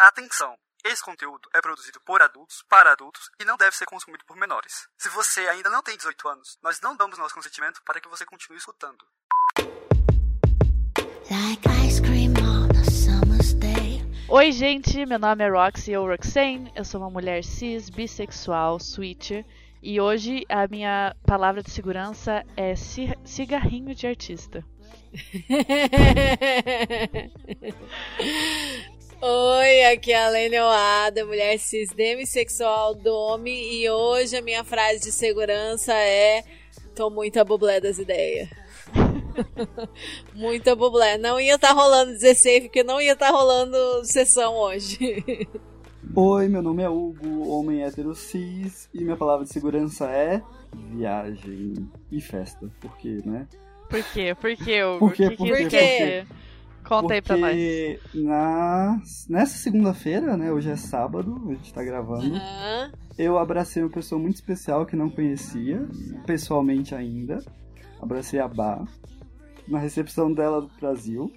Atenção! 0.00 0.56
Esse 0.82 1.04
conteúdo 1.04 1.46
é 1.52 1.60
produzido 1.60 2.00
por 2.00 2.22
adultos, 2.22 2.64
para 2.66 2.92
adultos 2.92 3.30
e 3.38 3.44
não 3.44 3.58
deve 3.58 3.76
ser 3.76 3.84
consumido 3.84 4.24
por 4.24 4.34
menores. 4.34 4.88
Se 4.96 5.10
você 5.10 5.40
ainda 5.40 5.68
não 5.68 5.82
tem 5.82 5.94
18 5.94 6.26
anos, 6.26 6.56
nós 6.62 6.80
não 6.80 6.96
damos 6.96 7.18
nosso 7.18 7.34
consentimento 7.34 7.82
para 7.84 8.00
que 8.00 8.08
você 8.08 8.24
continue 8.24 8.56
escutando. 8.56 9.04
Like 11.30 11.68
ice 11.86 12.00
cream 12.00 12.32
on 12.42 12.70
a 12.80 12.84
summer's 12.90 13.52
day. 13.52 14.00
Oi, 14.30 14.50
gente, 14.52 15.04
meu 15.04 15.18
nome 15.18 15.44
é 15.44 15.50
Roxy 15.50 15.94
ou 15.94 16.08
Roxane, 16.08 16.72
eu 16.74 16.82
sou 16.82 16.98
uma 17.02 17.10
mulher 17.10 17.44
cis, 17.44 17.90
bissexual, 17.90 18.80
switcher, 18.80 19.44
e 19.82 20.00
hoje 20.00 20.46
a 20.48 20.66
minha 20.66 21.14
palavra 21.26 21.62
de 21.62 21.70
segurança 21.70 22.42
é 22.56 22.74
ci- 22.74 23.14
cigarrinho 23.22 23.94
de 23.94 24.06
artista. 24.06 24.64
Oi, 29.22 29.84
aqui 29.84 30.12
é 30.12 30.24
a 30.24 30.28
Lene 30.30 30.58
Oada, 30.58 31.24
mulher 31.26 31.58
cis 31.58 31.90
demissexual 31.90 32.94
Domi, 32.94 33.50
e 33.82 33.90
hoje 33.90 34.36
a 34.36 34.42
minha 34.42 34.64
frase 34.64 35.00
de 35.00 35.12
segurança 35.12 35.92
é 35.92 36.42
tô 36.94 37.10
muita 37.10 37.44
bublé 37.44 37.80
das 37.80 37.98
ideias. 37.98 38.48
muita 40.34 40.74
bublé. 40.74 41.18
Não 41.18 41.38
ia 41.38 41.56
estar 41.56 41.72
rolando 41.72 42.12
16, 42.12 42.62
porque 42.64 42.82
não 42.82 43.00
ia 43.00 43.12
estar 43.12 43.30
rolando 43.30 43.76
sessão 44.04 44.54
hoje. 44.56 45.22
Oi, 46.16 46.48
meu 46.48 46.62
nome 46.62 46.82
é 46.82 46.88
Hugo, 46.88 47.46
homem 47.50 47.84
hétero 47.84 48.14
cis, 48.14 48.88
e 48.92 49.04
minha 49.04 49.16
palavra 49.16 49.44
de 49.44 49.52
segurança 49.52 50.06
é 50.06 50.42
viagem 50.74 51.74
e 52.10 52.20
festa. 52.22 52.68
Por 52.80 52.96
quê, 52.96 53.20
né? 53.24 53.46
Por 53.88 54.02
quê? 54.12 54.34
Por 54.40 54.56
quê, 54.56 54.82
Hugo? 54.82 54.98
Por 54.98 55.12
quê? 55.12 55.28
Que 55.30 55.36
Por 55.36 55.46
que- 55.46 55.68
quê? 55.68 55.68
por 55.68 55.68
quê? 55.68 56.26
Conta 56.84 57.14
aí 57.14 57.22
pra 57.22 57.36
nós. 57.36 57.52
Porque 57.52 58.00
na... 58.14 59.00
nessa 59.28 59.58
segunda-feira, 59.58 60.36
né, 60.36 60.52
hoje 60.52 60.70
é 60.70 60.76
sábado, 60.76 61.40
a 61.48 61.54
gente 61.54 61.72
tá 61.72 61.82
gravando, 61.82 62.34
Aham. 62.34 62.92
eu 63.16 63.38
abracei 63.38 63.82
uma 63.82 63.90
pessoa 63.90 64.20
muito 64.20 64.36
especial 64.36 64.84
que 64.84 64.96
não 64.96 65.08
conhecia, 65.08 65.86
pessoalmente 66.26 66.94
ainda. 66.94 67.38
Abracei 68.00 68.40
a 68.40 68.48
Bá, 68.48 68.84
na 69.68 69.78
recepção 69.78 70.32
dela 70.32 70.60
do 70.62 70.70
Brasil. 70.80 71.30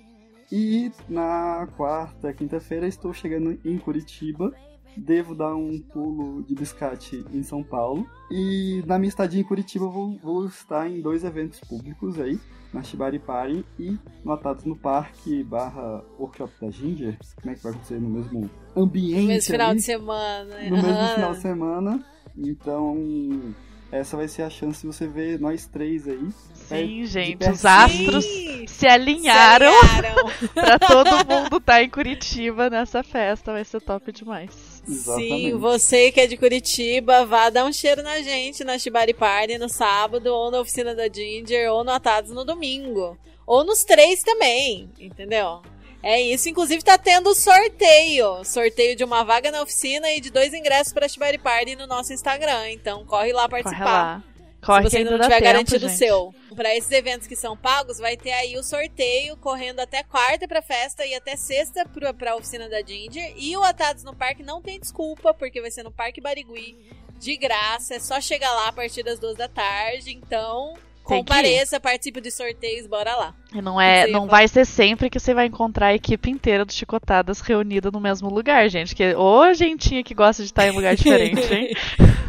E 0.52 0.92
na 1.10 1.68
quarta, 1.76 2.32
quinta-feira, 2.34 2.88
estou 2.88 3.14
chegando 3.14 3.58
em 3.66 3.78
Curitiba. 3.78 4.54
Devo 4.96 5.34
dar 5.34 5.56
um 5.56 5.80
pulo 5.80 6.44
de 6.44 6.54
biscate 6.54 7.26
em 7.34 7.42
São 7.42 7.64
Paulo. 7.64 8.08
E 8.30 8.84
na 8.86 9.00
minha 9.00 9.10
estadia 9.10 9.42
em 9.42 9.44
Curitiba, 9.44 9.88
vou, 9.88 10.18
vou 10.20 10.46
estar 10.46 10.88
em 10.88 11.02
dois 11.02 11.24
eventos 11.24 11.60
públicos 11.60 12.20
aí. 12.20 12.40
Na 12.74 12.82
Shibari 12.82 13.20
Party 13.20 13.64
e 13.80 13.98
no 14.26 14.32
Atados 14.34 14.66
no 14.66 14.76
Parque 14.76 15.44
barra 15.44 16.04
Workshop 16.20 16.52
da 16.60 16.72
Ginger. 16.72 17.18
Como 17.40 17.52
é 17.52 17.56
que 17.56 17.62
vai 17.64 17.72
acontecer 17.72 18.00
no 18.02 18.10
mesmo 18.10 18.50
ambiente 18.76 19.22
No 19.22 19.28
mesmo 19.28 19.52
final 19.52 19.70
ali? 19.70 19.78
de 19.78 19.84
semana. 19.84 20.56
no 20.70 20.76
mesmo 20.78 20.90
Aham. 20.90 21.16
final 21.16 21.32
de 21.34 21.40
semana. 21.42 22.06
Então, 22.36 23.54
essa 23.92 24.18
vai 24.18 24.28
ser 24.28 24.42
a 24.42 24.50
chance 24.50 24.82
de 24.82 24.88
você 24.88 25.08
ver 25.08 25.40
nós 25.40 25.68
três 25.68 26.08
aí. 26.08 26.30
Sim, 26.56 26.88
de 26.88 27.06
gente, 27.06 27.48
os 27.50 27.64
astros 27.64 28.26
Sim, 28.26 28.66
se 28.66 28.88
alinharam 28.88 29.72
se 29.72 29.86
alinharam. 29.96 30.26
pra 30.56 30.80
todo 30.80 31.10
mundo 31.32 31.58
estar 31.58 31.84
em 31.84 31.90
Curitiba 31.90 32.72
nessa 32.72 33.04
festa, 33.04 33.52
vai 33.52 33.64
ser 33.64 33.82
top 33.82 34.12
demais. 34.12 34.73
Exatamente. 34.88 35.52
Sim, 35.52 35.58
você 35.58 36.12
que 36.12 36.20
é 36.20 36.28
de 36.28 36.38
Curitiba, 36.38 37.26
vá 37.26 37.50
dar 37.50 37.66
um 37.66 37.72
cheiro 37.72 38.04
na 38.04 38.22
gente 38.22 38.64
na 38.64 38.78
Shibari 38.78 39.14
Party 39.14 39.58
no 39.58 39.70
sábado, 39.70 40.28
ou 40.28 40.52
na 40.52 40.60
oficina 40.60 40.94
da 40.94 41.08
Ginger, 41.08 41.72
ou 41.72 41.84
no 41.84 41.92
Atados 41.92 42.32
no 42.32 42.44
domingo. 42.44 43.18
Ou 43.46 43.64
nos 43.64 43.84
três 43.84 44.22
também, 44.24 44.90
entendeu? 45.00 45.62
É 46.02 46.20
isso, 46.22 46.50
inclusive 46.50 46.84
tá 46.84 46.98
tendo 46.98 47.34
sorteio. 47.34 48.44
Sorteio 48.44 48.94
de 48.96 49.06
uma 49.06 49.24
vaga 49.24 49.50
na 49.52 49.62
oficina 49.62 50.12
e 50.12 50.20
de 50.20 50.30
dois 50.30 50.54
ingressos 50.54 50.92
pra 50.92 51.08
Shibari 51.08 51.38
Party 51.38 51.78
no 51.78 51.88
nosso 51.88 52.12
Instagram. 52.12 52.72
Então 52.72 53.06
corre 53.06 53.32
lá 53.32 53.48
Corre 53.48 53.64
participar. 53.64 53.86
lá. 53.86 54.24
Corre 54.64 54.84
Se 54.84 54.90
você 54.90 54.96
que 54.96 54.98
ainda 54.98 55.12
ainda 55.12 55.18
não 55.18 55.26
tiver 55.26 55.36
tempo, 55.42 55.54
garantido 55.54 55.86
o 55.86 55.90
gente. 55.90 55.98
seu. 55.98 56.34
Para 56.56 56.76
esses 56.76 56.92
eventos 56.92 57.28
que 57.28 57.36
são 57.36 57.58
pagos, 57.58 57.98
vai 57.98 58.16
ter 58.16 58.32
aí 58.32 58.58
o 58.58 58.64
sorteio 58.64 59.36
correndo 59.38 59.80
até 59.80 60.04
quarta 60.04 60.48
pra 60.48 60.62
festa 60.62 61.06
e 61.06 61.14
até 61.14 61.36
sexta 61.36 61.86
pra, 61.86 62.14
pra 62.14 62.36
oficina 62.36 62.70
da 62.70 62.82
Ginger. 62.82 63.34
E 63.36 63.56
o 63.58 63.64
Atados 63.64 64.04
no 64.04 64.16
Parque 64.16 64.42
não 64.44 64.62
tem 64.62 64.80
desculpa, 64.80 65.34
porque 65.34 65.60
vai 65.60 65.70
ser 65.72 65.84
no 65.84 65.92
Parque 65.92 66.22
Barigui, 66.22 66.78
de 67.20 67.36
graça. 67.36 67.96
É 67.96 68.00
só 68.00 68.22
chegar 68.22 68.52
lá 68.54 68.70
a 68.70 68.72
partir 68.72 69.04
das 69.04 69.20
duas 69.20 69.36
da 69.36 69.48
tarde. 69.50 70.12
Então, 70.12 70.74
Tem 71.08 71.18
compareça, 71.20 71.80
participe 71.80 72.22
de 72.22 72.32
sorteios, 72.32 72.88
bora 72.88 73.16
lá. 73.16 73.36
E 73.54 73.62
não, 73.62 73.82
é, 73.82 74.06
Sim, 74.06 74.12
não 74.12 74.28
vai 74.28 74.48
ser 74.48 74.66
sempre 74.66 75.10
que 75.10 75.20
você 75.20 75.34
vai 75.34 75.48
encontrar 75.48 75.88
a 75.88 75.96
equipe 75.96 76.30
inteira 76.30 76.64
do 76.64 76.72
Chicotadas 76.72 77.42
reunida 77.42 77.92
no 77.92 78.00
mesmo 78.00 78.30
lugar, 78.30 78.70
gente. 78.70 78.96
Que 78.96 79.14
ô 79.16 79.54
gentinha 79.54 80.04
que 80.04 80.14
gosta 80.14 80.42
de 80.44 80.50
estar 80.50 80.66
em 80.68 80.72
lugar 80.72 80.96
diferente, 80.96 81.54
hein? 81.54 81.76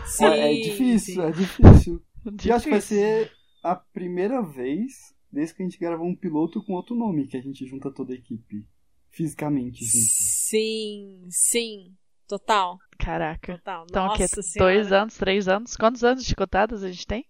Sim, 0.06 0.24
Olha, 0.24 0.52
é 0.52 0.54
difícil, 0.54 1.14
sim. 1.22 1.28
é 1.28 1.30
difícil. 1.30 2.02
E 2.42 2.50
acho 2.50 2.64
que 2.64 2.70
vai 2.70 2.80
Difícil. 2.80 2.80
ser 2.80 3.32
a 3.62 3.76
primeira 3.76 4.42
vez 4.42 5.14
desde 5.30 5.54
que 5.54 5.62
a 5.62 5.66
gente 5.66 5.78
gravou 5.78 6.06
um 6.06 6.14
piloto 6.14 6.62
com 6.64 6.74
outro 6.74 6.94
nome, 6.94 7.26
que 7.26 7.36
a 7.36 7.42
gente 7.42 7.66
junta 7.66 7.90
toda 7.90 8.12
a 8.12 8.16
equipe 8.16 8.64
fisicamente 9.10 9.84
junto. 9.84 10.04
Sim, 10.48 11.26
sim. 11.30 11.94
Total, 12.26 12.78
Caraca. 12.98 13.56
total. 13.58 13.86
Então, 13.88 14.06
Nossa 14.06 14.36
quê? 14.36 14.42
Senhora. 14.42 14.72
Dois 14.72 14.92
anos, 14.92 15.16
três 15.16 15.48
anos? 15.48 15.76
Quantos 15.76 16.04
anos 16.04 16.22
de 16.22 16.28
chicotadas 16.28 16.82
a 16.82 16.90
gente 16.90 17.06
tem? 17.06 17.26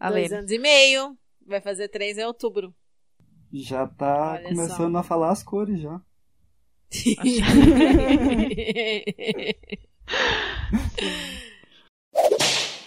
Dois 0.00 0.32
anos 0.32 0.50
e 0.50 0.58
meio. 0.58 1.16
Vai 1.46 1.60
fazer 1.60 1.88
três 1.88 2.18
em 2.18 2.24
outubro. 2.24 2.74
Já 3.52 3.86
tá 3.86 4.34
Olha 4.34 4.48
começando 4.48 4.96
a 4.96 5.02
falar 5.02 5.30
as 5.30 5.42
cores 5.42 5.80
já. 5.80 6.00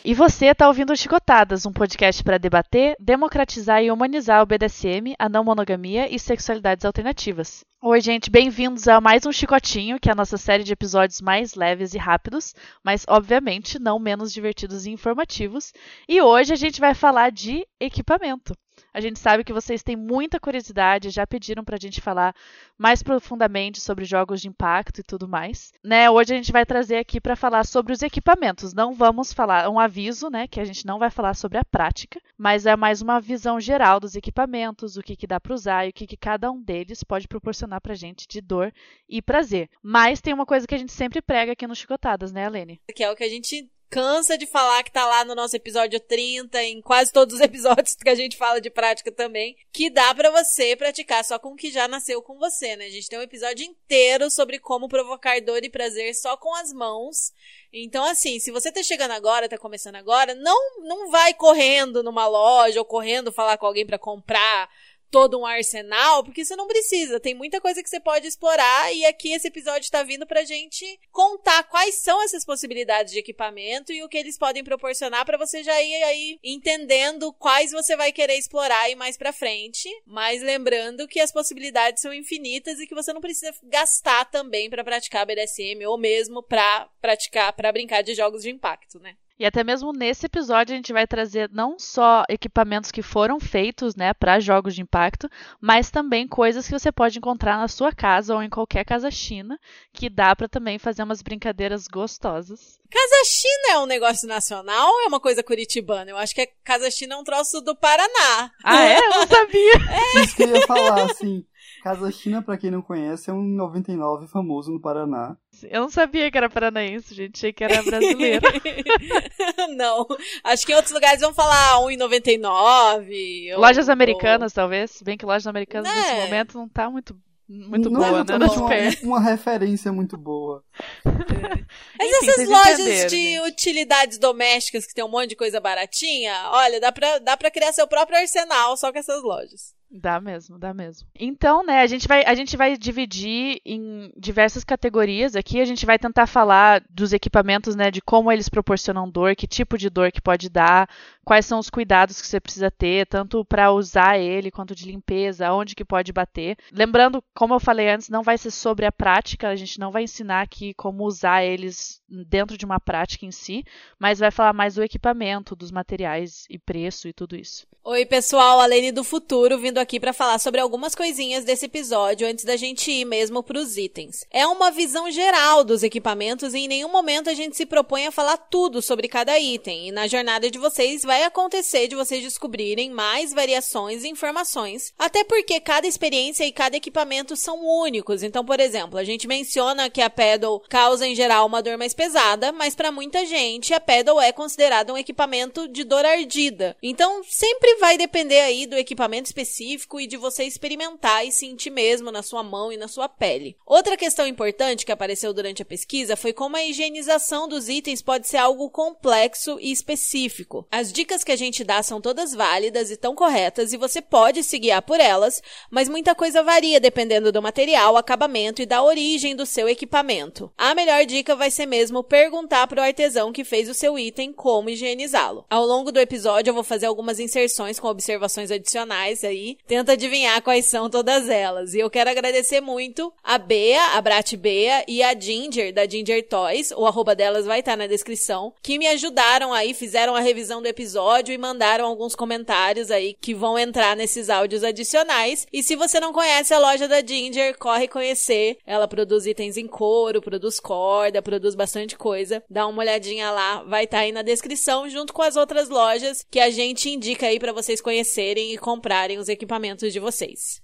E 0.03 0.15
você 0.15 0.47
está 0.47 0.67
ouvindo 0.67 0.97
Chicotadas, 0.97 1.63
um 1.63 1.71
podcast 1.71 2.23
para 2.23 2.39
debater, 2.39 2.95
democratizar 2.99 3.83
e 3.83 3.91
humanizar 3.91 4.41
o 4.41 4.45
BDSM, 4.47 5.13
a 5.19 5.29
não 5.29 5.43
monogamia 5.43 6.11
e 6.11 6.17
sexualidades 6.17 6.85
alternativas. 6.85 7.63
Oi, 7.79 8.01
gente, 8.01 8.31
bem-vindos 8.31 8.87
a 8.87 8.99
mais 8.99 9.27
um 9.27 9.31
Chicotinho, 9.31 9.99
que 9.99 10.09
é 10.09 10.11
a 10.11 10.15
nossa 10.15 10.37
série 10.37 10.63
de 10.63 10.73
episódios 10.73 11.21
mais 11.21 11.53
leves 11.53 11.93
e 11.93 11.99
rápidos, 11.99 12.55
mas 12.83 13.05
obviamente 13.07 13.77
não 13.77 13.99
menos 13.99 14.33
divertidos 14.33 14.87
e 14.87 14.91
informativos. 14.91 15.71
E 16.09 16.19
hoje 16.19 16.51
a 16.51 16.55
gente 16.55 16.79
vai 16.79 16.95
falar 16.95 17.31
de 17.31 17.63
equipamento. 17.79 18.55
A 18.93 18.99
gente 19.01 19.19
sabe 19.19 19.43
que 19.43 19.53
vocês 19.53 19.83
têm 19.83 19.95
muita 19.95 20.39
curiosidade, 20.39 21.09
já 21.09 21.25
pediram 21.25 21.63
pra 21.63 21.77
gente 21.77 22.01
falar 22.01 22.35
mais 22.77 23.03
profundamente 23.03 23.79
sobre 23.79 24.05
jogos 24.05 24.41
de 24.41 24.47
impacto 24.47 24.99
e 24.99 25.03
tudo 25.03 25.27
mais. 25.27 25.71
Né, 25.83 26.09
hoje 26.09 26.33
a 26.33 26.37
gente 26.37 26.51
vai 26.51 26.65
trazer 26.65 26.97
aqui 26.97 27.21
para 27.21 27.35
falar 27.35 27.65
sobre 27.65 27.93
os 27.93 28.01
equipamentos. 28.01 28.73
Não 28.73 28.93
vamos 28.93 29.33
falar 29.33 29.69
um 29.69 29.79
aviso, 29.79 30.29
né, 30.29 30.47
que 30.47 30.59
a 30.59 30.65
gente 30.65 30.85
não 30.85 30.99
vai 30.99 31.09
falar 31.09 31.33
sobre 31.33 31.57
a 31.57 31.65
prática, 31.65 32.19
mas 32.37 32.65
é 32.65 32.75
mais 32.75 33.01
uma 33.01 33.19
visão 33.19 33.59
geral 33.59 33.99
dos 33.99 34.15
equipamentos, 34.15 34.97
o 34.97 35.01
que, 35.01 35.15
que 35.15 35.27
dá 35.27 35.39
para 35.39 35.53
usar 35.53 35.85
e 35.85 35.89
o 35.89 35.93
que, 35.93 36.07
que 36.07 36.17
cada 36.17 36.51
um 36.51 36.61
deles 36.61 37.03
pode 37.03 37.27
proporcionar 37.27 37.81
pra 37.81 37.95
gente 37.95 38.27
de 38.27 38.41
dor 38.41 38.73
e 39.07 39.21
prazer. 39.21 39.69
Mas 39.81 40.21
tem 40.21 40.33
uma 40.33 40.45
coisa 40.45 40.67
que 40.67 40.75
a 40.75 40.77
gente 40.77 40.91
sempre 40.91 41.21
prega 41.21 41.51
aqui 41.53 41.67
no 41.67 41.75
Chicotadas, 41.75 42.31
né, 42.31 42.45
Alene? 42.45 42.79
que 42.93 43.03
é 43.03 43.11
o 43.11 43.15
que 43.15 43.23
a 43.23 43.29
gente 43.29 43.69
cansa 43.91 44.37
de 44.37 44.45
falar 44.45 44.81
que 44.83 44.91
tá 44.91 45.05
lá 45.05 45.25
no 45.25 45.35
nosso 45.35 45.53
episódio 45.53 45.99
30, 45.99 46.63
em 46.63 46.81
quase 46.81 47.11
todos 47.11 47.35
os 47.35 47.41
episódios 47.43 47.93
que 47.93 48.09
a 48.09 48.15
gente 48.15 48.37
fala 48.37 48.61
de 48.61 48.69
prática 48.69 49.11
também, 49.11 49.57
que 49.71 49.89
dá 49.89 50.15
pra 50.15 50.31
você 50.31 50.77
praticar 50.77 51.25
só 51.25 51.37
com 51.37 51.49
o 51.49 51.55
que 51.57 51.69
já 51.69 51.89
nasceu 51.89 52.21
com 52.21 52.39
você, 52.39 52.77
né? 52.77 52.85
A 52.85 52.89
gente 52.89 53.09
tem 53.09 53.19
um 53.19 53.23
episódio 53.23 53.65
inteiro 53.65 54.31
sobre 54.31 54.59
como 54.59 54.87
provocar 54.87 55.41
dor 55.41 55.63
e 55.63 55.69
prazer 55.69 56.15
só 56.15 56.37
com 56.37 56.55
as 56.55 56.71
mãos. 56.71 57.33
Então, 57.73 58.05
assim, 58.05 58.39
se 58.39 58.49
você 58.49 58.71
tá 58.71 58.81
chegando 58.81 59.11
agora, 59.11 59.49
tá 59.49 59.57
começando 59.57 59.95
agora, 59.95 60.33
não, 60.35 60.79
não 60.79 61.11
vai 61.11 61.33
correndo 61.33 62.01
numa 62.01 62.27
loja 62.27 62.79
ou 62.79 62.85
correndo 62.85 63.31
falar 63.31 63.57
com 63.57 63.65
alguém 63.65 63.85
pra 63.85 63.99
comprar 63.99 64.69
todo 65.11 65.37
um 65.37 65.45
arsenal, 65.45 66.23
porque 66.23 66.43
você 66.45 66.55
não 66.55 66.67
precisa. 66.67 67.19
Tem 67.19 67.35
muita 67.35 67.59
coisa 67.59 67.83
que 67.83 67.89
você 67.89 67.99
pode 67.99 68.25
explorar 68.25 68.95
e 68.95 69.05
aqui 69.05 69.33
esse 69.33 69.49
episódio 69.49 69.91
tá 69.91 70.01
vindo 70.01 70.25
pra 70.25 70.45
gente 70.45 70.99
contar 71.11 71.63
quais 71.63 71.95
são 71.95 72.23
essas 72.23 72.45
possibilidades 72.45 73.11
de 73.11 73.19
equipamento 73.19 73.91
e 73.91 74.01
o 74.01 74.07
que 74.09 74.17
eles 74.17 74.37
podem 74.37 74.63
proporcionar 74.63 75.25
pra 75.25 75.37
você 75.37 75.61
já 75.61 75.79
ir 75.81 76.03
aí 76.03 76.39
entendendo 76.41 77.33
quais 77.33 77.71
você 77.71 77.95
vai 77.95 78.11
querer 78.11 78.35
explorar 78.35 78.89
e 78.89 78.95
mais 78.95 79.17
pra 79.17 79.33
frente. 79.33 79.89
Mas 80.07 80.41
lembrando 80.41 81.07
que 81.07 81.19
as 81.19 81.31
possibilidades 81.31 82.01
são 82.01 82.13
infinitas 82.13 82.79
e 82.79 82.87
que 82.87 82.95
você 82.95 83.11
não 83.11 83.21
precisa 83.21 83.53
gastar 83.63 84.25
também 84.25 84.69
pra 84.69 84.83
praticar 84.83 85.25
BDSM 85.25 85.85
ou 85.85 85.97
mesmo 85.97 86.41
pra 86.41 86.89
praticar, 87.01 87.51
pra 87.53 87.71
brincar 87.71 88.01
de 88.01 88.15
jogos 88.15 88.43
de 88.43 88.49
impacto, 88.49 88.97
né? 88.99 89.17
E 89.41 89.45
até 89.45 89.63
mesmo 89.63 89.91
nesse 89.91 90.27
episódio 90.27 90.71
a 90.71 90.75
gente 90.75 90.93
vai 90.93 91.07
trazer 91.07 91.49
não 91.51 91.79
só 91.79 92.23
equipamentos 92.29 92.91
que 92.91 93.01
foram 93.01 93.39
feitos, 93.39 93.95
né, 93.95 94.13
para 94.13 94.39
jogos 94.39 94.75
de 94.75 94.83
impacto, 94.83 95.27
mas 95.59 95.89
também 95.89 96.27
coisas 96.27 96.67
que 96.67 96.77
você 96.77 96.91
pode 96.91 97.17
encontrar 97.17 97.57
na 97.57 97.67
sua 97.67 97.91
casa 97.91 98.35
ou 98.35 98.43
em 98.43 98.51
qualquer 98.51 98.85
casa 98.85 99.09
china, 99.09 99.59
que 99.91 100.11
dá 100.11 100.35
para 100.35 100.47
também 100.47 100.77
fazer 100.77 101.01
umas 101.01 101.23
brincadeiras 101.23 101.87
gostosas. 101.87 102.79
Casa 102.87 103.23
China 103.25 103.71
é 103.71 103.79
um 103.79 103.87
negócio 103.87 104.27
nacional 104.27 104.87
ou 104.87 105.01
é 105.01 105.07
uma 105.07 105.19
coisa 105.19 105.41
curitibana? 105.41 106.11
Eu 106.11 106.17
acho 106.17 106.35
que 106.35 106.41
a 106.41 106.47
Casa 106.63 106.91
China 106.91 107.15
é 107.15 107.17
um 107.17 107.23
troço 107.23 107.61
do 107.61 107.75
Paraná. 107.75 108.51
Ah, 108.63 108.83
é? 108.83 108.99
Eu 108.99 109.09
não 109.09 109.27
sabia. 109.27 109.73
Isso 110.21 110.35
que 110.35 110.43
eu 110.43 110.55
ia 110.55 110.67
falar, 110.67 111.09
assim. 111.09 111.43
Casa 111.83 112.11
China, 112.11 112.41
pra 112.43 112.57
quem 112.57 112.69
não 112.69 112.81
conhece, 112.81 113.29
é 113.29 113.33
um 113.33 113.41
99 113.41 114.27
famoso 114.27 114.71
no 114.71 114.79
Paraná. 114.79 115.35
Eu 115.63 115.81
não 115.81 115.89
sabia 115.89 116.29
que 116.29 116.37
era 116.37 116.49
paranaense, 116.49 117.13
gente. 117.15 117.37
Achei 117.37 117.51
que 117.51 117.63
era 117.63 117.81
brasileiro. 117.81 118.41
não. 119.75 120.05
Acho 120.43 120.65
que 120.65 120.71
em 120.71 120.75
outros 120.75 120.93
lugares 120.93 121.21
vão 121.21 121.33
falar 121.33 121.79
1,99. 121.81 123.53
ou- 123.53 123.59
lojas 123.59 123.87
ou- 123.87 123.93
americanas, 123.93 124.53
talvez. 124.53 124.91
Se 124.91 125.03
bem 125.03 125.17
que 125.17 125.25
lojas 125.25 125.47
americanas 125.47 125.91
nesse 125.93 126.09
É. 126.11 126.23
momento 126.25 126.57
não 126.57 126.69
tá 126.69 126.89
muito, 126.89 127.17
muito 127.47 127.89
não 127.89 128.03
é 128.03 128.09
boa, 128.09 128.23
né? 128.23 128.35
exatamente 128.35 128.59
Nas 128.59 129.01
uma, 129.03 129.17
uma 129.17 129.29
referência 129.29 129.91
muito 129.91 130.17
boa. 130.17 130.63
Mas 131.03 132.09
Enfim, 132.11 132.29
essas 132.29 132.47
lojas 132.47 132.79
entenderam, 132.79 133.07
de 133.09 133.17
gente. 133.17 133.39
utilidades 133.47 134.17
domésticas 134.17 134.85
que 134.85 134.93
tem 134.93 135.03
um 135.03 135.09
monte 135.09 135.29
de 135.29 135.35
coisa 135.35 135.59
baratinha, 135.59 136.33
olha, 136.51 136.79
dá 136.79 136.91
pra, 136.91 137.19
dá 137.19 137.35
pra 137.35 137.51
criar 137.51 137.73
seu 137.73 137.87
próprio 137.87 138.17
arsenal 138.19 138.77
só 138.77 138.91
com 138.91 138.99
essas 138.99 139.21
lojas. 139.23 139.73
Dá 139.93 140.21
mesmo, 140.21 140.57
dá 140.57 140.73
mesmo. 140.73 141.05
Então, 141.19 141.65
né, 141.65 141.81
a 141.81 141.87
gente 141.87 142.07
vai, 142.07 142.23
a 142.23 142.33
gente 142.33 142.55
vai 142.55 142.77
dividir 142.77 143.59
em 143.65 144.09
diversas 144.15 144.63
categorias 144.63 145.35
aqui. 145.35 145.59
A 145.59 145.65
gente 145.65 145.85
vai 145.85 145.99
tentar 145.99 146.27
falar 146.27 146.81
dos 146.89 147.11
equipamentos, 147.11 147.75
né, 147.75 147.91
de 147.91 148.01
como 148.01 148.31
eles 148.31 148.47
proporcionam 148.47 149.09
dor, 149.09 149.35
que 149.35 149.45
tipo 149.45 149.77
de 149.77 149.89
dor 149.89 150.09
que 150.09 150.21
pode 150.21 150.49
dar, 150.49 150.89
quais 151.25 151.45
são 151.45 151.59
os 151.59 151.69
cuidados 151.69 152.21
que 152.21 152.27
você 152.27 152.39
precisa 152.39 152.71
ter, 152.71 153.05
tanto 153.05 153.43
para 153.43 153.71
usar 153.73 154.17
ele 154.17 154.49
quanto 154.49 154.73
de 154.73 154.89
limpeza, 154.89 155.51
onde 155.51 155.75
que 155.75 155.83
pode 155.83 156.13
bater. 156.13 156.57
Lembrando, 156.71 157.21
como 157.35 157.53
eu 157.53 157.59
falei 157.59 157.89
antes, 157.89 158.07
não 158.07 158.23
vai 158.23 158.37
ser 158.37 158.51
sobre 158.51 158.85
a 158.85 158.91
prática, 158.93 159.49
a 159.49 159.55
gente 159.57 159.77
não 159.77 159.91
vai 159.91 160.03
ensinar 160.03 160.41
aqui 160.41 160.73
como 160.73 161.03
usar 161.03 161.43
eles 161.43 162.01
dentro 162.07 162.57
de 162.57 162.65
uma 162.65 162.79
prática 162.79 163.25
em 163.25 163.31
si, 163.31 163.65
mas 163.99 164.19
vai 164.19 164.31
falar 164.31 164.53
mais 164.53 164.75
do 164.75 164.83
equipamento, 164.83 165.55
dos 165.55 165.71
materiais 165.71 166.45
e 166.49 166.57
preço 166.57 167.09
e 167.09 167.13
tudo 167.13 167.35
isso. 167.35 167.67
Oi, 167.83 168.05
pessoal, 168.05 168.59
a 168.59 168.65
Lene 168.67 168.91
do 168.91 169.03
Futuro 169.03 169.57
vindo 169.57 169.79
aqui 169.81 169.99
pra 169.99 170.13
falar 170.13 170.39
sobre 170.39 170.61
algumas 170.61 170.95
coisinhas 170.95 171.43
desse 171.43 171.65
episódio 171.65 172.27
antes 172.27 172.45
da 172.45 172.55
gente 172.55 172.91
ir 172.91 173.05
mesmo 173.05 173.43
pros 173.43 173.75
itens. 173.77 174.25
É 174.31 174.45
uma 174.47 174.71
visão 174.71 175.09
geral 175.11 175.63
dos 175.63 175.83
equipamentos 175.83 176.53
e 176.53 176.59
em 176.59 176.67
nenhum 176.67 176.89
momento 176.89 177.29
a 177.29 177.33
gente 177.33 177.57
se 177.57 177.65
propõe 177.65 178.07
a 178.07 178.11
falar 178.11 178.37
tudo 178.37 178.81
sobre 178.81 179.07
cada 179.07 179.37
item. 179.39 179.89
E 179.89 179.91
na 179.91 180.07
jornada 180.07 180.49
de 180.49 180.59
vocês 180.59 181.01
vai 181.03 181.23
acontecer 181.23 181.87
de 181.87 181.95
vocês 181.95 182.23
descobrirem 182.23 182.91
mais 182.91 183.33
variações 183.33 184.03
e 184.03 184.09
informações, 184.09 184.93
até 184.97 185.23
porque 185.23 185.59
cada 185.59 185.87
experiência 185.87 186.45
e 186.45 186.51
cada 186.51 186.77
equipamento 186.77 187.35
são 187.35 187.65
únicos. 187.65 188.23
Então, 188.23 188.45
por 188.45 188.59
exemplo, 188.59 188.97
a 188.97 189.03
gente 189.03 189.27
menciona 189.27 189.89
que 189.89 190.01
a 190.01 190.09
pedal 190.09 190.61
causa 190.69 191.07
em 191.07 191.15
geral 191.15 191.47
uma 191.47 191.61
dor 191.61 191.77
mais 191.77 191.93
pesada, 191.93 192.51
mas 192.51 192.75
para 192.75 192.91
muita 192.91 193.25
gente 193.25 193.73
a 193.73 193.79
pedal 193.79 194.21
é 194.21 194.31
considerada 194.31 194.93
um 194.93 194.97
equipamento 194.97 195.67
de 195.67 195.83
dor 195.83 196.05
ardida. 196.05 196.75
Então, 196.81 197.21
sempre 197.27 197.75
vai 197.75 197.97
depender 197.97 198.41
aí 198.41 198.65
do 198.65 198.75
equipamento 198.75 199.27
específico 199.27 199.70
e 199.99 200.07
de 200.07 200.17
você 200.17 200.43
experimentar 200.43 201.25
e 201.25 201.31
sentir 201.31 201.69
mesmo 201.69 202.11
na 202.11 202.23
sua 202.23 202.43
mão 202.43 202.71
e 202.71 202.77
na 202.77 202.87
sua 202.87 203.07
pele. 203.07 203.55
Outra 203.65 203.95
questão 203.95 204.27
importante 204.27 204.85
que 204.85 204.91
apareceu 204.91 205.33
durante 205.33 205.61
a 205.61 205.65
pesquisa 205.65 206.15
foi 206.15 206.33
como 206.33 206.55
a 206.55 206.63
higienização 206.63 207.47
dos 207.47 207.69
itens 207.69 208.01
pode 208.01 208.27
ser 208.27 208.37
algo 208.37 208.69
complexo 208.69 209.57
e 209.59 209.71
específico. 209.71 210.67
As 210.71 210.91
dicas 210.91 211.23
que 211.23 211.31
a 211.31 211.35
gente 211.35 211.63
dá 211.63 211.81
são 211.83 212.01
todas 212.01 212.33
válidas 212.33 212.91
e 212.91 212.97
tão 212.97 213.15
corretas 213.15 213.73
e 213.73 213.77
você 213.77 214.01
pode 214.01 214.43
se 214.43 214.57
guiar 214.59 214.81
por 214.81 214.99
elas, 214.99 215.41
mas 215.69 215.89
muita 215.89 216.15
coisa 216.15 216.43
varia 216.43 216.79
dependendo 216.79 217.31
do 217.31 217.41
material, 217.41 217.97
acabamento 217.97 218.61
e 218.61 218.65
da 218.65 218.83
origem 218.83 219.35
do 219.35 219.45
seu 219.45 219.69
equipamento. 219.69 220.51
A 220.57 220.73
melhor 220.75 221.05
dica 221.05 221.35
vai 221.35 221.51
ser 221.51 221.65
mesmo 221.65 222.03
perguntar 222.03 222.67
para 222.67 222.81
o 222.81 222.83
artesão 222.83 223.31
que 223.31 223.43
fez 223.43 223.69
o 223.69 223.73
seu 223.73 223.97
item 223.97 224.33
como 224.33 224.69
higienizá-lo. 224.69 225.45
Ao 225.49 225.65
longo 225.65 225.91
do 225.91 225.99
episódio 225.99 226.51
eu 226.51 226.55
vou 226.55 226.63
fazer 226.63 226.85
algumas 226.85 227.19
inserções 227.19 227.79
com 227.79 227.87
observações 227.87 228.51
adicionais 228.51 229.23
aí. 229.23 229.57
Tenta 229.67 229.93
adivinhar 229.93 230.41
quais 230.41 230.65
são 230.65 230.89
todas 230.89 231.29
elas. 231.29 231.73
E 231.73 231.79
eu 231.79 231.89
quero 231.89 232.09
agradecer 232.09 232.59
muito 232.59 233.13
a 233.23 233.37
Bea, 233.37 233.81
a 233.93 234.01
Brat 234.01 234.35
Bea 234.35 234.83
e 234.87 235.01
a 235.01 235.17
Ginger, 235.17 235.73
da 235.73 235.87
Ginger 235.87 236.27
Toys. 236.27 236.71
O 236.71 236.85
arroba 236.85 237.15
delas 237.15 237.45
vai 237.45 237.59
estar 237.59 237.77
na 237.77 237.87
descrição. 237.87 238.53
Que 238.61 238.77
me 238.77 238.87
ajudaram 238.87 239.53
aí, 239.53 239.73
fizeram 239.73 240.13
a 240.13 240.19
revisão 240.19 240.61
do 240.61 240.67
episódio 240.67 241.33
e 241.33 241.37
mandaram 241.37 241.85
alguns 241.85 242.15
comentários 242.15 242.91
aí 242.91 243.15
que 243.21 243.33
vão 243.33 243.57
entrar 243.57 243.95
nesses 243.95 244.29
áudios 244.29 244.63
adicionais. 244.63 245.47
E 245.53 245.63
se 245.63 245.75
você 245.75 245.99
não 245.99 246.11
conhece 246.11 246.53
a 246.53 246.59
loja 246.59 246.87
da 246.87 247.05
Ginger, 247.05 247.57
corre 247.57 247.87
conhecer. 247.87 248.57
Ela 248.65 248.87
produz 248.87 249.25
itens 249.25 249.55
em 249.55 249.67
couro, 249.67 250.21
produz 250.21 250.59
corda, 250.59 251.21
produz 251.21 251.55
bastante 251.55 251.97
coisa. 251.97 252.43
Dá 252.49 252.67
uma 252.67 252.81
olhadinha 252.81 253.31
lá, 253.31 253.63
vai 253.63 253.85
estar 253.85 253.99
aí 253.99 254.11
na 254.11 254.21
descrição, 254.21 254.89
junto 254.89 255.13
com 255.13 255.21
as 255.21 255.37
outras 255.37 255.69
lojas 255.69 256.25
que 256.29 256.39
a 256.39 256.49
gente 256.49 256.89
indica 256.89 257.27
aí 257.27 257.39
para 257.39 257.53
vocês 257.53 257.79
conhecerem 257.79 258.53
e 258.53 258.57
comprarem 258.57 259.17
os 259.17 259.29
equipamentos 259.29 259.50
de 259.91 259.99
vocês. 259.99 260.61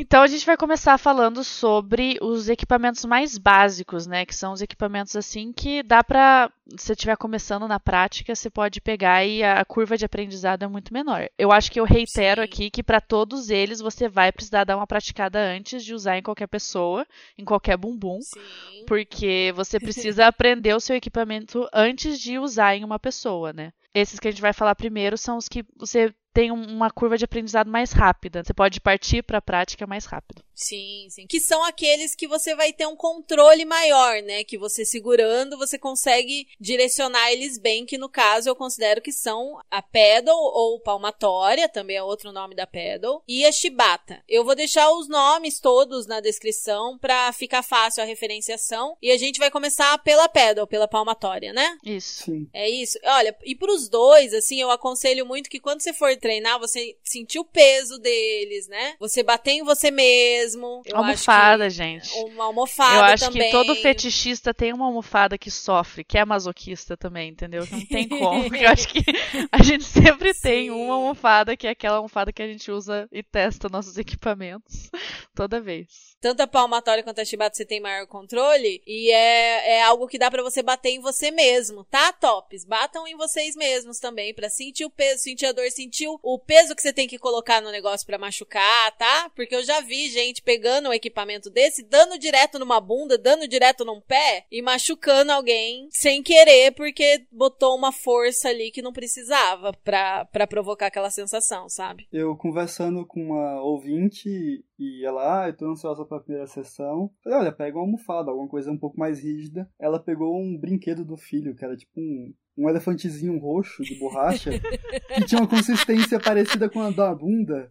Então 0.00 0.22
a 0.22 0.28
gente 0.28 0.46
vai 0.46 0.56
começar 0.56 0.96
falando 0.96 1.42
sobre 1.42 2.18
os 2.22 2.48
equipamentos 2.48 3.04
mais 3.04 3.36
básicos, 3.36 4.06
né? 4.06 4.24
Que 4.24 4.32
são 4.32 4.52
os 4.52 4.62
equipamentos 4.62 5.16
assim 5.16 5.52
que 5.52 5.82
dá 5.82 6.04
pra. 6.04 6.52
Se 6.76 6.86
você 6.86 6.92
estiver 6.92 7.16
começando 7.16 7.66
na 7.66 7.80
prática, 7.80 8.32
você 8.32 8.48
pode 8.48 8.80
pegar 8.80 9.24
e 9.24 9.42
a 9.42 9.64
curva 9.64 9.96
de 9.96 10.04
aprendizado 10.04 10.62
é 10.62 10.68
muito 10.68 10.94
menor. 10.94 11.28
Eu 11.36 11.50
acho 11.50 11.72
que 11.72 11.80
eu 11.80 11.84
reitero 11.84 12.42
Sim. 12.42 12.44
aqui 12.44 12.70
que 12.70 12.80
para 12.80 13.00
todos 13.00 13.50
eles 13.50 13.80
você 13.80 14.08
vai 14.08 14.30
precisar 14.30 14.62
dar 14.62 14.76
uma 14.76 14.86
praticada 14.86 15.40
antes 15.40 15.84
de 15.84 15.92
usar 15.92 16.16
em 16.16 16.22
qualquer 16.22 16.46
pessoa, 16.46 17.04
em 17.36 17.44
qualquer 17.44 17.76
bumbum. 17.76 18.20
Sim. 18.20 18.84
Porque 18.86 19.52
você 19.56 19.80
precisa 19.82 20.28
aprender 20.28 20.74
o 20.74 20.80
seu 20.80 20.94
equipamento 20.94 21.68
antes 21.74 22.20
de 22.20 22.38
usar 22.38 22.76
em 22.76 22.84
uma 22.84 23.00
pessoa, 23.00 23.52
né? 23.52 23.72
Esses 23.92 24.20
que 24.20 24.28
a 24.28 24.30
gente 24.30 24.42
vai 24.42 24.52
falar 24.52 24.76
primeiro 24.76 25.18
são 25.18 25.38
os 25.38 25.48
que 25.48 25.64
você 25.76 26.14
tem 26.32 26.52
um- 26.52 26.66
uma 26.66 26.90
curva 26.90 27.16
de 27.18 27.24
aprendizado 27.24 27.70
mais 27.70 27.92
rápida. 27.92 28.42
Você 28.44 28.54
pode 28.54 28.80
partir 28.80 29.22
para 29.22 29.38
a 29.38 29.42
prática 29.42 29.86
mais 29.86 30.04
rápido. 30.04 30.42
Sim, 30.54 31.06
sim. 31.08 31.26
Que 31.28 31.38
são 31.40 31.64
aqueles 31.64 32.14
que 32.16 32.26
você 32.26 32.54
vai 32.54 32.72
ter 32.72 32.86
um 32.86 32.96
controle 32.96 33.64
maior, 33.64 34.20
né? 34.22 34.42
Que 34.42 34.58
você 34.58 34.84
segurando, 34.84 35.56
você 35.56 35.78
consegue 35.78 36.48
direcionar 36.60 37.30
eles 37.32 37.58
bem, 37.58 37.86
que 37.86 37.96
no 37.96 38.08
caso 38.08 38.48
eu 38.48 38.56
considero 38.56 39.00
que 39.00 39.12
são 39.12 39.60
a 39.70 39.80
pedal 39.80 40.36
ou 40.36 40.80
palmatória, 40.80 41.68
também 41.68 41.96
é 41.96 42.02
outro 42.02 42.32
nome 42.32 42.56
da 42.56 42.66
pedal, 42.66 43.22
e 43.26 43.46
a 43.46 43.52
chibata. 43.52 44.22
Eu 44.28 44.44
vou 44.44 44.56
deixar 44.56 44.90
os 44.90 45.08
nomes 45.08 45.60
todos 45.60 46.06
na 46.08 46.20
descrição 46.20 46.98
pra 46.98 47.32
ficar 47.32 47.62
fácil 47.62 48.02
a 48.02 48.06
referenciação, 48.06 48.96
e 49.00 49.12
a 49.12 49.16
gente 49.16 49.38
vai 49.38 49.50
começar 49.52 49.96
pela 50.02 50.28
pedal, 50.28 50.66
pela 50.66 50.88
palmatória, 50.88 51.52
né? 51.52 51.78
Isso. 51.84 52.24
Sim. 52.24 52.48
É 52.52 52.68
isso. 52.68 52.98
Olha, 53.04 53.36
e 53.44 53.54
pros 53.54 53.88
dois, 53.88 54.34
assim, 54.34 54.60
eu 54.60 54.70
aconselho 54.72 55.24
muito 55.24 55.48
que 55.48 55.60
quando 55.60 55.80
você 55.82 55.92
for 55.92 56.10
treinar, 56.28 56.58
você 56.58 56.94
sentir 57.02 57.38
o 57.38 57.44
peso 57.44 57.98
deles, 57.98 58.68
né? 58.68 58.96
Você 59.00 59.22
bater 59.22 59.52
em 59.52 59.62
você 59.64 59.90
mesmo. 59.90 60.82
Eu 60.84 60.98
almofada, 60.98 61.66
acho 61.66 61.76
gente. 61.76 62.10
que 62.10 62.18
uma 62.24 62.44
almofada 62.44 62.96
Eu 62.96 63.04
acho 63.04 63.24
também. 63.24 63.44
que 63.44 63.50
todo 63.50 63.74
fetichista 63.74 64.52
tem 64.52 64.74
uma 64.74 64.84
almofada 64.84 65.38
que 65.38 65.50
sofre, 65.50 66.04
que 66.04 66.18
é 66.18 66.24
masoquista 66.26 66.98
também, 66.98 67.30
entendeu? 67.30 67.66
Não 67.70 67.86
tem 67.86 68.06
como. 68.06 68.44
Eu 68.54 68.68
acho 68.68 68.88
que 68.88 69.02
a 69.50 69.62
gente 69.62 69.84
sempre 69.84 70.34
tem 70.34 70.64
Sim. 70.64 70.70
uma 70.70 70.94
almofada 70.94 71.56
que 71.56 71.66
é 71.66 71.70
aquela 71.70 71.96
almofada 71.96 72.30
que 72.30 72.42
a 72.42 72.46
gente 72.46 72.70
usa 72.70 73.08
e 73.10 73.22
testa 73.22 73.70
nossos 73.70 73.96
equipamentos 73.96 74.90
toda 75.34 75.62
vez. 75.62 76.14
Tanto 76.20 76.40
a 76.40 76.46
palmatória 76.46 77.04
quanto 77.04 77.20
a 77.20 77.24
chibata 77.24 77.56
você 77.56 77.64
tem 77.64 77.80
maior 77.80 78.06
controle. 78.06 78.82
E 78.86 79.10
é, 79.12 79.76
é 79.76 79.82
algo 79.82 80.08
que 80.08 80.18
dá 80.18 80.30
pra 80.30 80.42
você 80.42 80.62
bater 80.62 80.90
em 80.90 81.00
você 81.00 81.30
mesmo, 81.30 81.84
tá, 81.84 82.12
tops? 82.12 82.64
Batam 82.64 83.06
em 83.06 83.16
vocês 83.16 83.54
mesmos 83.54 83.98
também, 83.98 84.34
pra 84.34 84.50
sentir 84.50 84.84
o 84.84 84.90
peso, 84.90 85.22
sentir 85.22 85.46
a 85.46 85.52
dor, 85.52 85.70
sentir 85.70 86.08
o, 86.08 86.38
peso 86.38 86.74
que 86.74 86.82
você 86.82 86.92
tem 86.92 87.06
que 87.06 87.18
colocar 87.18 87.60
no 87.60 87.70
negócio 87.70 88.06
pra 88.06 88.18
machucar, 88.18 88.96
tá? 88.96 89.30
Porque 89.34 89.54
eu 89.54 89.62
já 89.62 89.80
vi 89.80 90.08
gente 90.10 90.42
pegando 90.42 90.88
um 90.88 90.92
equipamento 90.92 91.50
desse, 91.50 91.82
dando 91.82 92.18
direto 92.18 92.58
numa 92.58 92.80
bunda, 92.80 93.16
dando 93.16 93.46
direto 93.46 93.84
num 93.84 94.00
pé 94.00 94.46
e 94.50 94.60
machucando 94.62 95.32
alguém 95.32 95.88
sem 95.90 96.22
querer, 96.22 96.72
porque 96.72 97.26
botou 97.30 97.76
uma 97.76 97.92
força 97.92 98.48
ali 98.48 98.70
que 98.70 98.82
não 98.82 98.92
precisava 98.92 99.72
pra 99.72 100.46
provocar 100.48 100.86
aquela 100.86 101.10
sensação, 101.10 101.68
sabe? 101.68 102.08
Eu 102.12 102.36
conversando 102.36 103.06
com 103.06 103.20
uma 103.20 103.62
ouvinte 103.62 104.64
e 104.78 105.04
ela, 105.04 105.42
ah, 105.42 105.48
eu 105.48 105.56
tô 105.56 105.66
ansiosa 105.66 106.04
pra 106.08 106.20
primeira 106.20 106.46
sessão. 106.46 107.10
Falei, 107.22 107.38
olha, 107.38 107.52
pega 107.52 107.76
uma 107.76 107.84
almofada, 107.84 108.30
alguma 108.30 108.48
coisa 108.48 108.70
um 108.70 108.78
pouco 108.78 108.98
mais 108.98 109.22
rígida. 109.22 109.70
Ela 109.78 110.00
pegou 110.00 110.36
um 110.36 110.58
brinquedo 110.58 111.04
do 111.04 111.16
filho, 111.16 111.54
que 111.54 111.64
era 111.64 111.76
tipo 111.76 111.92
um, 112.00 112.34
um 112.56 112.68
elefantezinho 112.68 113.38
roxo 113.38 113.82
de 113.82 113.94
borracha, 113.98 114.50
que 115.14 115.24
tinha 115.24 115.40
uma 115.40 115.48
consistência 115.48 116.18
parecida 116.18 116.68
com 116.68 116.80
a 116.80 116.90
da 116.90 117.14
bunda. 117.14 117.70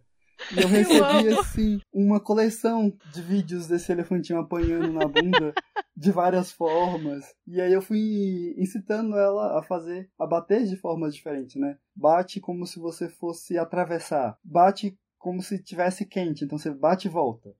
E 0.56 0.62
eu 0.62 0.68
recebi, 0.68 1.28
assim, 1.36 1.80
uma 1.92 2.20
coleção 2.20 2.96
de 3.12 3.20
vídeos 3.20 3.66
desse 3.66 3.90
elefantinho 3.90 4.38
apanhando 4.38 4.92
na 4.92 5.06
bunda 5.06 5.52
de 5.96 6.12
várias 6.12 6.52
formas. 6.52 7.34
E 7.46 7.60
aí 7.60 7.72
eu 7.72 7.82
fui 7.82 8.54
incitando 8.56 9.16
ela 9.16 9.58
a 9.58 9.62
fazer, 9.62 10.08
a 10.18 10.26
bater 10.26 10.64
de 10.64 10.76
formas 10.76 11.14
diferentes, 11.14 11.56
né? 11.56 11.76
Bate 11.94 12.40
como 12.40 12.64
se 12.66 12.78
você 12.78 13.08
fosse 13.08 13.58
atravessar. 13.58 14.38
Bate 14.44 14.96
como 15.18 15.42
se 15.42 15.60
tivesse 15.60 16.06
quente, 16.06 16.44
então 16.44 16.56
você 16.56 16.70
bate 16.70 17.08
e 17.08 17.10
volta. 17.10 17.52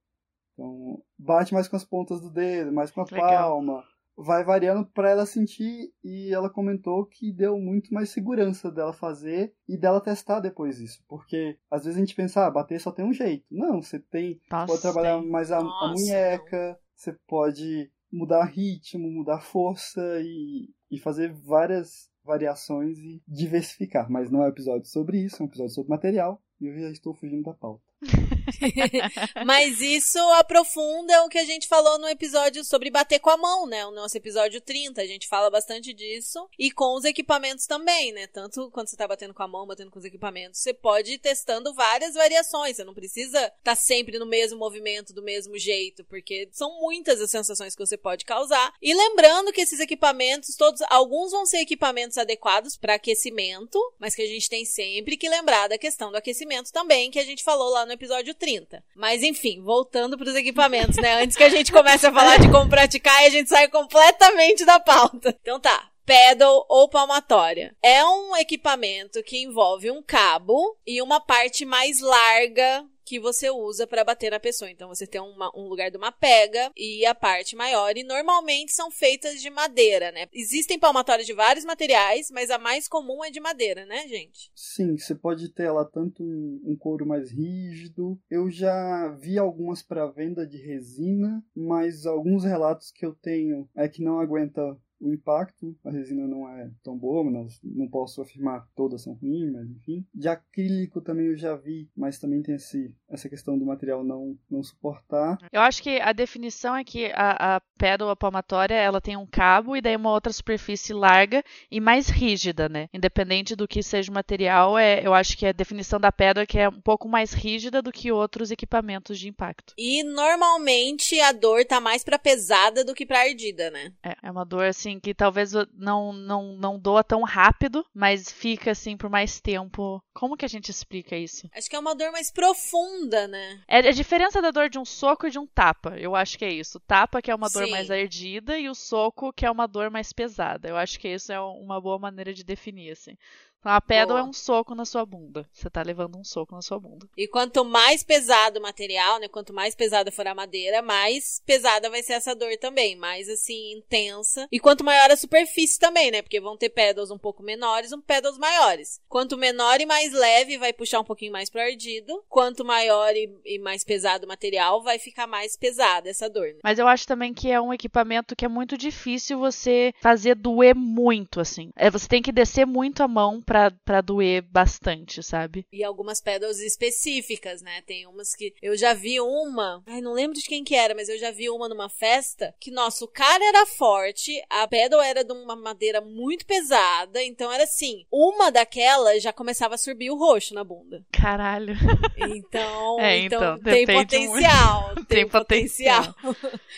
Então, 0.58 1.00
bate 1.16 1.54
mais 1.54 1.68
com 1.68 1.76
as 1.76 1.84
pontas 1.84 2.20
do 2.20 2.30
dedo, 2.30 2.72
mais 2.72 2.90
com 2.90 3.00
a 3.00 3.04
Legal. 3.04 3.28
palma. 3.28 3.84
vai 4.16 4.42
variando 4.42 4.84
para 4.84 5.10
ela 5.10 5.24
sentir 5.24 5.92
e 6.02 6.34
ela 6.34 6.50
comentou 6.50 7.06
que 7.06 7.32
deu 7.32 7.56
muito 7.56 7.94
mais 7.94 8.10
segurança 8.10 8.68
dela 8.68 8.92
fazer 8.92 9.54
e 9.68 9.76
dela 9.76 10.00
testar 10.00 10.40
depois 10.40 10.80
isso, 10.80 11.00
porque 11.06 11.56
às 11.70 11.84
vezes 11.84 11.96
a 11.96 12.00
gente 12.00 12.16
pensa, 12.16 12.44
ah, 12.44 12.50
bater 12.50 12.80
só 12.80 12.90
tem 12.90 13.04
um 13.04 13.12
jeito. 13.12 13.44
Não, 13.48 13.80
você 13.80 14.00
tem 14.00 14.40
Nossa, 14.50 14.66
pode 14.66 14.82
trabalhar 14.82 15.20
tem. 15.20 15.30
mais 15.30 15.52
a, 15.52 15.58
a 15.58 15.62
Nossa, 15.62 15.94
munheca, 15.94 16.76
você 16.96 17.16
pode 17.28 17.88
mudar 18.12 18.44
ritmo, 18.46 19.08
mudar 19.08 19.40
força 19.40 20.02
e, 20.20 20.68
e 20.90 20.98
fazer 20.98 21.32
várias 21.32 22.10
variações 22.24 22.98
e 22.98 23.22
diversificar, 23.28 24.10
mas 24.10 24.28
não 24.28 24.42
é 24.42 24.46
um 24.46 24.50
episódio 24.50 24.86
sobre 24.86 25.18
isso, 25.24 25.40
é 25.40 25.44
um 25.44 25.48
episódio 25.48 25.72
sobre 25.74 25.90
material 25.90 26.42
e 26.60 26.66
eu 26.66 26.76
já 26.76 26.90
estou 26.90 27.14
fugindo 27.14 27.44
da 27.44 27.54
pauta. 27.54 27.84
Mas 29.44 29.80
isso 29.80 30.18
aprofunda 30.34 31.24
o 31.24 31.28
que 31.28 31.38
a 31.38 31.44
gente 31.44 31.68
falou 31.68 31.98
no 31.98 32.08
episódio 32.08 32.64
sobre 32.64 32.90
bater 32.90 33.18
com 33.18 33.30
a 33.30 33.36
mão, 33.36 33.66
né? 33.66 33.84
O 33.86 33.90
nosso 33.90 34.16
episódio 34.16 34.60
30, 34.60 35.00
a 35.00 35.06
gente 35.06 35.28
fala 35.28 35.50
bastante 35.50 35.92
disso. 35.92 36.48
E 36.58 36.70
com 36.70 36.94
os 36.94 37.04
equipamentos 37.04 37.66
também, 37.66 38.12
né? 38.12 38.26
Tanto 38.26 38.70
quando 38.70 38.88
você 38.88 38.96
tá 38.96 39.06
batendo 39.06 39.34
com 39.34 39.42
a 39.42 39.48
mão, 39.48 39.66
batendo 39.66 39.90
com 39.90 39.98
os 39.98 40.04
equipamentos, 40.04 40.60
você 40.60 40.72
pode 40.72 41.12
ir 41.12 41.18
testando 41.18 41.74
várias 41.74 42.14
variações. 42.14 42.76
Você 42.76 42.84
não 42.84 42.94
precisa 42.94 43.38
estar 43.38 43.52
tá 43.62 43.76
sempre 43.76 44.18
no 44.18 44.26
mesmo 44.26 44.58
movimento, 44.58 45.12
do 45.12 45.22
mesmo 45.22 45.58
jeito, 45.58 46.04
porque 46.04 46.48
são 46.52 46.80
muitas 46.80 47.20
as 47.20 47.30
sensações 47.30 47.74
que 47.74 47.84
você 47.84 47.96
pode 47.96 48.24
causar. 48.24 48.72
E 48.80 48.94
lembrando 48.94 49.52
que 49.52 49.60
esses 49.60 49.80
equipamentos, 49.80 50.54
todos, 50.56 50.82
alguns 50.90 51.32
vão 51.32 51.46
ser 51.46 51.58
equipamentos 51.58 52.18
adequados 52.18 52.76
para 52.76 52.94
aquecimento, 52.94 53.78
mas 53.98 54.14
que 54.14 54.22
a 54.22 54.26
gente 54.26 54.48
tem 54.48 54.64
sempre 54.64 55.16
que 55.16 55.28
lembrar 55.28 55.68
da 55.68 55.78
questão 55.78 56.10
do 56.10 56.16
aquecimento 56.16 56.72
também, 56.72 57.10
que 57.10 57.18
a 57.18 57.24
gente 57.24 57.44
falou 57.44 57.70
lá 57.70 57.84
no 57.86 57.92
episódio 57.92 58.34
30. 58.38 58.82
Mas 58.94 59.22
enfim, 59.22 59.62
voltando 59.62 60.16
para 60.16 60.28
os 60.28 60.34
equipamentos, 60.34 60.96
né? 60.96 61.22
Antes 61.22 61.36
que 61.36 61.44
a 61.44 61.48
gente 61.48 61.72
comece 61.72 62.06
a 62.06 62.12
falar 62.12 62.38
de 62.38 62.50
como 62.50 62.70
praticar 62.70 63.22
e 63.22 63.26
a 63.26 63.30
gente 63.30 63.48
sai 63.48 63.68
completamente 63.68 64.64
da 64.64 64.78
pauta. 64.80 65.36
Então 65.40 65.60
tá. 65.60 65.90
Pedal 66.06 66.64
ou 66.70 66.88
palmatória. 66.88 67.76
É 67.82 68.02
um 68.02 68.34
equipamento 68.36 69.22
que 69.22 69.42
envolve 69.42 69.90
um 69.90 70.02
cabo 70.02 70.74
e 70.86 71.02
uma 71.02 71.20
parte 71.20 71.66
mais 71.66 72.00
larga 72.00 72.82
que 73.08 73.18
você 73.18 73.50
usa 73.50 73.86
para 73.86 74.04
bater 74.04 74.30
na 74.30 74.38
pessoa. 74.38 74.70
Então 74.70 74.88
você 74.88 75.06
tem 75.06 75.20
uma, 75.20 75.50
um 75.56 75.66
lugar 75.66 75.90
de 75.90 75.96
uma 75.96 76.12
pega 76.12 76.70
e 76.76 77.06
a 77.06 77.14
parte 77.14 77.56
maior. 77.56 77.96
E 77.96 78.04
normalmente 78.04 78.72
são 78.72 78.90
feitas 78.90 79.40
de 79.40 79.48
madeira, 79.48 80.12
né? 80.12 80.26
Existem 80.32 80.78
palmatórias 80.78 81.26
de 81.26 81.32
vários 81.32 81.64
materiais, 81.64 82.30
mas 82.30 82.50
a 82.50 82.58
mais 82.58 82.86
comum 82.86 83.24
é 83.24 83.30
de 83.30 83.40
madeira, 83.40 83.86
né, 83.86 84.06
gente? 84.06 84.50
Sim, 84.54 84.98
você 84.98 85.14
pode 85.14 85.48
ter 85.48 85.64
ela 85.64 85.86
tanto 85.86 86.22
um, 86.22 86.60
um 86.64 86.76
couro 86.76 87.06
mais 87.06 87.30
rígido. 87.30 88.20
Eu 88.30 88.50
já 88.50 89.08
vi 89.18 89.38
algumas 89.38 89.82
para 89.82 90.06
venda 90.06 90.46
de 90.46 90.58
resina, 90.58 91.42
mas 91.56 92.04
alguns 92.04 92.44
relatos 92.44 92.90
que 92.90 93.06
eu 93.06 93.14
tenho 93.14 93.66
é 93.74 93.88
que 93.88 94.02
não 94.02 94.20
aguenta 94.20 94.76
o 95.00 95.12
impacto, 95.12 95.76
a 95.84 95.90
resina 95.90 96.26
não 96.26 96.48
é 96.48 96.70
tão 96.82 96.96
boa, 96.96 97.24
mas 97.24 97.60
não 97.62 97.88
posso 97.88 98.20
afirmar 98.20 98.62
que 98.62 98.74
todas 98.74 99.02
são 99.02 99.14
ruins, 99.14 99.52
mas 99.52 99.70
enfim. 99.70 100.06
De 100.14 100.28
acrílico 100.28 101.00
também 101.00 101.26
eu 101.26 101.36
já 101.36 101.54
vi, 101.54 101.88
mas 101.96 102.18
também 102.18 102.42
tem 102.42 102.54
esse, 102.54 102.94
essa 103.08 103.28
questão 103.28 103.58
do 103.58 103.64
material 103.64 104.04
não, 104.04 104.36
não 104.50 104.62
suportar. 104.62 105.38
Eu 105.52 105.60
acho 105.60 105.82
que 105.82 106.00
a 106.00 106.12
definição 106.12 106.74
é 106.76 106.84
que 106.84 107.06
a, 107.14 107.56
a 107.56 107.60
pedra 107.78 108.14
palmatória 108.16 108.74
ela 108.74 109.00
tem 109.00 109.16
um 109.16 109.26
cabo 109.26 109.76
e 109.76 109.80
daí 109.80 109.96
uma 109.96 110.12
outra 110.12 110.32
superfície 110.32 110.92
larga 110.92 111.42
e 111.70 111.80
mais 111.80 112.08
rígida, 112.08 112.68
né? 112.68 112.88
Independente 112.92 113.54
do 113.54 113.68
que 113.68 113.82
seja 113.82 114.10
o 114.10 114.14
material, 114.14 114.78
é, 114.78 115.06
eu 115.06 115.14
acho 115.14 115.36
que 115.36 115.46
a 115.46 115.52
definição 115.52 116.00
da 116.00 116.10
pedra 116.10 116.42
é 116.42 116.46
que 116.46 116.58
é 116.58 116.68
um 116.68 116.80
pouco 116.80 117.08
mais 117.08 117.32
rígida 117.32 117.80
do 117.80 117.92
que 117.92 118.10
outros 118.10 118.50
equipamentos 118.50 119.18
de 119.18 119.28
impacto. 119.28 119.74
E 119.76 120.02
normalmente 120.02 121.20
a 121.20 121.32
dor 121.32 121.64
tá 121.64 121.80
mais 121.80 122.02
pra 122.02 122.18
pesada 122.18 122.84
do 122.84 122.94
que 122.94 123.06
pra 123.06 123.20
ardida, 123.20 123.70
né? 123.70 123.92
É, 124.02 124.16
é 124.24 124.30
uma 124.30 124.44
dor 124.44 124.64
assim 124.64 124.87
que 124.96 125.12
talvez 125.12 125.52
não, 125.74 126.12
não, 126.12 126.52
não 126.56 126.78
doa 126.78 127.02
tão 127.02 127.22
rápido, 127.22 127.84
mas 127.92 128.30
fica 128.30 128.70
assim 128.70 128.96
por 128.96 129.10
mais 129.10 129.40
tempo. 129.40 130.00
Como 130.14 130.36
que 130.36 130.44
a 130.44 130.48
gente 130.48 130.70
explica 130.70 131.16
isso? 131.16 131.48
Acho 131.52 131.68
que 131.68 131.74
é 131.74 131.78
uma 131.78 131.96
dor 131.96 132.12
mais 132.12 132.30
profunda, 132.30 133.26
né? 133.26 133.60
É 133.66 133.78
a 133.78 133.90
diferença 133.90 134.40
da 134.40 134.52
dor 134.52 134.68
de 134.68 134.78
um 134.78 134.84
soco 134.84 135.26
e 135.26 135.30
de 135.30 135.38
um 135.38 135.46
tapa. 135.46 135.98
Eu 135.98 136.14
acho 136.14 136.38
que 136.38 136.44
é 136.44 136.52
isso. 136.52 136.78
O 136.78 136.80
tapa 136.80 137.20
que 137.20 137.30
é 137.30 137.34
uma 137.34 137.48
dor 137.48 137.64
Sim. 137.64 137.72
mais 137.72 137.90
ardida 137.90 138.56
e 138.56 138.68
o 138.68 138.74
soco 138.74 139.32
que 139.32 139.44
é 139.44 139.50
uma 139.50 139.66
dor 139.66 139.90
mais 139.90 140.12
pesada. 140.12 140.68
Eu 140.68 140.76
acho 140.76 141.00
que 141.00 141.08
isso 141.08 141.32
é 141.32 141.40
uma 141.40 141.80
boa 141.80 141.98
maneira 141.98 142.32
de 142.32 142.44
definir 142.44 142.92
assim. 142.92 143.16
Então, 143.60 143.72
a 143.72 143.80
pedra 143.80 144.06
Boa. 144.06 144.20
é 144.20 144.22
um 144.22 144.32
soco 144.32 144.74
na 144.74 144.84
sua 144.84 145.04
bunda. 145.04 145.48
Você 145.52 145.68
tá 145.68 145.82
levando 145.82 146.16
um 146.16 146.24
soco 146.24 146.54
na 146.54 146.62
sua 146.62 146.78
bunda. 146.78 147.08
E 147.16 147.26
quanto 147.26 147.64
mais 147.64 148.04
pesado 148.04 148.58
o 148.58 148.62
material, 148.62 149.18
né? 149.18 149.26
Quanto 149.28 149.52
mais 149.52 149.74
pesada 149.74 150.12
for 150.12 150.26
a 150.26 150.34
madeira, 150.34 150.80
mais 150.80 151.42
pesada 151.44 151.90
vai 151.90 152.02
ser 152.02 152.14
essa 152.14 152.34
dor 152.34 152.56
também. 152.60 152.94
Mais, 152.96 153.28
assim, 153.28 153.72
intensa. 153.72 154.46
E 154.52 154.60
quanto 154.60 154.84
maior 154.84 155.10
a 155.10 155.16
superfície 155.16 155.78
também, 155.78 156.10
né? 156.10 156.22
Porque 156.22 156.40
vão 156.40 156.56
ter 156.56 156.68
pedals 156.68 157.10
um 157.10 157.18
pouco 157.18 157.42
menores, 157.42 157.92
um 157.92 158.00
pedals 158.00 158.38
maiores. 158.38 159.00
Quanto 159.08 159.36
menor 159.36 159.80
e 159.80 159.86
mais 159.86 160.12
leve, 160.12 160.56
vai 160.56 160.72
puxar 160.72 161.00
um 161.00 161.04
pouquinho 161.04 161.32
mais 161.32 161.50
pro 161.50 161.60
ardido. 161.60 162.22
Quanto 162.28 162.64
maior 162.64 163.12
e, 163.14 163.28
e 163.44 163.58
mais 163.58 163.82
pesado 163.82 164.24
o 164.24 164.28
material, 164.28 164.82
vai 164.82 164.98
ficar 164.98 165.26
mais 165.26 165.56
pesada 165.56 166.08
essa 166.08 166.30
dor, 166.30 166.46
né? 166.46 166.60
Mas 166.62 166.78
eu 166.78 166.86
acho 166.86 167.06
também 167.06 167.34
que 167.34 167.50
é 167.50 167.60
um 167.60 167.72
equipamento 167.72 168.36
que 168.36 168.44
é 168.44 168.48
muito 168.48 168.78
difícil 168.78 169.38
você 169.38 169.92
fazer 170.00 170.36
doer 170.36 170.76
muito, 170.76 171.40
assim. 171.40 171.70
É, 171.74 171.90
você 171.90 172.06
tem 172.06 172.22
que 172.22 172.30
descer 172.30 172.64
muito 172.64 173.02
a 173.02 173.08
mão 173.08 173.42
pra, 173.48 173.70
pra 173.84 174.00
doer 174.02 174.42
bastante, 174.42 175.22
sabe? 175.22 175.66
E 175.72 175.82
algumas 175.82 176.20
pedals 176.20 176.58
específicas, 176.58 177.62
né? 177.62 177.82
Tem 177.86 178.06
umas 178.06 178.34
que. 178.34 178.54
Eu 178.60 178.76
já 178.76 178.92
vi 178.92 179.18
uma. 179.20 179.82
Ai, 179.86 180.00
não 180.02 180.12
lembro 180.12 180.38
de 180.38 180.44
quem 180.44 180.62
que 180.62 180.74
era, 180.74 180.94
mas 180.94 181.08
eu 181.08 181.18
já 181.18 181.30
vi 181.30 181.48
uma 181.48 181.68
numa 181.68 181.88
festa 181.88 182.54
que, 182.60 182.70
nossa, 182.70 183.04
o 183.04 183.08
cara 183.08 183.42
era 183.44 183.64
forte, 183.64 184.40
a 184.50 184.68
pedal 184.68 185.00
era 185.00 185.24
de 185.24 185.32
uma 185.32 185.56
madeira 185.56 186.00
muito 186.00 186.44
pesada, 186.44 187.22
então 187.22 187.50
era 187.50 187.64
assim: 187.64 188.04
uma 188.12 188.50
daquelas 188.52 189.22
já 189.22 189.32
começava 189.32 189.74
a 189.76 189.78
subir 189.78 190.10
o 190.10 190.18
roxo 190.18 190.52
na 190.54 190.62
bunda. 190.62 191.04
Caralho. 191.10 191.74
Então, 192.18 193.00
É, 193.00 193.16
então, 193.18 193.56
então, 193.56 193.72
tem 193.72 193.86
potencial. 193.86 194.86
muito. 194.86 194.98
Tem, 195.08 195.18
Tem 195.18 195.28
potencial. 195.28 196.14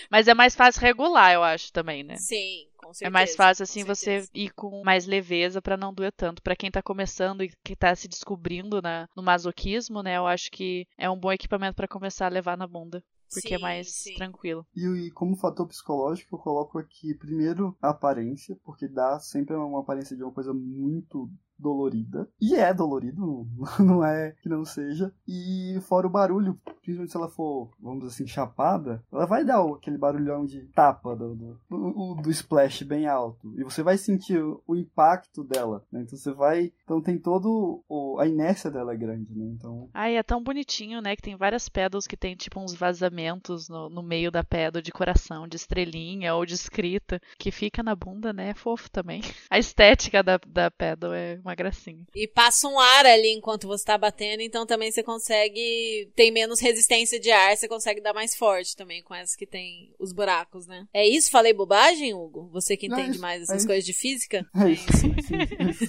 Mas 0.08 0.28
é 0.28 0.34
mais 0.34 0.54
fácil 0.54 0.80
regular, 0.82 1.32
eu 1.34 1.42
acho, 1.42 1.72
também, 1.72 2.04
né? 2.04 2.16
Sim, 2.16 2.68
certeza. 2.92 3.08
É 3.08 3.10
mais 3.10 3.34
fácil 3.34 3.62
assim 3.62 3.84
você 3.84 4.28
ir 4.34 4.50
com 4.50 4.82
mais 4.84 5.06
leveza 5.06 5.60
pra 5.62 5.76
não 5.76 5.92
doer 5.94 6.12
tanto. 6.12 6.42
Pra 6.42 6.56
quem 6.56 6.70
tá 6.70 6.82
começando 6.82 7.42
e 7.42 7.50
que 7.64 7.76
tá 7.76 7.94
se 7.94 8.08
descobrindo 8.08 8.80
na, 8.82 9.08
no 9.16 9.22
masoquismo, 9.22 10.02
né? 10.02 10.16
Eu 10.16 10.26
acho 10.26 10.50
que 10.50 10.86
é 10.98 11.08
um 11.10 11.18
bom 11.18 11.32
equipamento 11.32 11.76
pra 11.76 11.88
começar 11.88 12.26
a 12.26 12.30
levar 12.30 12.56
na 12.56 12.66
bunda, 12.66 13.02
porque 13.32 13.54
é 13.54 13.58
Sim, 13.58 13.62
mais 13.62 13.88
sim. 13.88 14.14
tranquilo. 14.14 14.66
E, 14.74 14.84
e 15.06 15.10
como 15.12 15.36
fator 15.36 15.66
psicológico, 15.66 16.34
eu 16.34 16.38
coloco 16.38 16.78
aqui 16.78 17.14
primeiro 17.14 17.76
a 17.80 17.90
aparência, 17.90 18.56
porque 18.64 18.88
dá 18.88 19.18
sempre 19.18 19.54
uma 19.56 19.80
aparência 19.80 20.16
de 20.16 20.22
uma 20.22 20.32
coisa 20.32 20.52
muito 20.52 21.30
dolorida. 21.60 22.28
E 22.40 22.54
é 22.54 22.72
dolorido, 22.72 23.46
não 23.78 24.04
é 24.04 24.32
que 24.42 24.48
não 24.48 24.64
seja. 24.64 25.12
E 25.26 25.78
fora 25.82 26.06
o 26.06 26.10
barulho, 26.10 26.58
principalmente 26.82 27.10
se 27.10 27.16
ela 27.16 27.28
for, 27.28 27.70
vamos 27.78 28.04
assim, 28.04 28.26
chapada, 28.26 29.02
ela 29.12 29.26
vai 29.26 29.44
dar 29.44 29.62
aquele 29.62 29.98
barulhão 29.98 30.44
de 30.44 30.62
tapa 30.74 31.14
do, 31.14 31.34
do, 31.68 32.14
do- 32.14 32.30
splash 32.30 32.82
bem 32.82 33.06
alto. 33.06 33.52
E 33.58 33.64
você 33.64 33.82
vai 33.82 33.98
sentir 33.98 34.42
o, 34.42 34.76
impacto 34.76 35.44
dela, 35.44 35.84
né? 35.92 36.02
Então 36.02 36.16
você 36.16 36.32
vai... 36.32 36.72
Então 36.84 37.02
tem 37.02 37.18
todo... 37.18 37.82
O, 37.88 38.18
a 38.18 38.26
inércia 38.26 38.70
dela 38.70 38.94
é 38.94 38.96
grande, 38.96 39.36
né? 39.36 39.46
Então... 39.54 39.90
Ai, 39.92 40.16
é 40.16 40.22
tão 40.22 40.42
bonitinho, 40.42 41.00
né? 41.02 41.14
Que 41.14 41.22
tem 41.22 41.36
várias 41.36 41.68
pedals 41.68 42.06
que 42.06 42.16
tem 42.16 42.34
tipo 42.34 42.60
uns 42.60 42.74
vazamentos 42.74 43.68
no, 43.68 43.90
no 43.90 44.02
meio 44.02 44.30
da 44.30 44.42
pedra 44.42 44.80
de 44.80 44.92
coração, 44.92 45.46
de 45.46 45.56
estrelinha 45.56 46.34
ou 46.34 46.46
de 46.46 46.54
escrita, 46.54 47.20
que 47.38 47.50
fica 47.50 47.82
na 47.82 47.94
bunda, 47.94 48.32
né? 48.32 48.50
É 48.50 48.54
fofo 48.54 48.90
também. 48.90 49.20
A 49.50 49.58
estética 49.58 50.22
da, 50.22 50.38
da 50.46 50.70
pedal 50.70 51.12
é 51.12 51.38
uma 51.42 51.49
gracinha. 51.54 52.04
E 52.14 52.26
passa 52.26 52.68
um 52.68 52.78
ar 52.78 53.06
ali 53.06 53.32
enquanto 53.32 53.66
você 53.66 53.84
tá 53.84 53.98
batendo, 53.98 54.40
então 54.40 54.66
também 54.66 54.90
você 54.90 55.02
consegue. 55.02 56.10
Tem 56.14 56.30
menos 56.30 56.60
resistência 56.60 57.18
de 57.18 57.30
ar, 57.30 57.56
você 57.56 57.68
consegue 57.68 58.00
dar 58.00 58.12
mais 58.12 58.36
forte 58.36 58.76
também 58.76 59.02
com 59.02 59.14
essas 59.14 59.36
que 59.36 59.46
tem 59.46 59.92
os 59.98 60.12
buracos, 60.12 60.66
né? 60.66 60.86
É 60.92 61.06
isso? 61.06 61.30
Falei 61.30 61.52
bobagem, 61.52 62.14
Hugo? 62.14 62.48
Você 62.52 62.76
que 62.76 62.88
Não, 62.88 62.96
é 62.96 63.00
entende 63.00 63.16
isso, 63.16 63.22
mais 63.22 63.40
é 63.40 63.42
essas 63.44 63.56
isso. 63.58 63.66
coisas 63.66 63.84
de 63.84 63.92
física? 63.92 64.46
É 64.54 64.70
isso. 64.70 64.92
Sim, 64.92 65.14
sim, 65.22 65.72
sim. 65.72 65.86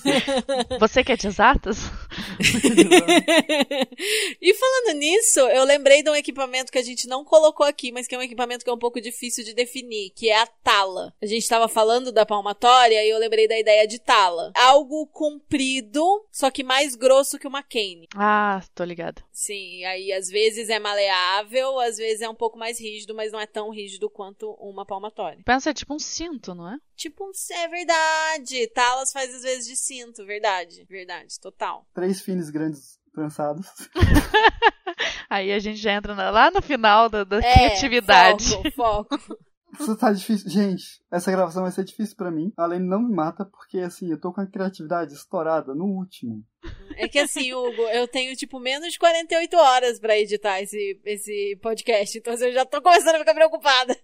Você 0.80 1.04
que 1.04 1.12
é 1.12 1.18
de 1.18 1.28
exatas? 1.28 1.78
e 4.42 4.54
falando 4.54 4.98
nisso, 4.98 5.40
eu 5.40 5.64
lembrei 5.64 6.04
de 6.04 6.10
um 6.10 6.16
equipamento 6.16 6.72
que 6.72 6.78
a 6.78 6.84
gente 6.84 7.08
não 7.08 7.24
colocou 7.24 7.66
aqui, 7.66 7.92
mas 7.92 8.08
que 8.08 8.16
é 8.16 8.18
um 8.18 8.22
equipamento 8.22 8.64
que 8.64 8.70
é 8.70 8.74
um 8.74 8.80
pouco 8.80 9.02
difícil 9.02 9.44
de 9.44 9.54
definir, 9.54 10.12
que 10.12 10.30
é 10.30 10.40
a 10.40 10.48
tala. 10.48 11.14
A 11.22 11.26
gente 11.26 11.44
estava 11.44 11.68
falando 11.68 12.12
da 12.12 12.26
palmatória 12.26 13.04
e 13.04 13.10
eu 13.10 13.18
lembrei 13.18 13.48
da 13.48 13.60
ideia 13.60 13.88
de 13.88 14.00
tala. 14.00 14.52
Algo 14.56 15.08
comprido, 15.52 16.26
só 16.32 16.50
que 16.50 16.64
mais 16.64 16.96
grosso 16.96 17.38
que 17.38 17.48
uma 17.48 17.62
cane. 17.62 18.08
Ah, 18.16 18.62
tô 18.74 18.84
ligada. 18.84 19.22
Sim, 19.32 19.84
aí 19.86 20.12
às 20.14 20.30
vezes 20.30 20.70
é 20.70 20.80
maleável, 20.80 21.80
às 21.80 21.98
vezes 21.98 22.22
é 22.22 22.30
um 22.30 22.36
pouco 22.36 22.58
mais 22.58 22.80
rígido, 22.80 23.14
mas 23.14 23.32
não 23.32 23.40
é 23.40 23.46
tão 23.46 23.70
rígido 23.70 24.10
quanto 24.10 24.52
uma 24.60 24.86
palmatória. 24.86 25.42
Pensa 25.46 25.70
é 25.72 25.74
tipo 25.74 25.94
um 25.94 26.00
cinto, 26.00 26.56
não 26.56 26.68
é? 26.72 26.78
Tipo, 26.96 27.26
um- 27.26 27.32
é 27.54 27.68
verdade. 27.68 28.68
Talas 28.68 29.12
faz 29.12 29.34
às 29.36 29.42
vezes 29.44 29.68
de 29.68 29.76
cinto, 29.76 30.26
verdade. 30.26 30.86
Verdade, 30.90 31.40
total. 31.40 31.86
Três 31.94 32.22
fins 32.22 32.50
grandes 32.50 32.98
trançados. 33.14 33.68
Aí 35.30 35.52
a 35.52 35.60
gente 35.60 35.78
já 35.78 35.94
entra 35.94 36.14
na- 36.16 36.30
lá 36.30 36.52
no 36.52 36.62
final 36.62 37.10
da, 37.10 37.24
da 37.24 37.38
É, 37.40 37.54
criatividade. 37.54 38.50
Foco, 38.50 38.72
foco. 38.72 39.38
Isso 39.80 39.96
tá 39.96 40.12
difícil. 40.12 40.50
Gente, 40.50 41.02
essa 41.10 41.32
gravação 41.32 41.64
vai 41.64 41.72
ser 41.72 41.84
difícil 41.84 42.16
pra 42.16 42.32
mim. 42.32 42.52
A 42.58 42.66
Lene 42.66 42.88
não 42.88 43.02
me 43.02 43.14
mata 43.14 43.46
porque, 43.46 43.80
assim, 43.80 44.10
eu 44.10 44.20
tô 44.20 44.32
com 44.32 44.42
a 44.42 44.48
criatividade 44.48 45.14
estourada 45.14 45.74
no 45.74 45.86
último. 45.86 46.44
É 47.02 47.08
que 47.08 47.18
assim, 47.18 47.52
Hugo, 47.54 47.82
eu 47.90 48.08
tenho 48.08 48.36
tipo 48.36 48.60
menos 48.60 48.92
de 48.94 49.00
48 49.00 49.58
horas 49.58 50.00
pra 50.00 50.20
editar 50.20 50.62
esse, 50.62 51.00
esse 51.04 51.58
podcast, 51.62 52.18
então 52.18 52.34
eu 52.34 52.54
já 52.54 52.64
tô 52.64 52.80
começando 52.80 53.16
a 53.16 53.20
ficar 53.20 53.34
preocupada. 53.34 53.98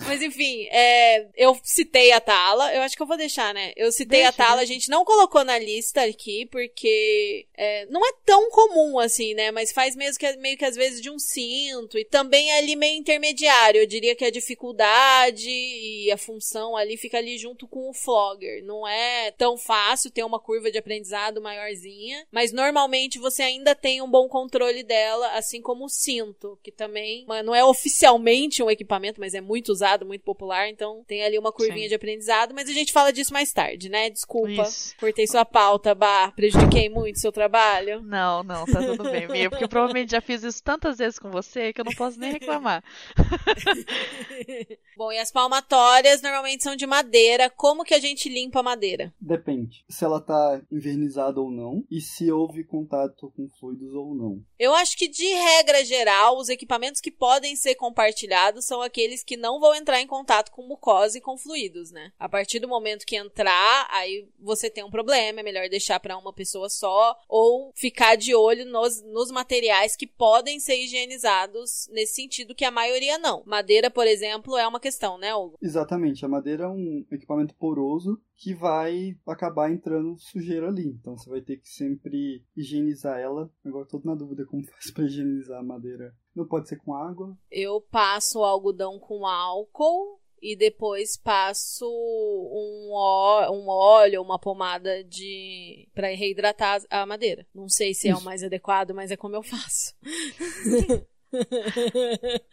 Mas 0.00 0.20
enfim, 0.20 0.66
é, 0.70 1.28
eu 1.36 1.56
citei 1.62 2.10
a 2.10 2.20
Tala, 2.20 2.74
eu 2.74 2.82
acho 2.82 2.96
que 2.96 3.02
eu 3.02 3.06
vou 3.06 3.16
deixar, 3.16 3.54
né? 3.54 3.72
Eu 3.76 3.92
citei 3.92 4.20
Deixa, 4.22 4.30
a 4.30 4.32
Tala, 4.32 4.56
deixa. 4.56 4.72
a 4.72 4.74
gente 4.74 4.90
não 4.90 5.04
colocou 5.04 5.44
na 5.44 5.58
lista 5.58 6.02
aqui, 6.02 6.46
porque 6.46 7.46
é, 7.56 7.86
não 7.86 8.04
é 8.04 8.12
tão 8.24 8.50
comum 8.50 8.98
assim, 8.98 9.32
né? 9.34 9.52
Mas 9.52 9.70
faz 9.70 9.94
mesmo 9.94 10.18
que, 10.18 10.36
meio 10.38 10.56
que 10.56 10.64
às 10.64 10.74
vezes 10.74 11.00
de 11.00 11.10
um 11.10 11.18
cinto, 11.18 11.98
e 11.98 12.04
também 12.04 12.50
é 12.50 12.58
ali 12.58 12.74
meio 12.74 12.98
intermediário. 12.98 13.80
Eu 13.80 13.86
diria 13.86 14.16
que 14.16 14.24
a 14.24 14.30
dificuldade 14.30 15.48
e 15.48 16.10
a 16.10 16.16
função 16.16 16.76
ali 16.76 16.96
fica 16.96 17.18
ali 17.18 17.38
junto 17.38 17.68
com 17.68 17.88
o 17.88 17.94
flogger. 17.94 18.64
Não 18.64 18.88
é 18.88 19.30
tão 19.32 19.56
fácil 19.56 20.10
ter 20.10 20.24
uma 20.24 20.40
curva 20.40 20.70
de 20.70 20.78
aprendizado 20.78 21.40
maiorzinha, 21.40 21.99
mas 22.30 22.52
normalmente 22.52 23.18
você 23.18 23.42
ainda 23.42 23.74
tem 23.74 24.02
um 24.02 24.10
bom 24.10 24.28
controle 24.28 24.82
dela, 24.82 25.28
assim 25.36 25.60
como 25.60 25.84
o 25.84 25.88
cinto, 25.88 26.58
que 26.62 26.70
também 26.70 27.24
não 27.44 27.54
é 27.54 27.64
oficialmente 27.64 28.62
um 28.62 28.70
equipamento, 28.70 29.20
mas 29.20 29.34
é 29.34 29.40
muito 29.40 29.70
usado, 29.70 30.06
muito 30.06 30.22
popular, 30.22 30.68
então 30.68 31.04
tem 31.06 31.22
ali 31.24 31.38
uma 31.38 31.52
curvinha 31.52 31.84
Sim. 31.84 31.88
de 31.88 31.94
aprendizado, 31.94 32.54
mas 32.54 32.68
a 32.68 32.72
gente 32.72 32.92
fala 32.92 33.12
disso 33.12 33.32
mais 33.32 33.52
tarde, 33.52 33.88
né? 33.88 34.10
Desculpa, 34.10 34.62
Isso. 34.62 34.94
cortei 34.98 35.26
sua 35.26 35.44
pauta, 35.44 35.94
Bah, 35.94 36.32
prejudiquei 36.34 36.88
muito 36.88 37.20
seu 37.20 37.32
trabalho. 37.32 38.02
Não, 38.02 38.42
não, 38.42 38.64
tá 38.64 38.80
tudo 38.82 39.04
bem, 39.04 39.28
Mia, 39.28 39.50
porque 39.50 39.64
eu 39.64 39.68
provavelmente 39.68 40.12
já 40.12 40.20
fiz 40.20 40.42
isso 40.42 40.62
tantas 40.62 40.98
vezes 40.98 41.18
com 41.18 41.30
você 41.30 41.72
que 41.72 41.80
eu 41.80 41.84
não 41.84 41.92
posso 41.92 42.18
nem 42.18 42.32
reclamar. 42.32 42.82
Bom, 44.96 45.12
e 45.12 45.18
as 45.18 45.30
palmatórias 45.30 46.22
normalmente 46.22 46.62
são 46.62 46.76
de 46.76 46.86
madeira. 46.86 47.48
Como 47.50 47.84
que 47.84 47.94
a 47.94 47.98
gente 47.98 48.28
limpa 48.28 48.60
a 48.60 48.62
madeira? 48.62 49.12
Depende 49.20 49.84
se 49.88 50.04
ela 50.04 50.20
tá 50.20 50.60
invernizada 50.70 51.40
ou 51.40 51.50
não 51.50 51.84
e 51.90 52.00
se 52.00 52.30
houve 52.30 52.62
contato 52.62 53.32
com 53.34 53.48
fluidos 53.48 53.92
ou 53.92 54.14
não. 54.14 54.42
Eu 54.58 54.72
acho 54.74 54.96
que, 54.96 55.08
de 55.08 55.26
regra 55.26 55.84
geral, 55.84 56.38
os 56.38 56.48
equipamentos 56.48 57.00
que 57.00 57.10
podem 57.10 57.56
ser 57.56 57.74
compartilhados 57.74 58.64
são 58.64 58.80
aqueles 58.80 59.24
que 59.24 59.36
não 59.36 59.58
vão 59.58 59.74
entrar 59.74 60.00
em 60.00 60.06
contato 60.06 60.52
com 60.52 60.66
mucosa 60.66 61.18
e 61.18 61.20
com 61.20 61.36
fluidos, 61.36 61.90
né? 61.90 62.12
A 62.18 62.28
partir 62.28 62.60
do 62.60 62.68
momento 62.68 63.04
que 63.04 63.16
entrar, 63.16 63.88
aí 63.90 64.28
você 64.38 64.70
tem 64.70 64.84
um 64.84 64.90
problema, 64.90 65.40
é 65.40 65.42
melhor 65.42 65.68
deixar 65.68 65.98
para 65.98 66.16
uma 66.16 66.32
pessoa 66.32 66.68
só, 66.68 67.16
ou 67.28 67.72
ficar 67.74 68.16
de 68.16 68.34
olho 68.34 68.64
nos, 68.66 69.02
nos 69.02 69.30
materiais 69.30 69.96
que 69.96 70.06
podem 70.06 70.60
ser 70.60 70.76
higienizados 70.76 71.88
nesse 71.90 72.14
sentido, 72.14 72.54
que 72.54 72.64
a 72.64 72.70
maioria 72.70 73.18
não. 73.18 73.42
Madeira, 73.44 73.90
por 73.90 74.06
exemplo, 74.06 74.56
é 74.56 74.66
uma 74.66 74.78
questão, 74.78 75.18
né, 75.18 75.34
Hugo? 75.34 75.58
Exatamente, 75.60 76.24
a 76.24 76.28
madeira 76.28 76.64
é 76.64 76.68
um 76.68 77.04
equipamento 77.10 77.54
poroso 77.54 78.20
que 78.42 78.54
vai 78.54 79.14
acabar 79.26 79.70
entrando 79.70 80.16
sujeira 80.18 80.68
ali. 80.68 80.86
Então 80.98 81.14
você 81.16 81.28
vai 81.28 81.42
ter 81.42 81.58
que 81.58 81.68
sempre 81.68 82.42
higienizar 82.56 83.18
ela. 83.20 83.50
Agora 83.62 83.84
eu 83.84 83.88
tô 83.88 84.00
na 84.02 84.14
dúvida 84.14 84.46
como 84.46 84.64
faz 84.72 84.90
pra 84.90 85.04
higienizar 85.04 85.60
a 85.60 85.62
madeira. 85.62 86.14
Não 86.34 86.46
pode 86.46 86.66
ser 86.68 86.76
com 86.78 86.94
água. 86.94 87.36
Eu 87.50 87.82
passo 87.82 88.38
o 88.40 88.44
algodão 88.44 88.98
com 88.98 89.26
álcool 89.26 90.18
e 90.40 90.56
depois 90.56 91.18
passo 91.18 91.84
um, 91.86 92.92
ó- 92.94 93.50
um 93.52 93.68
óleo, 93.68 94.22
uma 94.22 94.38
pomada 94.38 95.04
de 95.04 95.86
para 95.94 96.08
reidratar 96.08 96.80
a 96.88 97.04
madeira. 97.04 97.46
Não 97.54 97.68
sei 97.68 97.92
se 97.92 98.08
é 98.08 98.16
o 98.16 98.22
mais 98.22 98.42
adequado, 98.42 98.94
mas 98.94 99.10
é 99.10 99.18
como 99.18 99.36
eu 99.36 99.42
faço. 99.42 99.94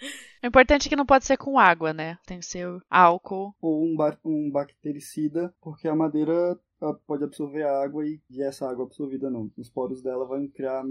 O 0.44 0.48
importante 0.48 0.88
é 0.88 0.90
que 0.90 0.96
não 0.96 1.06
pode 1.06 1.26
ser 1.26 1.38
com 1.38 1.58
água, 1.60 1.94
né? 1.94 2.18
Tem 2.26 2.40
que 2.40 2.46
ser 2.46 2.68
álcool. 2.90 3.54
Ou 3.62 3.84
um, 3.86 3.96
ba- 3.96 4.18
um 4.24 4.50
bactericida, 4.52 5.54
porque 5.62 5.88
a 5.88 5.96
madeira 5.96 6.58
ela 6.82 6.94
pode 6.94 7.24
absorver 7.24 7.64
a 7.64 7.82
água 7.82 8.06
e, 8.06 8.20
e 8.30 8.42
essa 8.42 8.68
água 8.70 8.86
absorvida 8.86 9.30
não. 9.30 9.52
Os 9.58 9.70
poros 9.70 10.02
dela 10.02 10.26
vão 10.26 10.48
criar 10.48 10.84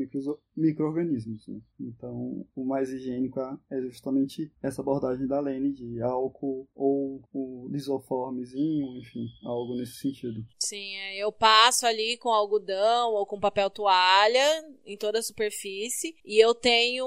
micro-organismos. 0.57 1.47
né? 1.49 1.61
Então, 1.81 2.47
o 2.55 2.65
mais 2.65 2.91
higiênico 2.91 3.41
é 3.41 3.57
é 3.71 3.81
justamente 3.83 4.51
essa 4.63 4.81
abordagem 4.81 5.27
da 5.27 5.41
Lene 5.41 5.73
de 5.73 6.01
álcool 6.03 6.69
ou 6.75 7.21
o 7.33 7.69
lisoformezinho, 7.71 8.99
enfim, 8.99 9.27
algo 9.45 9.75
nesse 9.75 9.97
sentido. 9.97 10.45
Sim, 10.59 10.97
é, 10.97 11.19
eu 11.19 11.31
passo 11.31 11.87
ali 11.87 12.17
com 12.17 12.31
algodão 12.31 13.13
ou 13.13 13.27
com 13.27 13.39
papel 13.39 13.71
toalha 13.71 14.65
em 14.85 14.97
toda 14.97 15.19
a 15.19 15.23
superfície 15.23 16.15
e 16.25 16.43
eu 16.43 16.55
tenho 16.55 17.07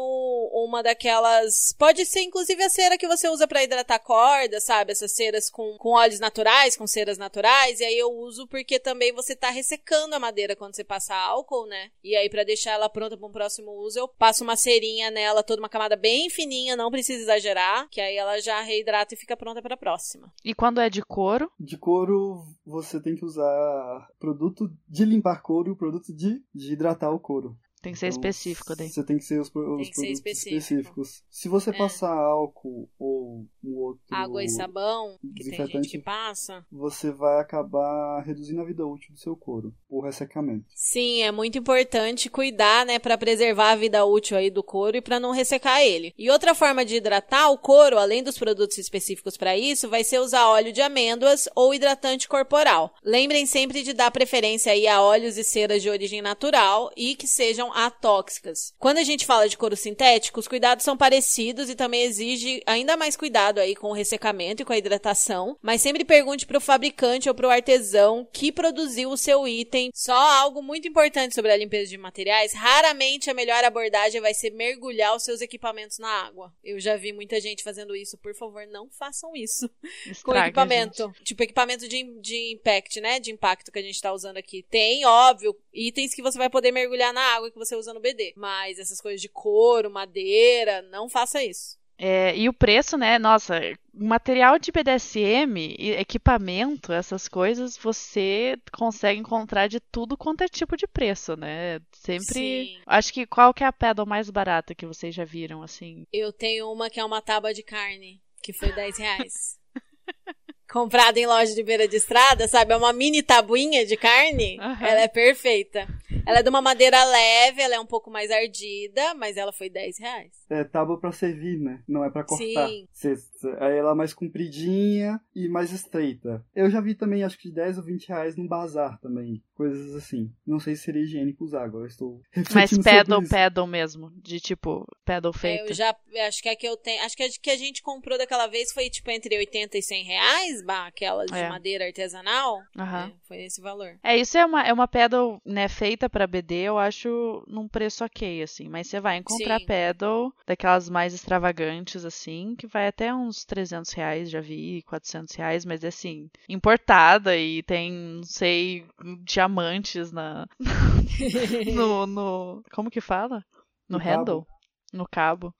uma 0.53 0.83
daquelas, 0.83 1.73
pode 1.77 2.05
ser 2.05 2.21
inclusive 2.21 2.61
a 2.63 2.69
cera 2.69 2.97
que 2.97 3.07
você 3.07 3.27
usa 3.29 3.47
pra 3.47 3.63
hidratar 3.63 3.99
corda, 3.99 4.59
sabe? 4.59 4.91
Essas 4.91 5.13
ceras 5.13 5.49
com, 5.49 5.77
com 5.77 5.89
óleos 5.89 6.19
naturais, 6.19 6.75
com 6.75 6.87
ceras 6.87 7.17
naturais, 7.17 7.79
e 7.79 7.83
aí 7.83 7.97
eu 7.97 8.11
uso 8.11 8.47
porque 8.47 8.68
também 8.77 9.13
você 9.13 9.37
tá 9.37 9.49
ressecando 9.49 10.13
a 10.13 10.19
madeira 10.19 10.53
quando 10.53 10.75
você 10.75 10.83
passa 10.83 11.15
álcool, 11.15 11.65
né? 11.65 11.91
E 12.03 12.13
aí 12.13 12.29
pra 12.29 12.43
deixar 12.43 12.71
ela 12.71 12.89
pronta 12.89 13.17
para 13.17 13.25
um 13.25 13.31
próximo 13.31 13.71
uso, 13.71 13.97
eu 13.97 14.07
passo 14.07 14.43
uma 14.43 14.57
cerinha 14.57 15.09
nela, 15.09 15.41
toda 15.41 15.61
uma 15.61 15.69
camada 15.69 15.95
bem 15.95 16.29
fininha, 16.29 16.75
não 16.75 16.91
precisa 16.91 17.21
exagerar, 17.21 17.87
que 17.89 18.01
aí 18.01 18.17
ela 18.17 18.41
já 18.41 18.59
reidrata 18.59 19.13
e 19.13 19.17
fica 19.17 19.37
pronta 19.37 19.61
pra 19.61 19.77
próxima. 19.77 20.29
E 20.43 20.53
quando 20.53 20.81
é 20.81 20.89
de 20.89 21.01
couro, 21.01 21.49
De 21.57 21.77
couro, 21.77 22.43
você 22.65 23.01
tem 23.01 23.15
que 23.15 23.23
usar 23.23 24.09
produto 24.19 24.69
de 24.87 25.05
limpar 25.05 25.41
couro 25.41 25.69
e 25.69 25.71
o 25.71 25.77
produto 25.77 26.13
de, 26.13 26.43
de 26.53 26.73
hidratar 26.73 27.11
o 27.11 27.19
couro. 27.19 27.55
Tem 27.81 27.93
que 27.93 27.99
ser 27.99 28.07
Então, 28.07 28.19
específico 28.19 28.75
daí. 28.75 28.89
Você 28.89 29.03
tem 29.03 29.17
que 29.17 29.23
ser 29.23 29.39
os, 29.39 29.47
os 29.47 29.53
Tem 29.53 29.61
que 29.61 29.85
ser 29.85 29.93
produtos 29.93 30.09
específico. 30.17 30.55
específicos. 30.57 31.23
Se 31.29 31.47
você 31.49 31.69
É. 31.69 31.73
passar 31.73 32.11
álcool 32.13 32.89
ou 32.99 33.45
um 33.63 33.75
outro 33.77 34.01
Água 34.11 34.43
e 34.43 34.49
sabão, 34.49 35.17
que 35.21 35.27
tem 35.27 35.43
gente 35.43 35.51
desinfetante, 35.57 35.89
que 35.89 35.99
passa. 35.99 36.65
você 36.71 37.11
vai 37.11 37.39
acabar 37.39 38.21
reduzindo 38.25 38.61
a 38.61 38.65
vida 38.65 38.85
útil 38.85 39.13
do 39.13 39.19
seu 39.19 39.35
couro 39.35 39.73
por 39.87 40.01
ressecamento. 40.05 40.65
Sim, 40.75 41.21
é 41.23 41.31
muito 41.31 41.57
importante 41.57 42.29
cuidar, 42.29 42.85
né, 42.85 42.99
Pra 42.99 43.17
preservar 43.17 43.71
a 43.71 43.75
vida 43.75 44.05
útil 44.05 44.35
aí 44.37 44.49
do 44.49 44.61
couro 44.61 44.97
e 44.97 45.01
pra 45.01 45.19
não 45.19 45.31
ressecar 45.31 45.81
ele. 45.81 46.13
E 46.17 46.29
outra 46.29 46.53
forma 46.53 46.83
de 46.83 46.95
hidratar 46.97 47.49
o 47.49 47.57
couro, 47.57 47.97
além 47.97 48.21
dos 48.21 48.37
produtos 48.37 48.77
específicos 48.77 49.37
pra 49.37 49.57
isso, 49.57 49.87
vai 49.89 50.03
ser 50.03 50.19
usar 50.19 50.47
óleo 50.49 50.73
de 50.73 50.81
amêndoas 50.81 51.47
ou 51.55 51.73
hidratante 51.73 52.27
corporal. 52.27 52.93
Lembrem 53.03 53.45
sempre 53.45 53.83
de 53.83 53.93
dar 53.93 54.11
preferência 54.11 54.71
aí 54.73 54.85
a 54.87 55.01
óleos 55.01 55.37
e 55.37 55.43
ceras 55.43 55.81
de 55.81 55.89
origem 55.89 56.21
natural 56.21 56.91
e 56.97 57.15
que 57.15 57.25
sejam 57.27 57.68
atóxicas. 57.73 58.73
Quando 58.77 58.97
a 58.97 59.03
gente 59.03 59.25
fala 59.25 59.47
de 59.47 59.57
couro 59.57 59.75
sintético, 59.75 60.39
os 60.39 60.47
cuidados 60.47 60.83
são 60.83 60.97
parecidos 60.97 61.69
e 61.69 61.75
também 61.75 62.03
exige 62.03 62.61
ainda 62.65 62.97
mais 62.97 63.15
cuidado 63.15 63.59
aí 63.59 63.75
com 63.75 63.89
o 63.89 63.93
ressecamento 63.93 64.61
e 64.61 64.65
com 64.65 64.73
a 64.73 64.77
hidratação, 64.77 65.57
mas 65.61 65.81
sempre 65.81 66.03
pergunte 66.03 66.45
pro 66.45 66.61
fabricante 66.61 67.29
ou 67.29 67.35
pro 67.35 67.49
artesão 67.49 68.27
que 68.31 68.51
produziu 68.51 69.09
o 69.09 69.17
seu 69.17 69.47
item. 69.47 69.91
Só 69.93 70.13
algo 70.13 70.61
muito 70.61 70.87
importante 70.87 71.35
sobre 71.35 71.51
a 71.51 71.57
limpeza 71.57 71.89
de 71.89 71.97
materiais, 71.97 72.53
raramente 72.53 73.29
a 73.29 73.33
melhor 73.33 73.63
abordagem 73.63 74.21
vai 74.21 74.33
ser 74.33 74.51
mergulhar 74.51 75.15
os 75.15 75.23
seus 75.23 75.41
equipamentos 75.41 75.99
na 75.99 76.09
água. 76.09 76.53
Eu 76.63 76.79
já 76.79 76.95
vi 76.95 77.13
muita 77.13 77.39
gente 77.39 77.63
fazendo 77.63 77.95
isso, 77.95 78.17
por 78.17 78.35
favor, 78.35 78.65
não 78.67 78.89
façam 78.89 79.35
isso 79.35 79.69
com 80.23 80.31
Estraga, 80.31 80.47
equipamento. 80.47 81.03
gente. 81.03 81.23
Tipo, 81.23 81.43
equipamento 81.43 81.87
de, 81.87 82.03
de 82.19 82.53
impact, 82.53 83.01
né? 83.01 83.19
De 83.19 83.31
impacto 83.31 83.71
que 83.71 83.79
a 83.79 83.81
gente 83.81 84.01
tá 84.01 84.11
usando 84.13 84.37
aqui. 84.37 84.63
Tem, 84.69 85.05
óbvio, 85.05 85.55
itens 85.73 86.13
que 86.13 86.21
você 86.21 86.37
vai 86.37 86.49
poder 86.49 86.71
mergulhar 86.71 87.13
na 87.13 87.21
água 87.35 87.51
você 87.59 87.75
usa 87.75 87.93
no 87.93 87.99
BD. 87.99 88.33
Mas 88.35 88.79
essas 88.79 88.99
coisas 88.99 89.21
de 89.21 89.29
couro, 89.29 89.91
madeira, 89.91 90.81
não 90.81 91.07
faça 91.07 91.43
isso. 91.43 91.77
É, 92.01 92.33
e 92.37 92.47
o 92.47 92.53
preço, 92.53 92.97
né? 92.97 93.19
Nossa, 93.19 93.59
material 93.93 94.57
de 94.57 94.71
BDSM, 94.71 95.75
equipamento, 95.77 96.93
essas 96.93 97.27
coisas, 97.27 97.75
você 97.75 98.55
consegue 98.71 99.19
encontrar 99.19 99.67
de 99.67 99.81
tudo 99.81 100.15
quanto 100.15 100.41
é 100.41 100.47
tipo 100.47 100.77
de 100.77 100.87
preço, 100.87 101.35
né? 101.35 101.81
Sempre. 101.91 102.23
Sim. 102.23 102.81
Acho 102.85 103.13
que 103.13 103.27
qual 103.27 103.53
que 103.53 103.65
é 103.65 103.67
a 103.67 103.73
pedal 103.73 104.05
mais 104.05 104.29
barata 104.29 104.73
que 104.73 104.85
vocês 104.85 105.13
já 105.13 105.25
viram, 105.25 105.61
assim? 105.61 106.05
Eu 106.13 106.31
tenho 106.31 106.71
uma 106.71 106.89
que 106.89 107.01
é 107.01 107.03
uma 107.03 107.21
tábua 107.21 107.53
de 107.53 107.63
carne, 107.63 108.21
que 108.41 108.53
foi 108.53 108.71
10 108.71 108.97
reais. 108.97 109.59
Comprada 110.69 111.19
em 111.19 111.25
loja 111.25 111.55
de 111.55 111.63
beira 111.63 111.87
de 111.87 111.97
estrada, 111.97 112.47
sabe? 112.47 112.73
É 112.73 112.77
uma 112.77 112.93
mini 112.93 113.23
tabuinha 113.23 113.85
de 113.85 113.97
carne. 113.97 114.59
Aham. 114.59 114.85
Ela 114.85 115.01
é 115.01 115.07
perfeita. 115.07 115.87
Ela 116.25 116.39
é 116.39 116.43
de 116.43 116.49
uma 116.49 116.61
madeira 116.61 117.03
leve, 117.03 117.61
ela 117.61 117.75
é 117.75 117.79
um 117.79 117.85
pouco 117.85 118.11
mais 118.11 118.29
ardida, 118.29 119.15
mas 119.15 119.35
ela 119.35 119.51
foi 119.51 119.69
10 119.69 119.97
reais. 119.97 120.38
É 120.49 120.63
tábua 120.63 120.99
pra 120.99 121.11
servir, 121.11 121.59
né? 121.59 121.83
Não 121.87 122.03
é 122.03 122.09
pra 122.09 122.23
cortar. 122.23 122.67
Sim. 122.69 122.87
Cê- 122.91 123.15
cê- 123.15 123.55
Aí 123.59 123.77
ela 123.77 123.91
é 123.91 123.95
mais 123.95 124.13
compridinha 124.13 125.19
e 125.35 125.47
mais 125.47 125.71
estreita. 125.71 126.43
Eu 126.55 126.69
já 126.69 126.81
vi 126.81 126.95
também, 126.95 127.23
acho 127.23 127.37
que 127.37 127.49
de 127.49 127.55
10 127.55 127.77
ou 127.77 127.83
20 127.83 128.07
reais 128.07 128.35
no 128.35 128.47
bazar 128.47 128.99
também. 128.99 129.41
Coisas 129.53 129.93
assim. 129.95 130.31
Não 130.47 130.59
sei 130.59 130.75
se 130.75 130.83
seria 130.83 131.03
higiênico 131.03 131.43
usar, 131.43 131.63
agora 131.63 131.83
eu 131.83 131.87
estou 131.87 132.21
Mas 132.53 132.75
pedal, 132.77 133.21
pedal 133.23 133.67
mesmo, 133.67 134.09
de 134.15 134.39
tipo, 134.39 134.85
pedal 135.05 135.31
É, 135.35 135.37
feito. 135.37 135.69
eu 135.69 135.73
já 135.73 135.95
acho 136.27 136.41
que 136.41 136.49
a 136.49 136.55
que 136.55 136.67
eu 136.67 136.77
tenho. 136.77 137.03
Acho 137.03 137.15
que 137.15 137.23
a 137.23 137.29
que 137.29 137.49
a 137.51 137.57
gente 137.57 137.81
comprou 137.81 138.17
daquela 138.17 138.47
vez 138.47 138.71
foi 138.71 138.89
tipo 138.89 139.09
entre 139.11 139.37
80 139.37 139.77
e 139.77 139.81
100 139.83 140.03
reais, 140.03 140.63
bah, 140.63 140.87
aquela 140.87 141.25
de 141.25 141.35
É. 141.35 141.49
madeira 141.49 141.85
artesanal. 141.85 142.59
Aham. 142.77 143.11
É, 143.13 143.27
foi 143.27 143.37
esse 143.43 143.61
valor. 143.61 143.97
É, 144.03 144.17
isso 144.17 144.37
é 144.37 144.45
uma, 144.45 144.63
é 144.63 144.73
uma 144.73 144.87
pedal, 144.87 145.41
né, 145.45 145.67
feita 145.67 146.09
pra 146.09 146.25
BD, 146.27 146.55
eu 146.55 146.77
acho 146.77 147.43
num 147.47 147.67
preço 147.67 148.03
ok, 148.03 148.41
assim. 148.41 148.67
Mas 148.69 148.87
você 148.87 148.99
vai 148.99 149.17
encontrar 149.17 149.59
Sim. 149.59 149.65
pedal 149.65 150.33
daquelas 150.45 150.89
mais 150.89 151.13
extravagantes, 151.13 152.03
assim, 152.05 152.55
que 152.57 152.67
vai 152.67 152.87
até 152.87 153.13
uns 153.13 153.29
uns 153.29 153.45
300 153.45 153.93
reais, 153.93 154.29
já 154.29 154.41
vi, 154.41 154.81
400 154.83 155.35
reais, 155.35 155.63
mas 155.63 155.83
é 155.83 155.87
assim, 155.87 156.29
importada 156.47 157.37
e 157.37 157.61
tem, 157.63 157.91
não 157.91 158.23
sei, 158.23 158.85
diamantes 159.23 160.11
na. 160.11 160.45
no, 161.73 162.05
no. 162.07 162.63
Como 162.71 162.89
que 162.89 162.99
fala? 162.99 163.43
No, 163.87 163.97
No 163.97 164.03
handle? 164.03 164.41
cabo. 164.41 164.47
No 164.91 165.07
cabo. 165.07 165.55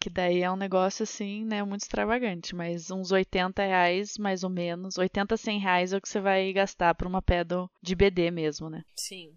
Que 0.00 0.10
daí 0.10 0.42
é 0.42 0.50
um 0.50 0.56
negócio 0.56 1.04
assim, 1.04 1.44
né, 1.44 1.62
muito 1.62 1.82
extravagante. 1.82 2.56
Mas 2.56 2.90
uns 2.90 3.12
80 3.12 3.62
reais, 3.62 4.18
mais 4.18 4.42
ou 4.42 4.50
menos. 4.50 4.98
80, 4.98 5.36
100 5.36 5.60
reais 5.60 5.92
é 5.92 5.98
o 5.98 6.00
que 6.00 6.08
você 6.08 6.20
vai 6.20 6.52
gastar 6.52 6.94
por 6.94 7.06
uma 7.06 7.22
pedal 7.22 7.70
de 7.80 7.94
BD 7.94 8.30
mesmo, 8.30 8.68
né? 8.68 8.82
Sim. 8.96 9.36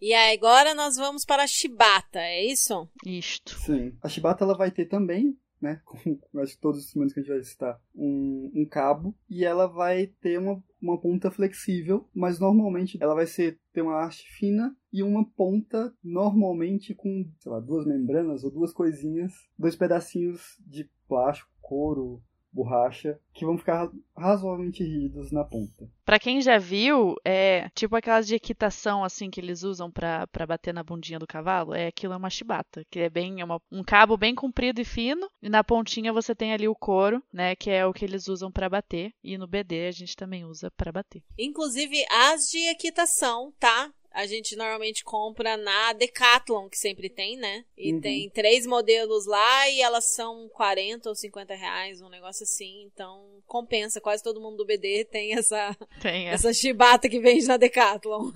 E 0.00 0.14
agora 0.14 0.74
nós 0.74 0.96
vamos 0.96 1.24
para 1.24 1.42
a 1.42 1.46
chibata, 1.46 2.18
é 2.18 2.46
isso? 2.46 2.88
Isto. 3.04 3.58
Sim. 3.60 3.96
A 4.02 4.08
Shibata 4.08 4.44
ela 4.44 4.56
vai 4.56 4.70
ter 4.70 4.86
também, 4.86 5.36
né? 5.60 5.80
Com 5.84 6.40
acho 6.40 6.54
que 6.54 6.60
todos 6.60 6.78
os 6.80 6.86
instrumentos 6.86 7.12
que 7.12 7.20
a 7.20 7.22
gente 7.22 7.32
vai 7.32 7.42
citar, 7.42 7.80
um, 7.94 8.50
um 8.54 8.66
cabo. 8.66 9.14
E 9.28 9.44
ela 9.44 9.66
vai 9.66 10.06
ter 10.06 10.38
uma, 10.38 10.62
uma 10.80 10.98
ponta 10.98 11.30
flexível, 11.30 12.08
mas 12.14 12.40
normalmente 12.40 12.96
ela 13.00 13.14
vai 13.14 13.26
ser 13.26 13.58
ter 13.72 13.82
uma 13.82 14.02
haste 14.02 14.26
fina 14.32 14.74
e 14.92 15.02
uma 15.02 15.24
ponta 15.24 15.94
normalmente 16.02 16.94
com, 16.94 17.30
sei 17.38 17.52
lá, 17.52 17.60
duas 17.60 17.86
membranas 17.86 18.42
ou 18.42 18.50
duas 18.50 18.72
coisinhas, 18.72 19.32
dois 19.58 19.76
pedacinhos 19.76 20.56
de 20.66 20.88
plástico, 21.06 21.50
couro, 21.60 22.22
borracha, 22.52 23.18
que 23.32 23.44
vão 23.44 23.56
ficar 23.56 23.90
razoavelmente 24.16 24.82
rígidos 24.82 25.30
na 25.32 25.44
ponta. 25.44 25.88
Pra 26.04 26.18
quem 26.18 26.40
já 26.40 26.58
viu, 26.58 27.14
é 27.24 27.68
tipo 27.74 27.94
aquelas 27.96 28.26
de 28.26 28.34
equitação 28.34 29.04
assim 29.04 29.30
que 29.30 29.40
eles 29.40 29.62
usam 29.62 29.90
pra 29.90 30.26
pra 30.26 30.46
bater 30.46 30.74
na 30.74 30.82
bundinha 30.82 31.18
do 31.18 31.26
cavalo. 31.26 31.74
É 31.74 31.86
aquilo 31.86 32.12
é 32.12 32.16
uma 32.16 32.30
chibata, 32.30 32.84
que 32.90 32.98
é 33.00 33.08
bem 33.10 33.40
é 33.40 33.44
uma- 33.44 33.62
um 33.70 33.84
cabo 33.84 34.16
bem 34.16 34.34
comprido 34.34 34.80
e 34.80 34.84
fino, 34.84 35.28
e 35.40 35.48
na 35.48 35.62
pontinha 35.62 36.12
você 36.12 36.34
tem 36.34 36.52
ali 36.52 36.66
o 36.66 36.74
couro, 36.74 37.22
né, 37.32 37.54
que 37.54 37.70
é 37.70 37.86
o 37.86 37.92
que 37.92 38.04
eles 38.04 38.26
usam 38.28 38.50
pra 38.50 38.68
bater, 38.68 39.12
e 39.22 39.38
no 39.38 39.46
BD 39.46 39.86
a 39.86 39.92
gente 39.92 40.16
também 40.16 40.44
usa 40.44 40.70
pra 40.72 40.90
bater. 40.92 41.22
Inclusive 41.38 42.04
as 42.10 42.48
de 42.50 42.58
equitação, 42.68 43.52
tá? 43.58 43.90
A 44.12 44.26
gente 44.26 44.56
normalmente 44.56 45.04
compra 45.04 45.56
na 45.56 45.92
Decathlon, 45.92 46.68
que 46.68 46.76
sempre 46.76 47.08
tem, 47.08 47.36
né? 47.36 47.64
E 47.76 47.92
Uhum. 47.92 48.00
tem 48.00 48.28
três 48.30 48.66
modelos 48.66 49.26
lá 49.26 49.68
e 49.68 49.80
elas 49.80 50.12
são 50.12 50.48
40 50.48 51.08
ou 51.08 51.14
50 51.14 51.54
reais, 51.54 52.00
um 52.00 52.08
negócio 52.08 52.42
assim. 52.42 52.82
Então 52.92 53.24
compensa. 53.46 54.00
Quase 54.00 54.22
todo 54.22 54.40
mundo 54.40 54.56
do 54.58 54.66
BD 54.66 55.04
tem 55.04 55.34
essa, 55.34 55.76
Tem 56.00 56.28
é. 56.28 56.32
essa 56.32 56.52
chibata 56.52 57.08
que 57.08 57.20
vende 57.20 57.46
na 57.46 57.56
Decathlon. 57.56 58.30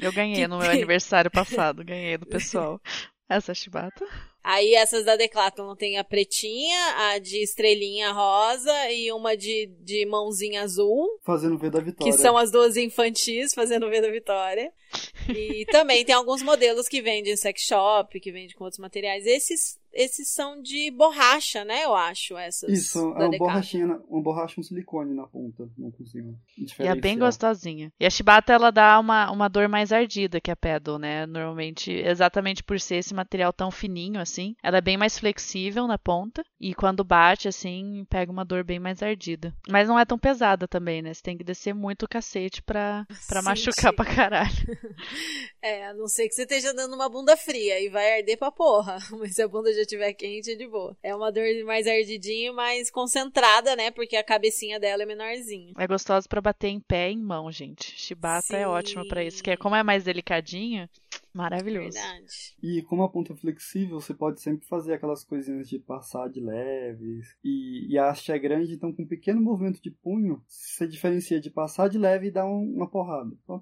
Eu 0.00 0.12
ganhei 0.12 0.34
que 0.42 0.48
no 0.48 0.58
meu 0.58 0.70
aniversário 0.70 1.30
passado, 1.30 1.84
ganhei 1.84 2.16
do 2.18 2.26
pessoal. 2.26 2.80
Essa 3.28 3.54
chibata. 3.54 4.04
Aí 4.42 4.74
essas 4.74 5.04
da 5.04 5.16
Decathlon 5.16 5.74
tem 5.76 5.98
a 5.98 6.04
pretinha, 6.04 6.78
a 7.10 7.18
de 7.18 7.42
estrelinha 7.42 8.10
rosa 8.12 8.90
e 8.90 9.12
uma 9.12 9.36
de, 9.36 9.66
de 9.80 10.06
mãozinha 10.06 10.62
azul. 10.62 11.18
Fazendo 11.22 11.58
ver 11.58 11.70
da 11.70 11.80
vitória. 11.80 12.12
Que 12.12 12.18
são 12.18 12.36
as 12.36 12.50
duas 12.50 12.76
infantis 12.76 13.52
fazendo 13.54 13.88
V 13.90 14.00
da 14.00 14.10
Vitória. 14.10 14.72
E 15.28 15.64
também 15.70 16.04
tem 16.04 16.14
alguns 16.14 16.42
modelos 16.42 16.88
que 16.88 17.02
vendem 17.02 17.32
em 17.32 17.36
sex 17.36 17.62
shop, 17.62 18.18
que 18.18 18.32
vendem 18.32 18.56
com 18.56 18.64
outros 18.64 18.80
materiais. 18.80 19.26
Esses, 19.26 19.78
esses 19.92 20.28
são 20.28 20.60
de 20.62 20.90
borracha, 20.90 21.64
né? 21.64 21.84
Eu 21.84 21.94
acho, 21.94 22.36
essas. 22.36 22.68
Isso, 22.70 22.98
da 22.98 23.04
é 23.04 23.08
uma 23.08 23.14
Decathlon. 23.30 23.38
borrachinha, 23.38 23.86
na- 23.86 24.00
uma 24.08 24.22
borracha, 24.22 24.60
um 24.60 24.62
silicone 24.64 25.14
na 25.14 25.26
ponta. 25.26 25.68
Não 25.78 25.90
consigo 25.92 26.34
E 26.80 26.86
é 26.86 26.94
bem 26.94 27.18
gostosinha. 27.18 27.92
E 28.00 28.06
a 28.06 28.10
chibata, 28.10 28.52
ela 28.52 28.70
dá 28.72 28.98
uma, 28.98 29.30
uma 29.30 29.48
dor 29.48 29.68
mais 29.68 29.92
ardida 29.92 30.40
que 30.40 30.50
a 30.50 30.56
pedal, 30.56 30.98
né? 30.98 31.26
Normalmente, 31.26 31.92
exatamente 31.92 32.64
por 32.64 32.80
ser 32.80 32.96
esse 32.96 33.14
material 33.14 33.52
tão 33.52 33.70
fininho 33.70 34.20
assim, 34.20 34.29
ela 34.62 34.78
é 34.78 34.80
bem 34.80 34.96
mais 34.96 35.18
flexível 35.18 35.86
na 35.86 35.98
ponta. 35.98 36.44
E 36.60 36.74
quando 36.74 37.04
bate, 37.04 37.48
assim, 37.48 38.04
pega 38.08 38.30
uma 38.30 38.44
dor 38.44 38.64
bem 38.64 38.78
mais 38.78 39.02
ardida. 39.02 39.54
Mas 39.68 39.88
não 39.88 39.98
é 39.98 40.04
tão 40.04 40.18
pesada 40.18 40.68
também, 40.68 41.02
né? 41.02 41.12
Você 41.14 41.22
tem 41.22 41.36
que 41.36 41.44
descer 41.44 41.74
muito 41.74 42.04
o 42.04 42.08
cacete 42.08 42.62
pra, 42.62 43.06
pra 43.28 43.40
Sim, 43.40 43.46
machucar 43.46 43.92
pra 43.94 44.04
caralho. 44.04 44.50
É, 45.62 45.88
a 45.88 45.94
não 45.94 46.06
ser 46.06 46.26
que 46.26 46.34
você 46.34 46.42
esteja 46.42 46.72
dando 46.72 46.94
uma 46.94 47.08
bunda 47.08 47.36
fria 47.36 47.78
e 47.80 47.90
vai 47.90 48.18
arder 48.18 48.38
pra 48.38 48.50
porra. 48.50 48.96
Mas 49.18 49.34
se 49.34 49.42
a 49.42 49.48
bunda 49.48 49.72
já 49.74 49.82
estiver 49.82 50.12
quente, 50.14 50.52
é 50.52 50.54
de 50.54 50.66
boa. 50.66 50.96
É 51.02 51.14
uma 51.14 51.30
dor 51.30 51.44
mais 51.64 51.86
ardidinha, 51.86 52.52
mais 52.52 52.90
concentrada, 52.90 53.76
né? 53.76 53.90
Porque 53.90 54.16
a 54.16 54.24
cabecinha 54.24 54.80
dela 54.80 55.02
é 55.02 55.06
menorzinha. 55.06 55.74
É 55.78 55.86
gostosa 55.86 56.26
pra 56.28 56.40
bater 56.40 56.68
em 56.68 56.80
pé 56.80 57.10
e 57.10 57.14
em 57.14 57.18
mão, 57.18 57.50
gente. 57.52 57.92
Chibata 57.98 58.56
é 58.56 58.60
Sim. 58.60 58.64
ótima 58.64 59.06
pra 59.06 59.22
isso, 59.22 59.42
que 59.42 59.50
é 59.50 59.56
como 59.56 59.76
é 59.76 59.82
mais 59.82 60.04
delicadinho, 60.04 60.88
maravilhoso. 61.32 61.90
Verdade. 61.92 62.56
E 62.62 62.82
como 62.82 63.02
a 63.02 63.08
ponta 63.08 63.32
é 63.32 63.36
flexível, 63.36 64.00
você 64.00 64.12
pode 64.14 64.40
sempre 64.40 64.66
fazer 64.66 64.94
aquelas 64.94 65.24
coisinhas 65.24 65.68
de 65.68 65.78
passar 65.78 66.28
de 66.28 66.40
leves. 66.40 67.36
E, 67.44 67.92
e 67.92 67.98
a 67.98 68.08
haste 68.10 68.32
é 68.32 68.38
grande, 68.38 68.74
então 68.74 68.92
com 68.92 69.02
um 69.02 69.08
pequeno 69.08 69.40
movimento 69.40 69.80
de 69.82 69.90
punho, 69.90 70.42
você 70.48 70.86
diferencia 70.86 71.40
de 71.40 71.50
passar 71.50 71.88
de 71.88 71.98
leve 71.98 72.28
e 72.28 72.30
dar 72.30 72.46
um- 72.46 72.74
uma 72.76 72.88
porrada. 72.90 73.30
Ó, 73.48 73.60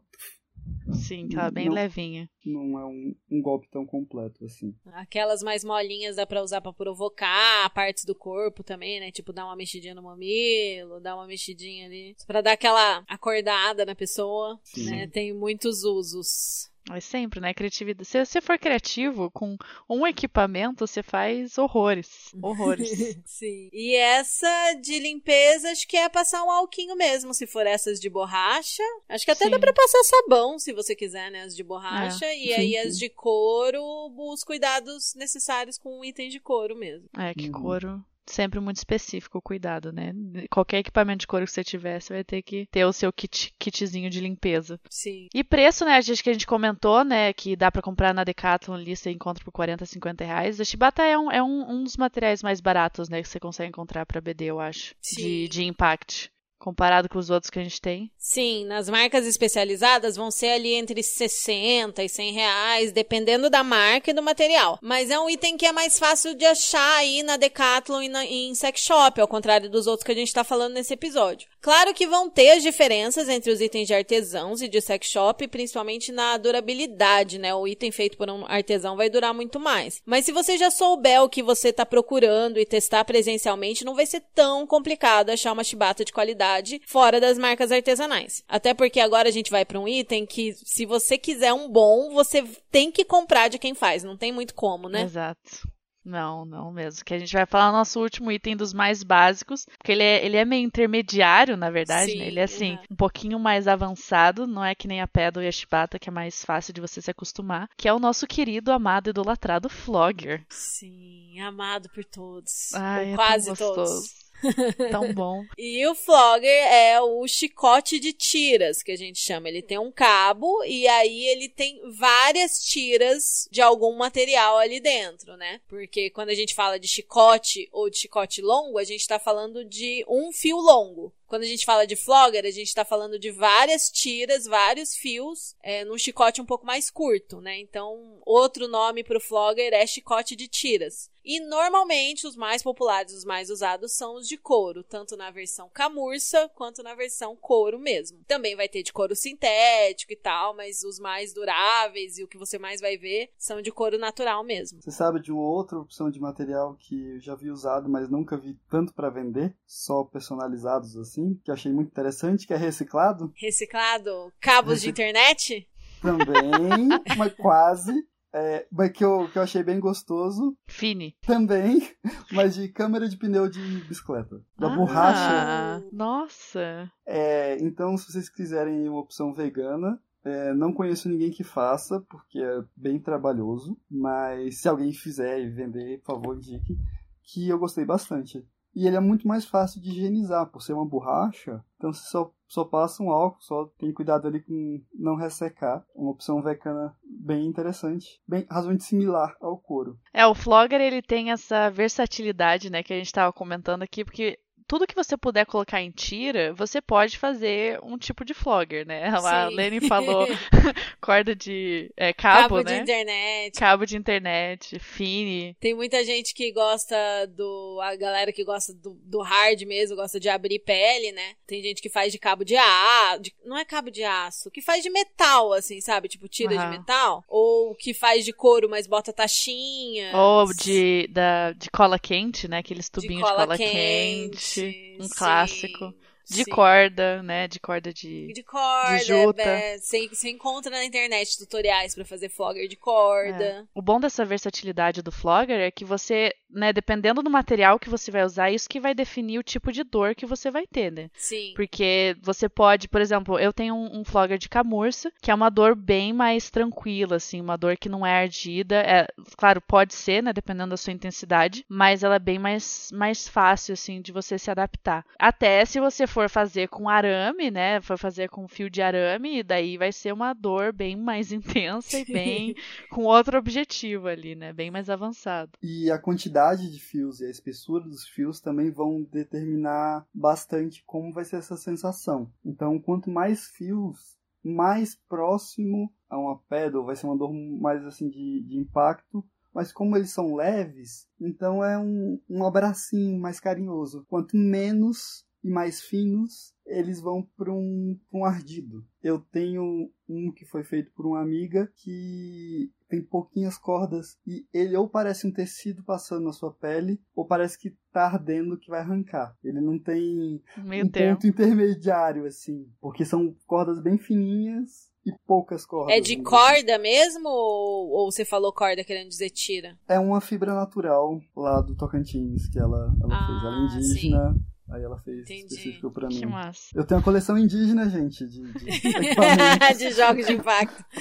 Sim, 0.92 1.28
tá 1.28 1.50
bem 1.50 1.66
Não. 1.66 1.72
levinha. 1.74 2.28
Não 2.44 2.78
é 2.78 2.85
um, 2.85 3.14
um 3.31 3.40
golpe 3.42 3.66
tão 3.70 3.87
completo 3.87 4.44
assim. 4.44 4.74
Aquelas 4.87 5.42
mais 5.42 5.64
molinhas 5.64 6.16
dá 6.16 6.26
pra 6.26 6.42
usar 6.42 6.61
pra 6.61 6.72
provocar 6.74 7.70
partes 7.72 8.04
do 8.04 8.14
corpo 8.14 8.62
também, 8.62 9.00
né? 9.00 9.11
Tipo, 9.11 9.33
dar 9.33 9.46
uma 9.46 9.57
mexidinha 9.57 9.94
no 9.94 10.02
mamilo, 10.02 11.00
dar 11.00 11.14
uma 11.14 11.26
mexidinha 11.26 11.87
ali. 11.87 12.14
Pra 12.26 12.40
dar 12.42 12.52
aquela 12.52 13.02
acordada 13.09 13.87
na 13.87 13.94
pessoa, 13.94 14.59
Sim. 14.62 14.90
né? 14.90 15.07
Tem 15.07 15.33
muitos 15.33 15.85
usos. 15.85 16.70
Mas 16.88 17.05
sempre, 17.05 17.40
né? 17.40 17.53
Criatividade. 17.53 18.09
Se 18.09 18.24
você 18.24 18.40
for 18.40 18.59
criativo, 18.59 19.31
com 19.31 19.57
um 19.88 20.07
equipamento, 20.07 20.87
você 20.87 21.03
faz 21.03 21.59
horrores. 21.59 22.35
Horrores. 22.42 22.88
Sim. 23.27 23.68
E 23.72 23.94
essa 23.94 24.74
de 24.81 24.98
limpeza, 24.98 25.70
acho 25.70 25.87
que 25.87 25.96
é 25.96 26.09
passar 26.09 26.42
um 26.44 26.51
alquinho 26.51 26.96
mesmo, 26.96 27.35
se 27.35 27.46
for 27.46 27.66
essas 27.66 28.01
de 28.01 28.09
borracha. 28.09 28.83
Acho 29.09 29.24
que 29.24 29.31
até 29.31 29.44
Sim. 29.44 29.51
dá 29.51 29.59
pra 29.59 29.72
passar 29.72 30.03
sabão, 30.05 30.59
se 30.59 30.72
você 30.72 30.94
quiser, 30.96 31.31
né? 31.31 31.42
As 31.42 31.55
de 31.55 31.62
borracha. 31.62 32.33
e 32.35 32.46
sim, 32.48 32.53
aí 32.55 32.77
as 32.79 32.98
de 32.98 33.09
couro, 33.09 33.83
os 34.16 34.42
cuidados 34.42 35.14
necessários 35.14 35.77
com 35.79 36.05
itens 36.05 36.33
de 36.33 36.40
couro 36.40 36.74
mesmo. 36.77 37.09
É, 37.16 37.35
que 37.35 37.46
Uhum. 37.46 37.53
couro. 37.53 38.05
Sempre 38.29 38.61
muito 38.61 38.77
específico 38.77 39.38
o 39.38 39.43
cuidado, 39.43 39.93
né? 39.93 40.12
Qualquer 40.51 40.79
equipamento 40.79 41.21
de 41.21 41.27
couro 41.27 41.47
que 41.47 41.53
você 41.53 41.64
tiver, 41.64 42.01
você 42.01 42.12
vai 42.12 42.25
ter 42.25 42.43
que 42.43 42.67
ter 42.71 42.85
o 42.85 42.93
seu 42.93 43.12
kit, 43.12 43.55
kitzinho 43.59 44.11
de 44.11 44.21
limpeza. 44.21 44.79
Sim. 44.91 45.29
E 45.35 45.43
preço, 45.43 45.85
né? 45.85 45.97
A 45.97 46.01
gente 46.01 46.23
que 46.23 46.31
a 46.31 46.33
gente 46.33 46.47
comentou, 46.47 47.05
né? 47.05 47.33
Que 47.33 47.57
dá 47.57 47.71
pra 47.71 47.83
comprar 47.83 48.12
na 48.12 48.25
Decathlon 48.25 48.75
ali, 48.75 48.95
você 48.95 49.11
encontra 49.11 49.45
por 49.45 49.53
40, 49.53 49.87
50 49.87 50.25
reais. 50.25 50.61
A 50.61 50.64
chibata 50.64 51.03
é, 51.03 51.19
um, 51.19 51.31
é 51.31 51.43
um, 51.43 51.71
um 51.71 51.85
dos 51.85 51.97
materiais 51.97 52.43
mais 52.43 52.61
baratos, 52.61 53.09
né? 53.09 53.23
Que 53.23 53.29
você 53.29 53.41
consegue 53.41 53.71
encontrar 53.71 54.05
pra 54.05 54.21
BD, 54.21 54.47
eu 54.47 54.61
acho. 54.61 54.95
Sim. 55.01 55.23
De, 55.23 55.49
de 55.49 55.64
impact. 55.64 56.31
Comparado 56.59 57.09
com 57.09 57.21
os 57.21 57.31
outros 57.31 57.51
que 57.51 57.59
a 57.61 57.62
gente 57.62 57.81
tem. 57.81 58.11
Sim, 58.18 58.64
nas 58.64 58.88
marcas 58.88 59.25
especializadas 59.25 60.16
vão 60.16 60.29
ser 60.29 60.49
ali 60.49 60.75
entre 60.75 61.05
60 61.05 62.03
e 62.03 62.09
100 62.09 62.33
reais, 62.33 62.92
dependendo 62.92 63.49
da 63.49 63.62
marca 63.62 64.11
e 64.11 64.14
do 64.14 64.23
material. 64.23 64.77
Mas 64.83 65.09
é 65.09 65.18
um 65.21 65.31
item 65.31 65.57
que 65.57 65.64
é 65.64 65.71
mais 65.71 66.01
fácil 66.01 66.35
de 66.35 66.44
achar 66.44 66.97
aí 66.97 67.23
na 67.23 67.37
Decathlon 67.37 68.03
e 68.03 68.09
na, 68.09 68.25
em 68.25 68.53
sex 68.57 68.81
shop, 68.81 69.21
ao 69.21 69.29
contrário 69.29 69.71
dos 69.71 69.87
outros 69.87 70.05
que 70.05 70.11
a 70.11 70.16
gente 70.16 70.33
tá 70.33 70.42
falando 70.42 70.75
nesse 70.75 70.94
episódio. 70.94 71.49
Claro 71.61 71.94
que 71.94 72.09
vão 72.09 72.29
ter 72.29 72.51
as 72.51 72.62
diferenças 72.62 73.29
entre 73.29 73.53
os 73.53 73.61
itens 73.61 73.87
de 73.87 73.94
artesãos 73.94 74.61
e 74.61 74.68
de 74.68 74.81
sex 74.81 75.07
shop, 75.07 75.47
principalmente 75.47 76.11
na 76.11 76.37
durabilidade, 76.37 77.38
né? 77.38 77.55
O 77.55 77.68
item 77.68 77.92
feito 77.92 78.16
por 78.16 78.29
um 78.29 78.44
artesão 78.47 78.97
vai 78.97 79.09
durar 79.09 79.33
muito 79.33 79.61
mais. 79.61 80.03
Mas 80.05 80.25
se 80.25 80.33
você 80.33 80.59
já 80.59 80.71
souber 80.71 81.23
o 81.23 81.29
que 81.29 81.42
você 81.42 81.73
tá 81.73 81.87
procurando 81.87 82.59
e 82.59 82.66
testar 82.66 83.05
presencialmente, 83.05 83.85
não 83.85 83.94
vai 83.94 84.07
ser 84.07 84.23
tão 84.35 84.66
complicado 84.66 85.31
achar 85.31 85.53
uma 85.53 85.64
chibata 85.64 86.05
de 86.05 86.12
qualidade 86.12 86.47
fora 86.87 87.20
das 87.20 87.38
marcas 87.38 87.70
artesanais. 87.70 88.42
Até 88.48 88.74
porque 88.74 89.00
agora 89.00 89.28
a 89.28 89.32
gente 89.32 89.50
vai 89.50 89.64
para 89.64 89.78
um 89.78 89.88
item 89.88 90.26
que, 90.26 90.52
se 90.54 90.87
você 90.87 91.18
quiser 91.18 91.52
um 91.52 91.68
bom, 91.68 92.11
você 92.11 92.42
tem 92.70 92.90
que 92.90 93.04
comprar 93.04 93.48
de 93.48 93.58
quem 93.58 93.74
faz. 93.74 94.04
Não 94.04 94.16
tem 94.16 94.32
muito 94.32 94.54
como, 94.54 94.88
né? 94.88 95.02
Exato. 95.02 95.68
Não, 96.08 96.46
não 96.46 96.72
mesmo. 96.72 97.04
Que 97.04 97.12
a 97.12 97.18
gente 97.18 97.34
vai 97.34 97.44
falar 97.44 97.68
o 97.68 97.72
nosso 97.72 98.00
último 98.00 98.32
item 98.32 98.56
dos 98.56 98.72
mais 98.72 99.02
básicos, 99.02 99.66
porque 99.76 99.92
ele 99.92 100.02
é, 100.02 100.24
ele 100.24 100.37
é 100.38 100.44
meio 100.44 100.64
intermediário, 100.64 101.54
na 101.54 101.70
verdade, 101.70 102.12
Sim, 102.12 102.18
né? 102.18 102.26
Ele 102.28 102.40
é 102.40 102.44
assim, 102.44 102.78
um 102.90 102.96
pouquinho 102.96 103.38
mais 103.38 103.68
avançado, 103.68 104.46
não 104.46 104.64
é 104.64 104.74
que 104.74 104.88
nem 104.88 105.02
a 105.02 105.06
pedal 105.06 105.42
e 105.42 105.46
a 105.46 105.52
chibata, 105.52 105.98
que 105.98 106.08
é 106.08 106.12
mais 106.12 106.42
fácil 106.42 106.72
de 106.72 106.80
você 106.80 107.02
se 107.02 107.11
acostumar, 107.11 107.68
que 107.76 107.87
é 107.87 107.92
o 107.92 107.98
nosso 107.98 108.26
querido, 108.26 108.72
amado, 108.72 109.11
idolatrado 109.11 109.68
Flogger. 109.68 110.46
Sim, 110.48 111.38
amado 111.40 111.90
por 111.90 112.04
todos. 112.04 112.72
Ai, 112.72 113.08
Ou 113.08 113.12
é 113.12 113.14
quase 113.14 113.54
todos. 113.54 114.28
Tão 114.90 115.12
bom. 115.12 115.44
E 115.57 115.87
o 115.87 115.94
flogger 115.94 116.51
é 116.51 117.01
o 117.01 117.27
chicote 117.27 117.98
de 117.98 118.12
tiras, 118.12 118.83
que 118.83 118.92
a 118.92 118.96
gente 118.96 119.18
chama. 119.18 119.48
Ele 119.48 119.62
tem 119.62 119.79
um 119.79 119.90
cabo 119.90 120.64
e 120.64 120.87
aí 120.88 121.27
ele 121.27 121.48
tem 121.48 121.81
várias 121.92 122.59
tiras 122.61 123.48
de 123.51 123.61
algum 123.61 123.96
material 123.96 124.59
ali 124.59 124.81
dentro, 124.81 125.37
né? 125.37 125.61
Porque 125.68 126.11
quando 126.11 126.31
a 126.31 126.35
gente 126.35 126.55
fala 126.55 126.79
de 126.79 126.88
chicote 126.88 127.68
ou 127.72 127.90
de 127.90 127.98
chicote 127.98 128.40
longo, 128.40 128.79
a 128.79 128.85
gente 128.85 129.07
tá 129.07 129.18
falando 129.18 129.64
de 129.64 130.05
um 130.09 130.33
fio 130.33 130.57
longo. 130.59 131.12
Quando 131.29 131.43
a 131.43 131.47
gente 131.47 131.67
fala 131.67 131.87
de 131.87 131.95
flogger, 131.95 132.45
a 132.47 132.51
gente 132.51 132.75
tá 132.75 132.85
falando 132.85 133.19
de 133.19 133.31
várias 133.31 133.91
tiras, 133.91 134.47
vários 134.47 134.97
fios, 134.97 135.55
é, 135.62 135.85
num 135.85 135.99
chicote 135.99 136.41
um 136.41 136.47
pouco 136.47 136.64
mais 136.64 136.91
curto, 136.91 137.41
né? 137.41 137.59
Então, 137.61 138.19
outro 138.25 138.67
nome 138.67 139.05
pro 139.05 139.21
flogger 139.21 139.75
é 139.75 139.87
chicote 139.87 140.35
de 140.35 140.49
tiras. 140.49 141.11
E 141.31 141.41
normalmente 141.41 142.27
os 142.27 142.37
mais 142.37 142.62
populares, 142.62 143.12
os 143.12 143.23
mais 143.23 143.51
usados 143.51 143.93
são 143.93 144.14
os 144.14 144.27
de 144.27 144.38
couro, 144.38 144.83
tanto 144.83 145.14
na 145.14 145.31
versão 145.31 145.69
camurça 145.69 146.49
quanto 146.55 146.83
na 146.83 146.95
versão 146.95 147.37
couro 147.37 147.79
mesmo. 147.79 148.25
Também 148.27 148.57
vai 148.57 148.67
ter 148.67 148.83
de 148.83 148.95
couro 148.95 149.14
sintético 149.14 150.11
e 150.11 150.17
tal, 150.17 150.57
mas 150.57 150.83
os 150.85 150.99
mais 150.99 151.35
duráveis 151.35 152.17
e 152.17 152.25
o 152.25 152.29
que 152.29 152.38
você 152.38 152.59
mais 152.59 152.81
vai 152.81 152.97
ver 152.97 153.31
são 153.37 153.61
de 153.61 153.71
couro 153.71 153.99
natural 153.99 154.43
mesmo. 154.43 154.81
Você 154.81 154.91
sabe 154.91 155.21
de 155.21 155.31
uma 155.31 155.43
outra 155.43 155.79
opção 155.79 156.11
de 156.11 156.19
material 156.19 156.75
que 156.81 156.99
eu 157.17 157.21
já 157.21 157.35
vi 157.35 157.51
usado, 157.51 157.91
mas 157.91 158.09
nunca 158.09 158.38
vi 158.38 158.57
tanto 158.71 158.95
para 158.95 159.11
vender, 159.11 159.55
só 159.67 160.05
personalizados 160.05 160.97
assim, 160.97 161.17
que 161.44 161.50
eu 161.50 161.54
achei 161.54 161.72
muito 161.72 161.88
interessante, 161.88 162.46
que 162.46 162.52
é 162.52 162.57
reciclado? 162.57 163.33
Reciclado? 163.37 164.33
Cabos 164.40 164.83
de 164.83 164.90
internet? 164.90 165.68
Também, 166.00 166.88
mas 167.16 167.33
quase. 167.35 167.92
É, 168.33 168.66
mas 168.70 168.90
que 168.92 169.02
eu, 169.02 169.28
que 169.31 169.38
eu 169.38 169.42
achei 169.42 169.62
bem 169.62 169.81
gostoso. 169.81 170.57
Fini. 170.68 171.16
Também, 171.22 171.81
mas 172.33 172.54
de 172.54 172.68
câmera 172.68 173.09
de 173.09 173.16
pneu 173.16 173.48
de 173.48 173.61
bicicleta. 173.85 174.40
Da 174.59 174.72
ah, 174.72 174.76
borracha. 174.76 175.87
Nossa. 175.90 176.90
É, 177.07 177.57
então, 177.61 177.96
se 177.96 178.12
vocês 178.12 178.28
quiserem 178.28 178.88
uma 178.88 179.00
opção 179.00 179.33
vegana, 179.33 179.98
é, 180.24 180.52
não 180.52 180.74
conheço 180.74 181.09
ninguém 181.09 181.31
que 181.31 181.42
faça, 181.42 182.00
porque 182.09 182.38
é 182.38 182.62
bem 182.76 183.00
trabalhoso. 183.00 183.78
Mas 183.90 184.61
se 184.61 184.68
alguém 184.68 184.92
fizer 184.92 185.40
e 185.40 185.48
vender, 185.48 186.00
por 186.02 186.14
favor, 186.14 186.37
indique. 186.37 186.76
Que 187.22 187.48
eu 187.48 187.59
gostei 187.59 187.85
bastante. 187.85 188.46
E 188.74 188.87
ele 188.87 188.96
é 188.96 189.00
muito 189.00 189.26
mais 189.26 189.44
fácil 189.44 189.81
de 189.81 189.90
higienizar, 189.90 190.46
por 190.50 190.62
ser 190.62 190.72
uma 190.72 190.87
borracha. 190.87 191.64
Então 191.76 191.92
você 191.92 192.09
só, 192.09 192.31
só 192.46 192.64
passa 192.64 193.02
um 193.02 193.11
álcool, 193.11 193.40
só 193.40 193.66
tem 193.78 193.92
cuidado 193.92 194.28
ali 194.28 194.40
com 194.40 194.81
não 194.94 195.16
ressecar. 195.16 195.85
Uma 195.94 196.11
opção 196.11 196.42
vegana 196.42 196.94
bem 197.04 197.46
interessante. 197.46 198.20
Bem 198.26 198.46
razoavelmente 198.48 198.85
similar 198.85 199.37
ao 199.40 199.59
couro. 199.59 199.98
É, 200.12 200.26
o 200.26 200.35
Flogger 200.35 200.81
ele 200.81 201.02
tem 201.02 201.31
essa 201.31 201.70
versatilidade, 201.70 202.70
né, 202.70 202.83
que 202.83 202.92
a 202.92 202.96
gente 202.96 203.07
estava 203.07 203.33
comentando 203.33 203.83
aqui, 203.83 204.04
porque 204.04 204.38
tudo 204.68 204.87
que 204.87 204.94
você 204.94 205.16
puder 205.16 205.46
colocar 205.46 205.81
em 205.81 205.90
tira, 205.90 206.52
você 206.52 206.81
pode 206.81 207.16
fazer 207.16 207.81
um 207.83 207.96
tipo 207.96 208.22
de 208.22 208.35
flogger, 208.35 208.87
né? 208.87 209.09
A 209.24 209.48
Lene 209.48 209.81
falou 209.81 210.28
corda 211.00 211.35
de 211.35 211.90
é, 211.96 212.12
cabo, 212.12 212.57
Cabo 212.57 212.61
né? 212.61 212.76
de 212.76 212.83
internet. 212.83 213.59
Cabo 213.59 213.87
de 213.87 213.96
internet, 213.96 214.78
fine. 214.78 215.57
Tem 215.59 215.74
muita 215.74 216.04
gente 216.04 216.35
que 216.35 216.52
gosta 216.52 216.96
do. 217.28 217.81
A 217.83 217.96
galera 217.96 218.31
que 218.31 218.44
gosta 218.44 218.74
do, 218.74 218.94
do 219.02 219.22
hard 219.22 219.62
mesmo, 219.62 219.96
gosta 219.96 220.20
de 220.20 220.28
abrir 220.28 220.59
pele, 220.59 221.12
né? 221.12 221.35
Tem 221.46 221.62
gente 221.62 221.81
que 221.81 221.88
faz 221.88 222.12
de 222.12 222.18
cabo 222.18 222.44
de 222.44 222.57
aço. 222.57 223.22
Não 223.44 223.57
é 223.57 223.64
cabo 223.64 223.90
de 223.90 224.04
aço, 224.04 224.50
que 224.50 224.61
faz 224.61 224.83
de 224.83 224.90
metal, 224.90 225.54
assim, 225.54 225.81
sabe? 225.81 226.09
Tipo, 226.09 226.28
tira 226.28 226.54
Aham. 226.54 226.70
de 226.70 226.78
metal. 226.78 227.24
Ou 227.26 227.74
que 227.74 227.94
faz 227.94 228.22
de 228.22 228.35
couro, 228.35 228.68
mas 228.68 228.87
bota 228.87 229.14
taxinha. 229.14 230.14
Ou 230.14 230.52
de, 230.52 231.09
da, 231.09 231.52
de 231.52 231.70
cola 231.70 231.98
quente, 231.98 232.46
né? 232.46 232.59
Aqueles 232.59 232.90
tubinhos 232.90 233.26
de 233.26 233.31
cola 233.31 233.46
cola, 233.46 233.57
quente, 233.57 233.72
quente. 233.72 234.58
Um 234.99 235.05
sim, 235.05 235.14
clássico. 235.16 235.94
De 236.31 236.44
sim. 236.44 236.51
corda, 236.51 237.23
né? 237.23 237.49
De 237.49 237.59
corda 237.59 237.90
de. 237.92 238.31
De 238.35 238.42
corda, 238.42 238.99
de 238.99 239.05
juta. 239.05 239.40
é, 239.42 239.79
você, 239.79 240.09
você 240.09 240.29
encontra 240.29 240.71
na 240.71 240.85
internet 240.85 241.38
tutoriais 241.38 241.94
pra 241.94 242.05
fazer 242.05 242.29
flogger 242.29 242.68
de 242.68 242.77
corda. 242.77 243.66
O 243.75 243.81
bom 243.81 243.99
dessa 243.99 244.27
versatilidade 244.27 245.01
do 245.01 245.11
Flogger 245.11 245.59
é 245.59 245.71
que 245.71 245.87
você, 245.87 246.35
né, 246.50 246.72
dependendo 246.72 247.22
do 247.22 247.30
material 247.30 247.78
que 247.78 247.88
você 247.88 248.11
vai 248.11 248.24
usar, 248.24 248.50
isso 248.50 248.68
que 248.68 248.80
vai 248.80 248.94
definir 248.94 249.38
o 249.38 249.42
tipo 249.42 249.70
de 249.70 249.84
dor 249.84 250.14
que 250.14 250.26
você 250.26 250.50
vai 250.50 250.66
ter, 250.66 250.90
né? 250.90 251.11
Sim. 251.14 251.52
Porque 251.54 252.16
você 252.22 252.48
pode, 252.48 252.88
por 252.88 253.00
exemplo, 253.00 253.38
eu 253.38 253.52
tenho 253.52 253.74
um, 253.74 254.00
um 254.00 254.04
Flogger 254.04 254.38
de 254.38 254.48
camurça, 254.48 255.12
que 255.20 255.30
é 255.30 255.34
uma 255.34 255.50
dor 255.50 255.74
bem 255.74 256.12
mais 256.12 256.50
tranquila, 256.50 257.16
assim, 257.16 257.40
uma 257.40 257.56
dor 257.56 257.76
que 257.76 257.88
não 257.88 258.06
é 258.06 258.22
ardida. 258.22 258.76
É, 258.76 259.06
claro, 259.37 259.61
pode 259.61 259.94
ser, 259.94 260.22
né, 260.22 260.32
dependendo 260.32 260.70
da 260.70 260.76
sua 260.76 260.92
intensidade, 260.92 261.64
mas 261.68 262.02
ela 262.02 262.16
é 262.16 262.20
bem 262.20 262.38
mais, 262.38 262.90
mais 262.92 263.28
fácil, 263.28 263.74
assim, 263.74 264.00
de 264.00 264.12
você 264.12 264.38
se 264.38 264.50
adaptar. 264.50 265.04
Até 265.18 265.64
se 265.64 265.78
você 265.80 266.06
for 266.06 266.28
fazer 266.30 266.68
com 266.68 266.88
arame, 266.88 267.50
né, 267.50 267.80
for 267.80 267.98
fazer 267.98 268.28
com 268.28 268.48
fio 268.48 268.70
de 268.70 268.80
arame, 268.80 269.42
daí 269.42 269.76
vai 269.76 269.92
ser 269.92 270.12
uma 270.12 270.32
dor 270.32 270.72
bem 270.72 270.96
mais 270.96 271.30
intensa 271.32 271.98
e 271.98 272.04
bem 272.04 272.54
com 272.90 273.04
outro 273.04 273.38
objetivo 273.38 274.08
ali, 274.08 274.34
né, 274.34 274.52
bem 274.52 274.70
mais 274.70 274.88
avançado. 274.88 275.52
E 275.62 275.90
a 275.90 275.98
quantidade 275.98 276.38
de 276.70 276.81
fios 276.81 277.20
e 277.20 277.27
a 277.27 277.31
espessura 277.31 277.85
dos 277.85 278.07
fios 278.07 278.40
também 278.40 278.70
vão 278.70 279.03
determinar 279.03 280.07
bastante 280.14 280.83
como 280.87 281.12
vai 281.12 281.24
ser 281.24 281.37
essa 281.37 281.57
sensação. 281.57 282.31
Então, 282.44 282.79
quanto 282.79 283.11
mais 283.11 283.46
fios, 283.48 284.18
mais 284.42 284.94
próximo 285.09 285.92
a 286.09 286.18
uma 286.18 286.38
pedal, 286.48 286.85
vai 286.85 286.96
ser 286.96 287.07
uma 287.07 287.16
dor 287.16 287.33
mais 287.33 287.85
assim 287.85 288.09
de, 288.09 288.42
de 288.42 288.57
impacto. 288.57 289.24
Mas 289.53 289.72
como 289.72 289.96
eles 289.96 290.11
são 290.11 290.35
leves, 290.35 291.09
então 291.20 291.64
é 291.64 291.77
um, 291.79 292.20
um 292.29 292.44
abracinho 292.44 293.18
mais 293.18 293.40
carinhoso. 293.40 294.05
Quanto 294.09 294.37
menos 294.37 295.27
e 295.42 295.51
mais 295.51 295.81
finos, 295.81 296.55
eles 296.66 297.01
vão 297.01 297.22
para 297.37 297.53
um, 297.53 297.98
um 298.12 298.24
ardido. 298.24 298.85
Eu 299.03 299.18
tenho 299.18 299.90
um 300.09 300.33
que 300.33 300.44
foi 300.44 300.62
feito 300.64 300.92
por 300.92 301.07
uma 301.07 301.20
amiga 301.20 301.70
que 301.77 302.70
tem 302.88 303.03
pouquinhas 303.03 303.59
cordas 303.59 304.16
e 304.27 304.46
ele 304.53 304.77
ou 304.77 304.88
parece 304.88 305.27
um 305.27 305.33
tecido 305.33 305.83
passando 305.85 306.24
na 306.24 306.33
sua 306.33 306.53
pele 306.53 307.01
ou 307.14 307.24
parece 307.24 307.59
que 307.59 307.77
tá 307.92 308.07
ardendo 308.07 308.59
que 308.59 308.70
vai 308.70 308.81
arrancar. 308.81 309.37
Ele 309.44 309.61
não 309.61 309.79
tem 309.79 310.42
Meio 310.57 310.87
um 310.87 310.88
ponto 310.88 311.27
intermediário 311.27 312.24
assim, 312.27 312.66
porque 312.81 313.05
são 313.05 313.35
cordas 313.46 313.81
bem 313.81 313.98
fininhas 313.98 314.88
e 315.07 315.12
poucas 315.27 315.64
cordas. 315.64 315.94
É 315.96 316.01
de 316.01 316.16
dizer. 316.16 316.22
corda 316.22 316.79
mesmo? 316.79 317.29
Ou, 317.29 317.90
ou 317.90 318.11
você 318.11 318.24
falou 318.24 318.53
corda 318.53 318.85
querendo 318.85 319.09
dizer 319.09 319.31
tira? 319.31 319.79
É 319.88 319.98
uma 319.98 320.20
fibra 320.20 320.55
natural 320.55 321.20
lá 321.37 321.61
do 321.61 321.74
Tocantins 321.74 322.48
que 322.48 322.59
ela, 322.59 322.94
ela 323.03 323.14
Ah, 323.14 323.27
fez. 323.27 323.42
Ela 323.42 323.57
é 323.57 323.79
indígena, 323.79 324.37
aí 324.70 324.83
ela 324.83 324.98
fez 324.98 325.20
Entendi. 325.20 325.46
específico 325.54 325.90
pra 325.90 326.09
Que 326.09 326.24
mim. 326.24 326.33
massa. 326.33 326.68
Eu 326.74 326.85
tenho 326.85 326.98
uma 326.98 327.04
coleção 327.04 327.37
indígena, 327.38 327.88
gente, 327.88 328.26
de, 328.26 328.52
de 328.52 328.61
de 329.78 329.90
jogos 329.92 330.26
de 330.26 330.33
impacto. 330.35 330.85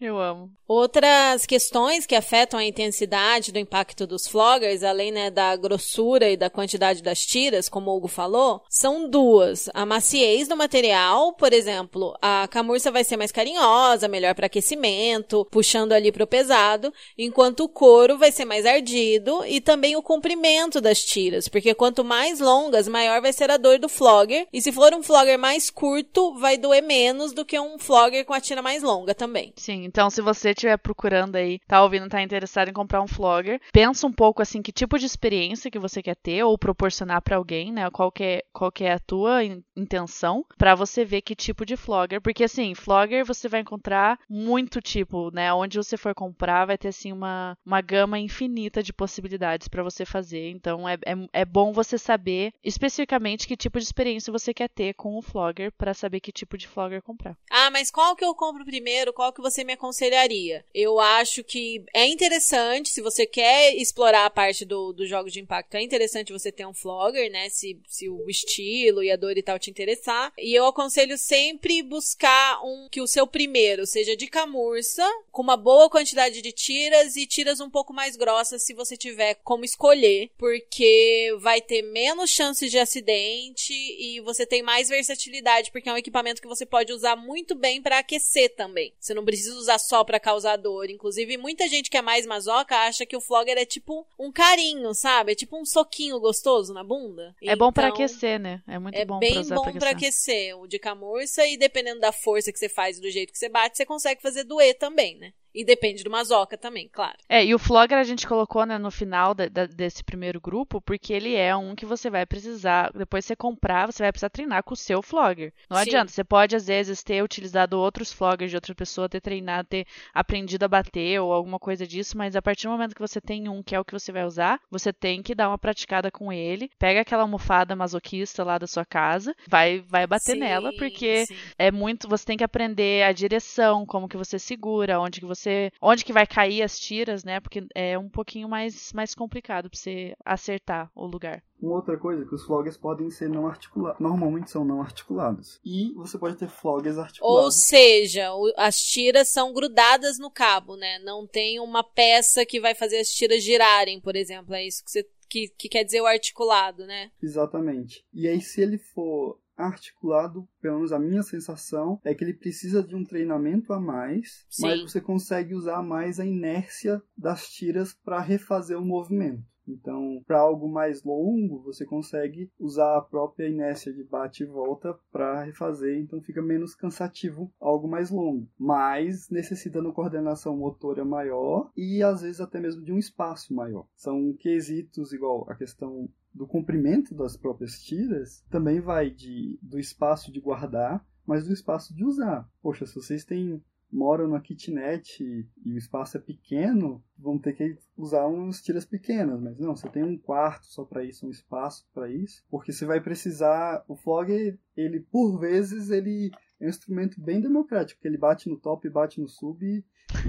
Eu 0.00 0.20
amo. 0.20 0.50
Outras 0.66 1.46
questões 1.46 2.06
que 2.06 2.14
afetam 2.14 2.60
a 2.60 2.64
intensidade 2.64 3.50
do 3.50 3.58
impacto 3.58 4.06
dos 4.06 4.28
floggers, 4.28 4.84
além 4.84 5.10
né, 5.10 5.30
da 5.30 5.56
grossura 5.56 6.28
e 6.28 6.36
da 6.36 6.50
quantidade 6.50 7.02
das 7.02 7.24
tiras, 7.24 7.68
como 7.68 7.90
o 7.90 7.96
Hugo 7.96 8.06
falou, 8.06 8.62
são 8.68 9.08
duas. 9.08 9.68
A 9.72 9.86
maciez 9.86 10.46
do 10.46 10.56
material, 10.56 11.32
por 11.32 11.52
exemplo, 11.52 12.14
a 12.20 12.46
camurça 12.48 12.92
vai 12.92 13.02
ser 13.02 13.16
mais 13.16 13.32
carinhosa, 13.32 14.06
melhor 14.06 14.34
para 14.34 14.46
aquecimento, 14.46 15.46
puxando 15.50 15.92
ali 15.92 16.12
pro 16.12 16.26
pesado, 16.26 16.92
enquanto 17.16 17.64
o 17.64 17.68
couro 17.68 18.18
vai 18.18 18.30
ser 18.30 18.44
mais 18.44 18.66
ardido 18.66 19.44
e 19.46 19.60
também 19.60 19.96
o 19.96 20.02
comprimento 20.02 20.82
das 20.82 21.02
tiras, 21.02 21.48
porque 21.48 21.74
quanto 21.74 22.04
mais 22.04 22.40
longas, 22.40 22.86
maior 22.86 23.22
vai 23.22 23.32
ser 23.32 23.50
a 23.50 23.56
dor 23.56 23.78
do 23.78 23.88
flogger, 23.88 24.46
e 24.52 24.60
se 24.60 24.70
for 24.70 24.92
um 24.92 25.02
flogger 25.02 25.38
mais 25.38 25.70
curto, 25.70 26.38
vai 26.38 26.58
doer 26.58 26.82
menos 26.82 27.32
do 27.32 27.44
que 27.44 27.58
um 27.58 27.78
flogger 27.78 28.24
com 28.26 28.34
a 28.34 28.40
tira 28.40 28.60
mais 28.60 28.82
longa 28.82 29.14
também. 29.14 29.54
Sim, 29.56 29.87
então 29.88 30.10
se 30.10 30.20
você 30.20 30.50
estiver 30.50 30.76
procurando 30.76 31.36
aí, 31.36 31.58
tá 31.66 31.82
ouvindo, 31.82 32.08
tá 32.08 32.22
interessado 32.22 32.68
em 32.68 32.72
comprar 32.72 33.02
um 33.02 33.08
flogger, 33.08 33.60
pensa 33.72 34.06
um 34.06 34.12
pouco 34.12 34.42
assim 34.42 34.62
que 34.62 34.70
tipo 34.72 34.98
de 34.98 35.06
experiência 35.06 35.70
que 35.70 35.78
você 35.78 36.02
quer 36.02 36.16
ter 36.16 36.42
ou 36.44 36.56
proporcionar 36.58 37.22
pra 37.22 37.36
alguém, 37.36 37.72
né? 37.72 37.88
Qual 37.90 38.12
que 38.12 38.22
é, 38.22 38.42
qual 38.52 38.70
que 38.70 38.84
é 38.84 38.92
a 38.92 38.98
tua 38.98 39.44
in- 39.44 39.62
intenção 39.76 40.44
pra 40.56 40.74
você 40.74 41.04
ver 41.04 41.22
que 41.22 41.34
tipo 41.34 41.64
de 41.64 41.76
flogger, 41.76 42.20
porque 42.20 42.44
assim, 42.44 42.74
flogger 42.74 43.24
você 43.24 43.48
vai 43.48 43.60
encontrar 43.60 44.18
muito 44.28 44.80
tipo, 44.80 45.30
né? 45.32 45.52
Onde 45.52 45.76
você 45.78 45.96
for 45.96 46.14
comprar 46.14 46.66
vai 46.66 46.76
ter 46.78 46.88
assim 46.88 47.12
uma, 47.12 47.56
uma 47.64 47.80
gama 47.80 48.18
infinita 48.18 48.82
de 48.82 48.92
possibilidades 48.92 49.68
pra 49.68 49.82
você 49.82 50.04
fazer. 50.04 50.50
Então 50.50 50.88
é, 50.88 50.94
é, 51.06 51.40
é 51.40 51.44
bom 51.44 51.72
você 51.72 51.96
saber 51.96 52.52
especificamente 52.62 53.46
que 53.46 53.56
tipo 53.56 53.78
de 53.78 53.84
experiência 53.84 54.32
você 54.32 54.52
quer 54.52 54.68
ter 54.68 54.94
com 54.94 55.16
o 55.16 55.22
flogger 55.22 55.72
pra 55.72 55.94
saber 55.94 56.20
que 56.20 56.32
tipo 56.32 56.56
de 56.58 56.68
flogger 56.68 57.02
comprar. 57.02 57.36
Ah, 57.50 57.70
mas 57.70 57.90
qual 57.90 58.14
que 58.14 58.24
eu 58.24 58.34
compro 58.34 58.64
primeiro? 58.64 59.12
Qual 59.12 59.32
que 59.32 59.40
você 59.40 59.64
me 59.64 59.72
aconselharia? 59.78 60.64
Eu 60.74 60.98
acho 60.98 61.42
que 61.44 61.84
é 61.94 62.06
interessante, 62.06 62.90
se 62.90 63.00
você 63.00 63.24
quer 63.24 63.74
explorar 63.74 64.26
a 64.26 64.30
parte 64.30 64.64
do, 64.64 64.92
do 64.92 65.06
jogo 65.06 65.30
de 65.30 65.40
impacto, 65.40 65.74
é 65.76 65.82
interessante 65.82 66.32
você 66.32 66.50
ter 66.50 66.66
um 66.66 66.74
flogger, 66.74 67.30
né? 67.30 67.48
Se, 67.48 67.78
se 67.88 68.08
o 68.08 68.28
estilo 68.28 69.02
e 69.02 69.10
a 69.10 69.16
dor 69.16 69.36
e 69.38 69.42
tal 69.42 69.58
te 69.58 69.70
interessar. 69.70 70.32
E 70.36 70.54
eu 70.54 70.66
aconselho 70.66 71.16
sempre 71.16 71.82
buscar 71.82 72.60
um 72.64 72.88
que 72.90 73.00
o 73.00 73.06
seu 73.06 73.26
primeiro 73.26 73.86
seja 73.86 74.16
de 74.16 74.26
camurça, 74.26 75.06
com 75.30 75.42
uma 75.42 75.56
boa 75.56 75.88
quantidade 75.88 76.42
de 76.42 76.52
tiras 76.52 77.16
e 77.16 77.26
tiras 77.26 77.60
um 77.60 77.70
pouco 77.70 77.92
mais 77.92 78.16
grossas 78.16 78.64
se 78.64 78.74
você 78.74 78.96
tiver 78.96 79.34
como 79.44 79.64
escolher, 79.64 80.30
porque 80.36 81.34
vai 81.40 81.60
ter 81.60 81.82
menos 81.82 82.30
chances 82.30 82.70
de 82.70 82.78
acidente 82.78 83.72
e 83.72 84.20
você 84.20 84.44
tem 84.44 84.62
mais 84.62 84.88
versatilidade, 84.88 85.70
porque 85.70 85.88
é 85.88 85.92
um 85.92 85.98
equipamento 85.98 86.42
que 86.42 86.48
você 86.48 86.66
pode 86.66 86.92
usar 86.92 87.16
muito 87.16 87.54
bem 87.54 87.80
para 87.80 87.98
aquecer 87.98 88.54
também. 88.54 88.92
Você 88.98 89.14
não 89.14 89.24
precisa 89.24 89.54
usar 89.54 89.67
usar 89.68 89.78
só 89.78 90.02
pra 90.02 90.18
causar 90.18 90.56
dor. 90.56 90.88
Inclusive, 90.90 91.36
muita 91.36 91.68
gente 91.68 91.90
que 91.90 91.96
é 91.96 92.02
mais 92.02 92.26
masoca 92.26 92.74
acha 92.76 93.04
que 93.04 93.16
o 93.16 93.20
flogger 93.20 93.58
é 93.58 93.66
tipo 93.66 94.06
um 94.18 94.32
carinho, 94.32 94.94
sabe? 94.94 95.32
É 95.32 95.34
tipo 95.34 95.56
um 95.60 95.64
soquinho 95.64 96.18
gostoso 96.18 96.72
na 96.72 96.82
bunda. 96.82 97.34
É 97.42 97.54
bom 97.54 97.70
pra 97.70 97.88
Então, 97.88 97.94
aquecer, 97.94 98.40
né? 98.40 98.62
É 98.66 98.78
muito 98.78 98.94
É 98.94 99.04
bom 99.04 99.18
bem 99.18 99.32
pra 99.32 99.40
usar 99.40 99.54
bom 99.56 99.62
pra 99.64 99.72
pra 99.72 99.90
aquecer. 99.90 100.52
aquecer 100.52 100.58
o 100.58 100.66
de 100.66 100.78
camurça 100.78 101.46
e 101.46 101.56
dependendo 101.56 102.00
da 102.00 102.12
força 102.12 102.50
que 102.52 102.58
você 102.58 102.68
faz 102.68 102.98
e 102.98 103.00
do 103.00 103.10
jeito 103.10 103.32
que 103.32 103.38
você 103.38 103.48
bate, 103.48 103.76
você 103.76 103.84
consegue 103.84 104.22
fazer 104.22 104.44
doer 104.44 104.76
também, 104.78 105.16
né? 105.16 105.32
E 105.58 105.64
depende 105.64 106.04
do 106.04 106.10
masoca 106.10 106.56
também, 106.56 106.88
claro. 106.88 107.16
É, 107.28 107.44
e 107.44 107.52
o 107.52 107.58
Flogger 107.58 107.98
a 107.98 108.04
gente 108.04 108.28
colocou 108.28 108.64
né, 108.64 108.78
no 108.78 108.92
final 108.92 109.34
da- 109.34 109.48
da- 109.48 109.66
desse 109.66 110.04
primeiro 110.04 110.40
grupo, 110.40 110.80
porque 110.80 111.12
ele 111.12 111.34
é 111.34 111.56
um 111.56 111.74
que 111.74 111.84
você 111.84 112.08
vai 112.08 112.24
precisar, 112.24 112.92
depois 112.92 113.24
você 113.24 113.34
comprar, 113.34 113.86
você 113.90 114.04
vai 114.04 114.12
precisar 114.12 114.30
treinar 114.30 114.62
com 114.62 114.74
o 114.74 114.76
seu 114.76 115.02
Flogger. 115.02 115.52
Não 115.68 115.76
Sim. 115.76 115.82
adianta, 115.82 116.12
você 116.12 116.22
pode 116.22 116.54
às 116.54 116.68
vezes 116.68 117.02
ter 117.02 117.24
utilizado 117.24 117.76
outros 117.76 118.12
Floggers 118.12 118.52
de 118.52 118.56
outra 118.56 118.72
pessoa, 118.72 119.08
ter 119.08 119.20
treinado, 119.20 119.66
ter 119.68 119.84
aprendido 120.14 120.62
a 120.62 120.68
bater 120.68 121.20
ou 121.20 121.32
alguma 121.32 121.58
coisa 121.58 121.84
disso, 121.84 122.16
mas 122.16 122.36
a 122.36 122.40
partir 122.42 122.68
do 122.68 122.70
momento 122.70 122.94
que 122.94 123.00
você 123.00 123.20
tem 123.20 123.48
um 123.48 123.60
que 123.60 123.74
é 123.74 123.80
o 123.80 123.84
que 123.84 123.92
você 123.98 124.12
vai 124.12 124.24
usar, 124.24 124.60
você 124.70 124.92
tem 124.92 125.24
que 125.24 125.34
dar 125.34 125.48
uma 125.48 125.58
praticada 125.58 126.08
com 126.08 126.32
ele, 126.32 126.70
pega 126.78 127.00
aquela 127.00 127.22
almofada 127.22 127.74
masoquista 127.74 128.44
lá 128.44 128.58
da 128.58 128.68
sua 128.68 128.84
casa, 128.84 129.34
vai, 129.48 129.80
vai 129.80 130.06
bater 130.06 130.34
Sim, 130.34 130.38
nela, 130.38 130.70
porque 130.78 131.26
sim. 131.26 131.34
é 131.58 131.72
muito, 131.72 132.08
você 132.08 132.24
tem 132.24 132.36
que 132.36 132.44
aprender 132.44 133.02
a 133.02 133.10
direção, 133.10 133.84
como 133.84 134.08
que 134.08 134.16
você 134.16 134.38
segura, 134.38 135.00
onde 135.00 135.18
que 135.18 135.26
você, 135.26 135.47
onde 135.80 136.04
que 136.04 136.12
vai 136.12 136.26
cair 136.26 136.62
as 136.62 136.78
tiras, 136.78 137.24
né? 137.24 137.40
Porque 137.40 137.66
é 137.74 137.98
um 137.98 138.08
pouquinho 138.08 138.48
mais 138.48 138.92
mais 138.92 139.14
complicado 139.14 139.68
pra 139.70 139.78
você 139.78 140.14
acertar 140.24 140.90
o 140.94 141.06
lugar. 141.06 141.42
Uma 141.60 141.74
outra 141.74 141.98
coisa 141.98 142.22
é 142.22 142.26
que 142.26 142.34
os 142.34 142.44
floggers 142.44 142.76
podem 142.76 143.10
ser 143.10 143.28
não 143.28 143.46
articulados. 143.48 144.00
Normalmente 144.00 144.50
são 144.50 144.64
não 144.64 144.80
articulados. 144.80 145.58
E 145.64 145.92
você 145.94 146.16
pode 146.16 146.36
ter 146.36 146.48
floggers 146.48 146.96
Ou 146.96 147.02
articulados. 147.02 147.56
seja, 147.56 148.32
o- 148.32 148.52
as 148.56 148.78
tiras 148.80 149.28
são 149.28 149.52
grudadas 149.52 150.18
no 150.20 150.30
cabo, 150.30 150.76
né? 150.76 150.98
Não 151.00 151.26
tem 151.26 151.58
uma 151.58 151.82
peça 151.82 152.46
que 152.46 152.60
vai 152.60 152.74
fazer 152.76 152.98
as 153.00 153.08
tiras 153.08 153.42
girarem, 153.42 154.00
por 154.00 154.14
exemplo. 154.14 154.54
É 154.54 154.64
isso 154.64 154.84
que, 154.84 154.90
você, 154.90 155.04
que, 155.28 155.48
que 155.58 155.68
quer 155.68 155.82
dizer 155.82 156.00
o 156.00 156.06
articulado, 156.06 156.86
né? 156.86 157.10
Exatamente. 157.20 158.04
E 158.14 158.28
aí, 158.28 158.40
se 158.40 158.60
ele 158.60 158.78
for 158.78 159.36
articulado, 159.58 160.48
pelo 160.60 160.76
menos 160.76 160.92
a 160.92 160.98
minha 160.98 161.22
sensação 161.22 162.00
é 162.04 162.14
que 162.14 162.22
ele 162.22 162.32
precisa 162.32 162.82
de 162.82 162.94
um 162.94 163.04
treinamento 163.04 163.72
a 163.72 163.80
mais, 163.80 164.46
Sim. 164.48 164.62
mas 164.62 164.82
você 164.82 165.00
consegue 165.00 165.54
usar 165.54 165.82
mais 165.82 166.20
a 166.20 166.24
inércia 166.24 167.02
das 167.16 167.48
tiras 167.48 167.92
para 167.92 168.20
refazer 168.20 168.78
o 168.78 168.84
movimento. 168.84 169.42
Então, 169.68 170.22
para 170.26 170.40
algo 170.40 170.66
mais 170.66 171.02
longo, 171.04 171.62
você 171.62 171.84
consegue 171.84 172.50
usar 172.58 172.96
a 172.96 173.02
própria 173.02 173.48
inércia 173.48 173.92
de 173.92 174.02
bate 174.02 174.42
e 174.42 174.46
volta 174.46 174.98
para 175.12 175.42
refazer, 175.42 175.98
então 175.98 176.22
fica 176.22 176.40
menos 176.40 176.74
cansativo 176.74 177.52
algo 177.60 177.86
mais 177.86 178.10
longo, 178.10 178.48
mas 178.58 179.28
necessita 179.28 179.80
de 179.80 179.86
uma 179.86 179.92
coordenação 179.92 180.56
motora 180.56 181.04
maior 181.04 181.70
e 181.76 182.02
às 182.02 182.22
vezes 182.22 182.40
até 182.40 182.58
mesmo 182.58 182.82
de 182.82 182.92
um 182.92 182.98
espaço 182.98 183.54
maior. 183.54 183.86
São 183.94 184.32
quesitos 184.38 185.12
igual 185.12 185.44
a 185.50 185.54
questão 185.54 186.08
do 186.38 186.46
comprimento 186.46 187.14
das 187.14 187.36
próprias 187.36 187.82
tiras, 187.82 188.44
também 188.48 188.80
vai 188.80 189.10
de 189.10 189.58
do 189.60 189.78
espaço 189.78 190.30
de 190.32 190.40
guardar, 190.40 191.04
mas 191.26 191.46
do 191.46 191.52
espaço 191.52 191.94
de 191.94 192.04
usar. 192.04 192.48
Poxa, 192.62 192.86
se 192.86 192.94
vocês 192.94 193.24
têm 193.24 193.60
moram 193.90 194.26
numa 194.26 194.40
kitnet 194.40 195.22
e, 195.22 195.72
o 195.72 195.78
espaço 195.78 196.18
é 196.18 196.20
pequeno, 196.20 197.02
vão 197.18 197.38
ter 197.38 197.54
que 197.54 197.78
usar 197.96 198.26
umas 198.26 198.62
tiras 198.62 198.84
pequenas, 198.84 199.40
mas 199.40 199.58
não, 199.58 199.74
você 199.74 199.88
tem 199.88 200.04
um 200.04 200.18
quarto 200.18 200.66
só 200.66 200.84
para 200.84 201.02
isso, 201.02 201.26
um 201.26 201.30
espaço 201.30 201.88
para 201.92 202.08
isso, 202.10 202.44
porque 202.50 202.70
você 202.70 202.84
vai 202.84 203.00
precisar, 203.00 203.82
o 203.88 203.96
flogger, 203.96 204.58
ele 204.76 205.00
por 205.00 205.38
vezes 205.38 205.90
ele 205.90 206.30
é 206.60 206.66
um 206.66 206.68
instrumento 206.68 207.20
bem 207.20 207.40
democrático, 207.40 207.98
porque 207.98 208.08
ele 208.08 208.18
bate 208.18 208.48
no 208.48 208.58
top, 208.58 208.88
bate 208.90 209.20
no 209.20 209.28
sub 209.28 209.64
e 209.64 209.82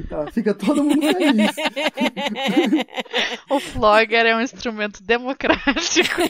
tá, 0.09 0.31
fica 0.31 0.53
todo 0.53 0.83
mundo 0.83 1.01
feliz. 1.01 1.51
O 3.49 3.59
Flogger 3.59 4.25
é 4.25 4.35
um 4.35 4.41
instrumento 4.41 5.01
democrático. 5.03 6.21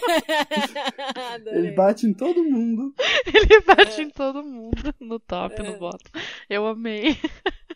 Adorei. 1.33 1.59
Ele 1.67 1.71
bate 1.71 2.05
em 2.07 2.13
todo 2.13 2.43
mundo. 2.43 2.93
Ele 3.25 3.61
bate 3.61 4.01
em 4.01 4.09
todo 4.09 4.41
mundo, 4.43 4.93
no 4.99 5.19
top, 5.19 5.55
É. 5.59 5.63
no 5.63 5.77
bottom. 5.77 6.19
Eu 6.49 6.65
amei. 6.67 7.17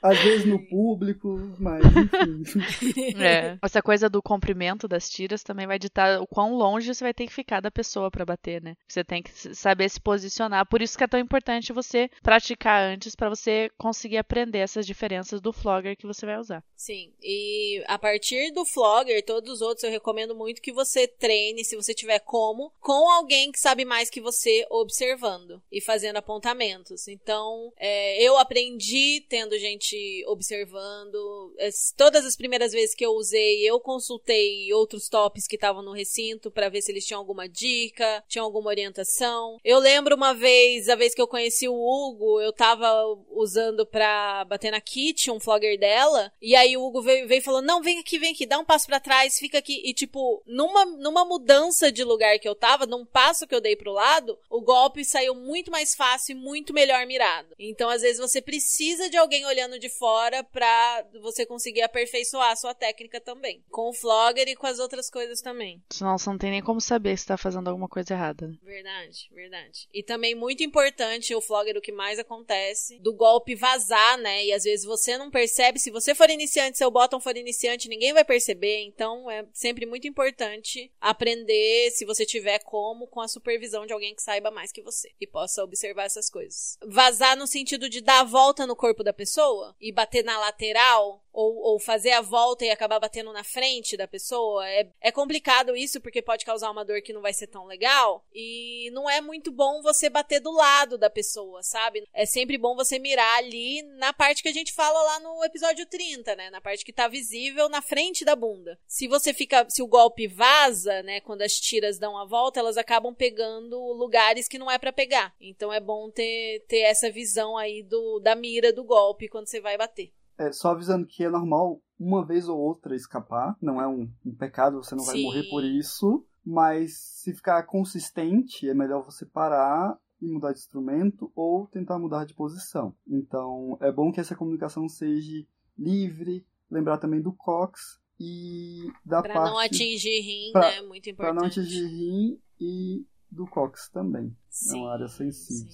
Às 0.03 0.19
vezes 0.19 0.45
no 0.45 0.59
público, 0.67 1.55
mas 1.57 1.81
enfim. 1.85 2.43
É. 3.17 3.57
Essa 3.63 3.81
coisa 3.81 4.09
do 4.09 4.21
comprimento 4.21 4.87
das 4.87 5.09
tiras 5.09 5.43
também 5.43 5.65
vai 5.65 5.79
ditar 5.79 6.21
o 6.21 6.27
quão 6.27 6.55
longe 6.55 6.93
você 6.93 7.03
vai 7.03 7.13
ter 7.13 7.25
que 7.25 7.33
ficar 7.33 7.61
da 7.61 7.71
pessoa 7.71 8.11
pra 8.11 8.25
bater, 8.25 8.61
né? 8.61 8.75
Você 8.87 9.03
tem 9.03 9.23
que 9.23 9.31
saber 9.55 9.87
se 9.89 10.01
posicionar. 10.01 10.67
Por 10.67 10.81
isso 10.81 10.97
que 10.97 11.03
é 11.05 11.07
tão 11.07 11.19
importante 11.19 11.71
você 11.71 12.09
praticar 12.21 12.83
antes 12.83 13.15
pra 13.15 13.29
você 13.29 13.69
conseguir 13.77 14.17
aprender 14.17 14.59
essas 14.59 14.85
diferenças 14.85 15.39
do 15.39 15.53
flogger 15.53 15.95
que 15.95 16.05
você 16.05 16.25
vai 16.25 16.37
usar. 16.37 16.63
Sim, 16.75 17.13
e 17.21 17.81
a 17.87 17.97
partir 17.97 18.51
do 18.51 18.65
Flogger, 18.65 19.23
todos 19.23 19.49
os 19.49 19.61
outros, 19.61 19.85
eu 19.85 19.89
recomendo 19.89 20.35
muito 20.35 20.61
que 20.61 20.73
você 20.73 21.07
treine, 21.07 21.63
se 21.63 21.77
você 21.77 21.93
tiver 21.93 22.19
como, 22.19 22.73
com 22.81 23.09
alguém 23.09 23.53
que 23.53 23.59
sabe 23.59 23.85
mais 23.85 24.09
que 24.09 24.19
você 24.19 24.65
observando 24.69 25.61
e 25.71 25.79
fazendo 25.79 26.17
apontamentos. 26.17 27.07
Então, 27.07 27.71
é, 27.77 28.21
eu 28.21 28.37
aprendi 28.37 29.25
tendo 29.29 29.57
gente 29.57 29.92
observando. 30.27 31.53
Es- 31.57 31.93
Todas 31.95 32.25
as 32.25 32.35
primeiras 32.35 32.71
vezes 32.71 32.95
que 32.95 33.05
eu 33.05 33.11
usei, 33.11 33.61
eu 33.69 33.79
consultei 33.79 34.71
outros 34.73 35.07
tops 35.07 35.47
que 35.47 35.55
estavam 35.55 35.81
no 35.81 35.91
recinto 35.91 36.49
para 36.51 36.69
ver 36.69 36.81
se 36.81 36.91
eles 36.91 37.05
tinham 37.05 37.19
alguma 37.19 37.47
dica, 37.47 38.23
tinham 38.27 38.45
alguma 38.45 38.69
orientação. 38.69 39.57
Eu 39.63 39.79
lembro 39.79 40.15
uma 40.15 40.33
vez, 40.33 40.89
a 40.89 40.95
vez 40.95 41.13
que 41.13 41.21
eu 41.21 41.27
conheci 41.27 41.67
o 41.67 41.73
Hugo, 41.75 42.41
eu 42.41 42.51
tava 42.53 42.87
usando 43.31 43.85
pra 43.85 44.45
bater 44.45 44.71
na 44.71 44.81
Kit, 44.81 45.29
um 45.31 45.39
flogger 45.39 45.77
dela, 45.79 46.31
e 46.41 46.55
aí 46.55 46.75
o 46.77 46.83
Hugo 46.83 47.01
veio, 47.01 47.27
veio 47.27 47.39
e 47.39 47.43
falou: 47.43 47.61
Não, 47.61 47.81
vem 47.81 47.99
aqui, 47.99 48.17
vem 48.17 48.31
aqui, 48.33 48.45
dá 48.45 48.59
um 48.59 48.65
passo 48.65 48.85
pra 48.87 48.99
trás, 48.99 49.37
fica 49.37 49.57
aqui. 49.57 49.81
E 49.85 49.93
tipo, 49.93 50.41
numa, 50.45 50.85
numa 50.85 51.25
mudança 51.25 51.91
de 51.91 52.03
lugar 52.03 52.37
que 52.39 52.47
eu 52.47 52.55
tava, 52.55 52.85
num 52.85 53.05
passo 53.05 53.47
que 53.47 53.53
eu 53.55 53.61
dei 53.61 53.75
pro 53.75 53.91
lado, 53.91 54.37
o 54.49 54.61
golpe 54.61 55.03
saiu 55.05 55.35
muito 55.35 55.71
mais 55.71 55.95
fácil 55.95 56.33
e 56.33 56.39
muito 56.39 56.73
melhor 56.73 57.05
mirado. 57.05 57.47
Então, 57.59 57.89
às 57.89 58.01
vezes, 58.01 58.19
você 58.19 58.41
precisa 58.41 59.09
de 59.09 59.17
alguém 59.17 59.45
olhando 59.45 59.79
de 59.83 59.89
fora 59.89 60.43
pra 60.45 61.05
você 61.21 61.45
conseguir 61.45 61.81
aperfeiçoar 61.81 62.51
a 62.51 62.55
sua 62.55 62.73
técnica 62.73 63.19
também. 63.19 63.61
Com 63.69 63.89
o 63.89 63.93
flogger 63.93 64.47
e 64.47 64.55
com 64.55 64.65
as 64.65 64.79
outras 64.79 65.09
coisas 65.09 65.41
também. 65.41 65.83
Senão 65.89 66.17
você 66.17 66.29
não 66.29 66.37
tem 66.37 66.51
nem 66.51 66.61
como 66.63 66.79
saber 66.79 67.17
se 67.17 67.25
tá 67.25 67.37
fazendo 67.37 67.67
alguma 67.67 67.89
coisa 67.89 68.13
errada. 68.13 68.47
né? 68.47 68.57
Verdade, 68.63 69.29
verdade. 69.31 69.89
E 69.93 70.01
também 70.01 70.33
muito 70.35 70.63
importante 70.63 71.35
o 71.35 71.41
flogger, 71.41 71.77
o 71.77 71.81
que 71.81 71.91
mais 71.91 72.17
acontece, 72.17 72.97
do 72.99 73.13
golpe 73.13 73.55
vazar, 73.55 74.17
né? 74.19 74.45
E 74.45 74.53
às 74.53 74.63
vezes 74.63 74.85
você 74.85 75.17
não 75.17 75.29
percebe. 75.29 75.79
Se 75.79 75.91
você 75.91 76.15
for 76.15 76.29
iniciante, 76.29 76.77
seu 76.77 76.89
bottom 76.89 77.19
for 77.19 77.35
iniciante, 77.35 77.89
ninguém 77.89 78.13
vai 78.13 78.23
perceber. 78.23 78.83
Então 78.83 79.29
é 79.29 79.45
sempre 79.51 79.85
muito 79.85 80.07
importante 80.07 80.91
aprender, 81.01 81.91
se 81.91 82.05
você 82.05 82.25
tiver 82.25 82.59
como, 82.59 83.07
com 83.07 83.19
a 83.19 83.27
supervisão 83.27 83.85
de 83.85 83.91
alguém 83.91 84.15
que 84.15 84.21
saiba 84.23 84.49
mais 84.49 84.71
que 84.71 84.81
você 84.81 85.11
e 85.19 85.27
possa 85.27 85.61
observar 85.63 86.05
essas 86.05 86.29
coisas. 86.29 86.77
Vazar 86.87 87.35
no 87.35 87.47
sentido 87.47 87.89
de 87.89 87.99
dar 87.99 88.21
a 88.21 88.23
volta 88.23 88.65
no 88.65 88.75
corpo 88.75 89.03
da 89.03 89.11
pessoa 89.11 89.72
e 89.79 89.91
bater 89.91 90.23
na 90.23 90.39
lateral 90.39 91.23
ou, 91.33 91.55
ou 91.57 91.79
fazer 91.79 92.11
a 92.11 92.21
volta 92.21 92.63
e 92.63 92.69
acabar 92.69 92.99
batendo 92.99 93.33
na 93.33 93.43
frente 93.43 93.97
da 93.97 94.07
pessoa. 94.07 94.69
É, 94.69 94.87
é 95.01 95.11
complicado 95.11 95.75
isso 95.75 95.99
porque 95.99 96.21
pode 96.21 96.45
causar 96.45 96.69
uma 96.69 96.85
dor 96.85 97.01
que 97.01 97.11
não 97.11 97.21
vai 97.21 97.33
ser 97.33 97.47
tão 97.47 97.65
legal. 97.65 98.23
E 98.33 98.91
não 98.91 99.09
é 99.09 99.19
muito 99.19 99.51
bom 99.51 99.81
você 99.81 100.09
bater 100.09 100.39
do 100.39 100.51
lado 100.51 100.97
da 100.97 101.09
pessoa, 101.09 101.63
sabe? 101.63 102.07
É 102.13 102.25
sempre 102.25 102.57
bom 102.57 102.75
você 102.75 102.99
mirar 102.99 103.37
ali 103.39 103.81
na 103.97 104.13
parte 104.13 104.43
que 104.43 104.49
a 104.49 104.53
gente 104.53 104.71
fala 104.71 105.01
lá 105.01 105.19
no 105.19 105.43
episódio 105.43 105.85
30, 105.87 106.35
né? 106.35 106.49
Na 106.51 106.61
parte 106.61 106.85
que 106.85 106.93
tá 106.93 107.07
visível 107.07 107.67
na 107.67 107.81
frente 107.81 108.23
da 108.23 108.35
bunda. 108.35 108.79
Se 108.87 109.07
você 109.07 109.33
fica. 109.33 109.65
Se 109.69 109.81
o 109.81 109.87
golpe 109.87 110.27
vaza, 110.27 111.01
né? 111.01 111.19
Quando 111.21 111.41
as 111.41 111.53
tiras 111.53 111.97
dão 111.97 112.15
a 112.15 112.25
volta, 112.25 112.59
elas 112.59 112.77
acabam 112.77 113.13
pegando 113.13 113.79
lugares 113.93 114.47
que 114.47 114.59
não 114.59 114.69
é 114.69 114.77
pra 114.77 114.93
pegar. 114.93 115.33
Então 115.41 115.73
é 115.73 115.79
bom 115.79 116.11
ter, 116.11 116.63
ter 116.67 116.81
essa 116.81 117.09
visão 117.09 117.57
aí 117.57 117.81
do, 117.81 118.19
da 118.19 118.35
mira 118.35 118.71
do 118.71 118.83
golpe 118.83 119.27
quando 119.27 119.47
você 119.53 119.61
vai 119.61 119.77
bater. 119.77 120.11
É, 120.37 120.51
só 120.51 120.69
avisando 120.71 121.05
que 121.05 121.23
é 121.23 121.29
normal 121.29 121.79
uma 121.99 122.25
vez 122.25 122.49
ou 122.49 122.57
outra 122.59 122.95
escapar, 122.95 123.55
não 123.61 123.79
é 123.79 123.87
um, 123.87 124.11
um 124.25 124.33
pecado, 124.35 124.77
você 124.83 124.95
não 124.95 125.03
vai 125.05 125.15
Sim. 125.15 125.23
morrer 125.23 125.43
por 125.49 125.63
isso, 125.63 126.25
mas 126.43 126.97
se 126.97 127.33
ficar 127.33 127.61
consistente, 127.63 128.67
é 128.67 128.73
melhor 128.73 129.03
você 129.05 129.25
parar 129.25 129.95
e 130.19 130.27
mudar 130.27 130.51
de 130.53 130.59
instrumento 130.59 131.31
ou 131.35 131.67
tentar 131.67 131.99
mudar 131.99 132.25
de 132.25 132.33
posição. 132.33 132.95
Então, 133.07 133.77
é 133.79 133.91
bom 133.91 134.11
que 134.11 134.19
essa 134.19 134.35
comunicação 134.35 134.89
seja 134.89 135.45
livre, 135.77 136.45
lembrar 136.69 136.97
também 136.97 137.21
do 137.21 137.31
cox 137.33 137.99
e 138.19 138.87
da 139.05 139.21
Pra 139.21 139.33
parte 139.35 139.51
não 139.51 139.59
atingir 139.59 140.19
rim, 140.21 140.51
pra- 140.51 140.61
né? 140.71 140.81
Muito 140.81 141.03
para 141.15 141.29
importante. 141.29 141.35
não 141.35 141.45
atingir 141.45 141.85
rim 141.87 142.39
e 142.59 143.05
do 143.29 143.45
cox 143.47 143.89
também. 143.89 144.27
é 144.27 144.35
Sim, 144.49 144.79
uma 144.81 144.93
área 144.93 145.07
sim, 145.07 145.31
sensível 145.31 145.71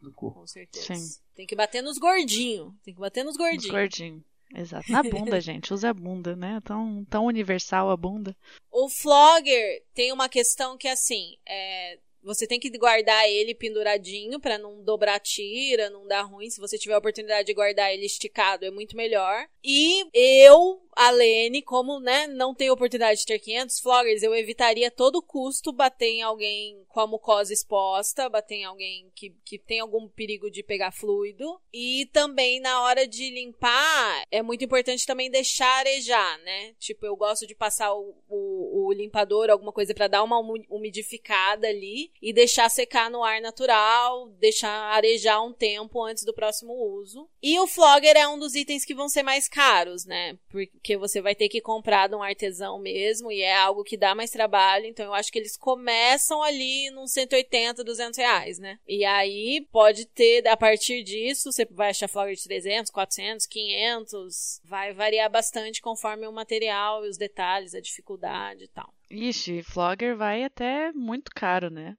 do 0.00 0.12
corpo. 0.12 0.40
com 0.40 0.46
certeza. 0.46 0.94
Sim. 0.94 1.20
Tem 1.38 1.46
que 1.46 1.54
bater 1.54 1.80
nos 1.84 1.98
gordinhos. 1.98 2.72
Tem 2.84 2.92
que 2.92 2.98
bater 3.00 3.22
nos 3.24 3.34
Os 3.34 3.38
gordinhos. 3.38 3.70
gordinhos. 3.70 4.22
Exato. 4.52 4.90
Na 4.90 5.04
bunda, 5.04 5.38
gente. 5.40 5.72
Usa 5.72 5.90
a 5.90 5.94
bunda, 5.94 6.34
né? 6.34 6.60
Tão, 6.64 7.04
tão 7.08 7.26
universal 7.26 7.90
a 7.90 7.96
bunda. 7.96 8.36
O 8.72 8.88
flogger 8.88 9.84
tem 9.94 10.10
uma 10.10 10.28
questão 10.28 10.76
que, 10.76 10.88
assim, 10.88 11.36
é, 11.46 12.00
Você 12.24 12.44
tem 12.44 12.58
que 12.58 12.68
guardar 12.76 13.28
ele 13.28 13.54
penduradinho 13.54 14.40
pra 14.40 14.58
não 14.58 14.82
dobrar 14.82 15.20
tira, 15.20 15.88
não 15.90 16.08
dar 16.08 16.22
ruim. 16.22 16.50
Se 16.50 16.60
você 16.60 16.76
tiver 16.76 16.94
a 16.94 16.98
oportunidade 16.98 17.46
de 17.46 17.54
guardar 17.54 17.94
ele 17.94 18.04
esticado, 18.04 18.64
é 18.64 18.70
muito 18.72 18.96
melhor. 18.96 19.46
E 19.62 20.04
eu, 20.12 20.82
a 20.98 21.12
Lene, 21.12 21.62
como 21.62 22.00
né, 22.00 22.26
não 22.26 22.52
tenho 22.52 22.72
oportunidade 22.72 23.20
de 23.20 23.26
ter 23.26 23.38
500 23.38 23.78
floggers, 23.78 24.20
eu 24.20 24.34
evitaria 24.34 24.88
a 24.88 24.90
todo 24.90 25.22
custo 25.22 25.72
bater 25.72 26.08
em 26.08 26.22
alguém 26.22 26.84
com 26.88 26.98
a 26.98 27.06
mucosa 27.06 27.52
exposta, 27.52 28.28
bater 28.28 28.56
em 28.56 28.64
alguém 28.64 29.08
que, 29.14 29.30
que 29.44 29.60
tem 29.60 29.78
algum 29.78 30.08
perigo 30.08 30.50
de 30.50 30.60
pegar 30.60 30.90
fluido. 30.90 31.60
E 31.72 32.06
também 32.06 32.58
na 32.58 32.82
hora 32.82 33.06
de 33.06 33.30
limpar, 33.30 34.24
é 34.28 34.42
muito 34.42 34.64
importante 34.64 35.06
também 35.06 35.30
deixar 35.30 35.72
arejar, 35.78 36.36
né? 36.40 36.74
Tipo, 36.80 37.06
eu 37.06 37.14
gosto 37.14 37.46
de 37.46 37.54
passar 37.54 37.94
o, 37.94 38.16
o, 38.28 38.88
o 38.88 38.92
limpador, 38.92 39.50
alguma 39.50 39.72
coisa 39.72 39.94
pra 39.94 40.08
dar 40.08 40.24
uma 40.24 40.40
umidificada 40.68 41.68
ali 41.68 42.10
e 42.20 42.32
deixar 42.32 42.68
secar 42.68 43.08
no 43.08 43.22
ar 43.22 43.40
natural, 43.40 44.30
deixar 44.40 44.68
arejar 44.68 45.40
um 45.44 45.52
tempo 45.52 46.02
antes 46.02 46.24
do 46.24 46.34
próximo 46.34 46.72
uso. 46.72 47.28
E 47.40 47.56
o 47.60 47.68
flogger 47.68 48.16
é 48.16 48.26
um 48.26 48.36
dos 48.36 48.56
itens 48.56 48.84
que 48.84 48.96
vão 48.96 49.08
ser 49.08 49.22
mais 49.22 49.48
caros, 49.48 50.04
né? 50.04 50.36
Porque 50.50 50.87
você 50.96 51.20
vai 51.20 51.34
ter 51.34 51.48
que 51.48 51.60
comprar 51.60 52.08
de 52.08 52.14
um 52.14 52.22
artesão 52.22 52.78
mesmo 52.78 53.30
e 53.30 53.42
é 53.42 53.54
algo 53.54 53.84
que 53.84 53.96
dá 53.96 54.14
mais 54.14 54.30
trabalho, 54.30 54.86
então 54.86 55.06
eu 55.06 55.14
acho 55.14 55.30
que 55.30 55.38
eles 55.38 55.56
começam 55.56 56.42
ali 56.42 56.90
nos 56.90 57.12
180, 57.12 57.84
200 57.84 58.18
reais, 58.18 58.58
né? 58.58 58.78
E 58.86 59.04
aí 59.04 59.66
pode 59.70 60.06
ter, 60.06 60.46
a 60.48 60.56
partir 60.56 61.02
disso, 61.02 61.52
você 61.52 61.64
vai 61.66 61.90
achar 61.90 62.08
flogger 62.08 62.34
de 62.34 62.44
300, 62.44 62.90
400, 62.90 63.46
500, 63.46 64.60
vai 64.64 64.92
variar 64.92 65.30
bastante 65.30 65.80
conforme 65.80 66.26
o 66.26 66.32
material 66.32 67.04
e 67.04 67.08
os 67.08 67.16
detalhes, 67.18 67.74
a 67.74 67.80
dificuldade 67.80 68.64
e 68.64 68.68
tal. 68.68 68.92
Ixi, 69.10 69.62
Flogger 69.62 70.16
vai 70.16 70.44
até 70.44 70.92
muito 70.92 71.30
caro, 71.34 71.70
né? 71.70 71.96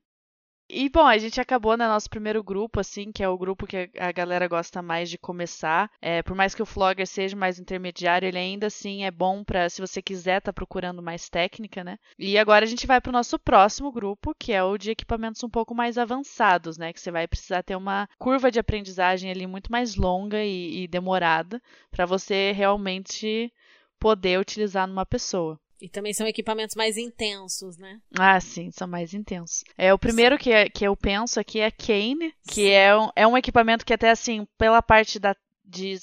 E 0.72 0.88
bom, 0.88 1.08
a 1.08 1.18
gente 1.18 1.42
acabou 1.42 1.76
no 1.76 1.88
nosso 1.88 2.08
primeiro 2.08 2.44
grupo, 2.44 2.80
assim, 2.80 3.12
que 3.12 3.24
é 3.24 3.28
o 3.28 3.38
grupo 3.38 3.66
que 3.66 3.90
a 3.98 4.12
galera 4.12 4.48
gosta 4.48 4.84
mais 4.84 5.10
de 5.10 5.18
começar. 5.18 5.90
É, 6.00 6.22
por 6.22 6.36
mais 6.36 6.54
que 6.54 6.62
o 6.62 6.66
Flogger 6.66 7.08
seja 7.08 7.36
mais 7.36 7.60
intermediário, 7.60 8.28
ele 8.28 8.38
ainda 8.38 8.68
assim 8.68 9.04
é 9.04 9.10
bom 9.10 9.44
para 9.44 9.68
se 9.68 9.82
você 9.82 10.00
quiser 10.00 10.42
tá 10.42 10.54
procurando 10.54 11.02
mais 11.02 11.28
técnica, 11.28 11.84
né? 11.84 11.98
E 12.20 12.38
agora 12.38 12.66
a 12.66 12.68
gente 12.68 12.86
vai 12.86 13.02
para 13.02 13.10
o 13.10 13.14
nosso 13.14 13.40
próximo 13.40 13.92
grupo, 13.92 14.36
que 14.38 14.54
é 14.54 14.64
o 14.64 14.78
de 14.78 14.92
equipamentos 14.92 15.44
um 15.44 15.50
pouco 15.50 15.74
mais 15.74 15.98
avançados, 15.98 16.78
né? 16.78 16.94
Que 16.94 17.02
você 17.02 17.10
vai 17.10 17.28
precisar 17.28 17.64
ter 17.64 17.76
uma 17.76 18.08
curva 18.20 18.52
de 18.52 18.60
aprendizagem 18.60 19.32
ali 19.32 19.48
muito 19.48 19.72
mais 19.72 19.96
longa 19.96 20.44
e, 20.44 20.84
e 20.84 20.88
demorada 20.88 21.60
para 21.90 22.06
você 22.06 22.52
realmente 22.52 23.52
poder 24.00 24.40
utilizar 24.40 24.88
numa 24.88 25.06
pessoa. 25.06 25.60
E 25.82 25.88
também 25.88 26.14
são 26.14 26.28
equipamentos 26.28 26.76
mais 26.76 26.98
intensos, 26.98 27.78
né? 27.78 28.00
Ah, 28.18 28.40
sim, 28.40 28.70
são 28.72 28.88
mais 28.88 29.14
intensos. 29.14 29.64
É, 29.78 29.94
o 29.94 30.00
primeiro 30.00 30.38
que, 30.38 30.52
é- 30.52 30.70
que 30.70 30.86
eu 30.86 30.96
penso 30.96 31.40
aqui 31.40 31.60
é 31.62 31.72
Kane, 31.72 32.34
que 32.50 32.70
é 32.70 32.96
um, 32.98 33.10
é 33.16 33.26
um 33.28 33.38
equipamento 33.38 33.86
que 33.86 33.94
até 33.94 34.10
assim, 34.10 34.46
pela 34.58 34.82
parte 34.82 35.20
da, 35.20 35.34
de, 35.70 35.98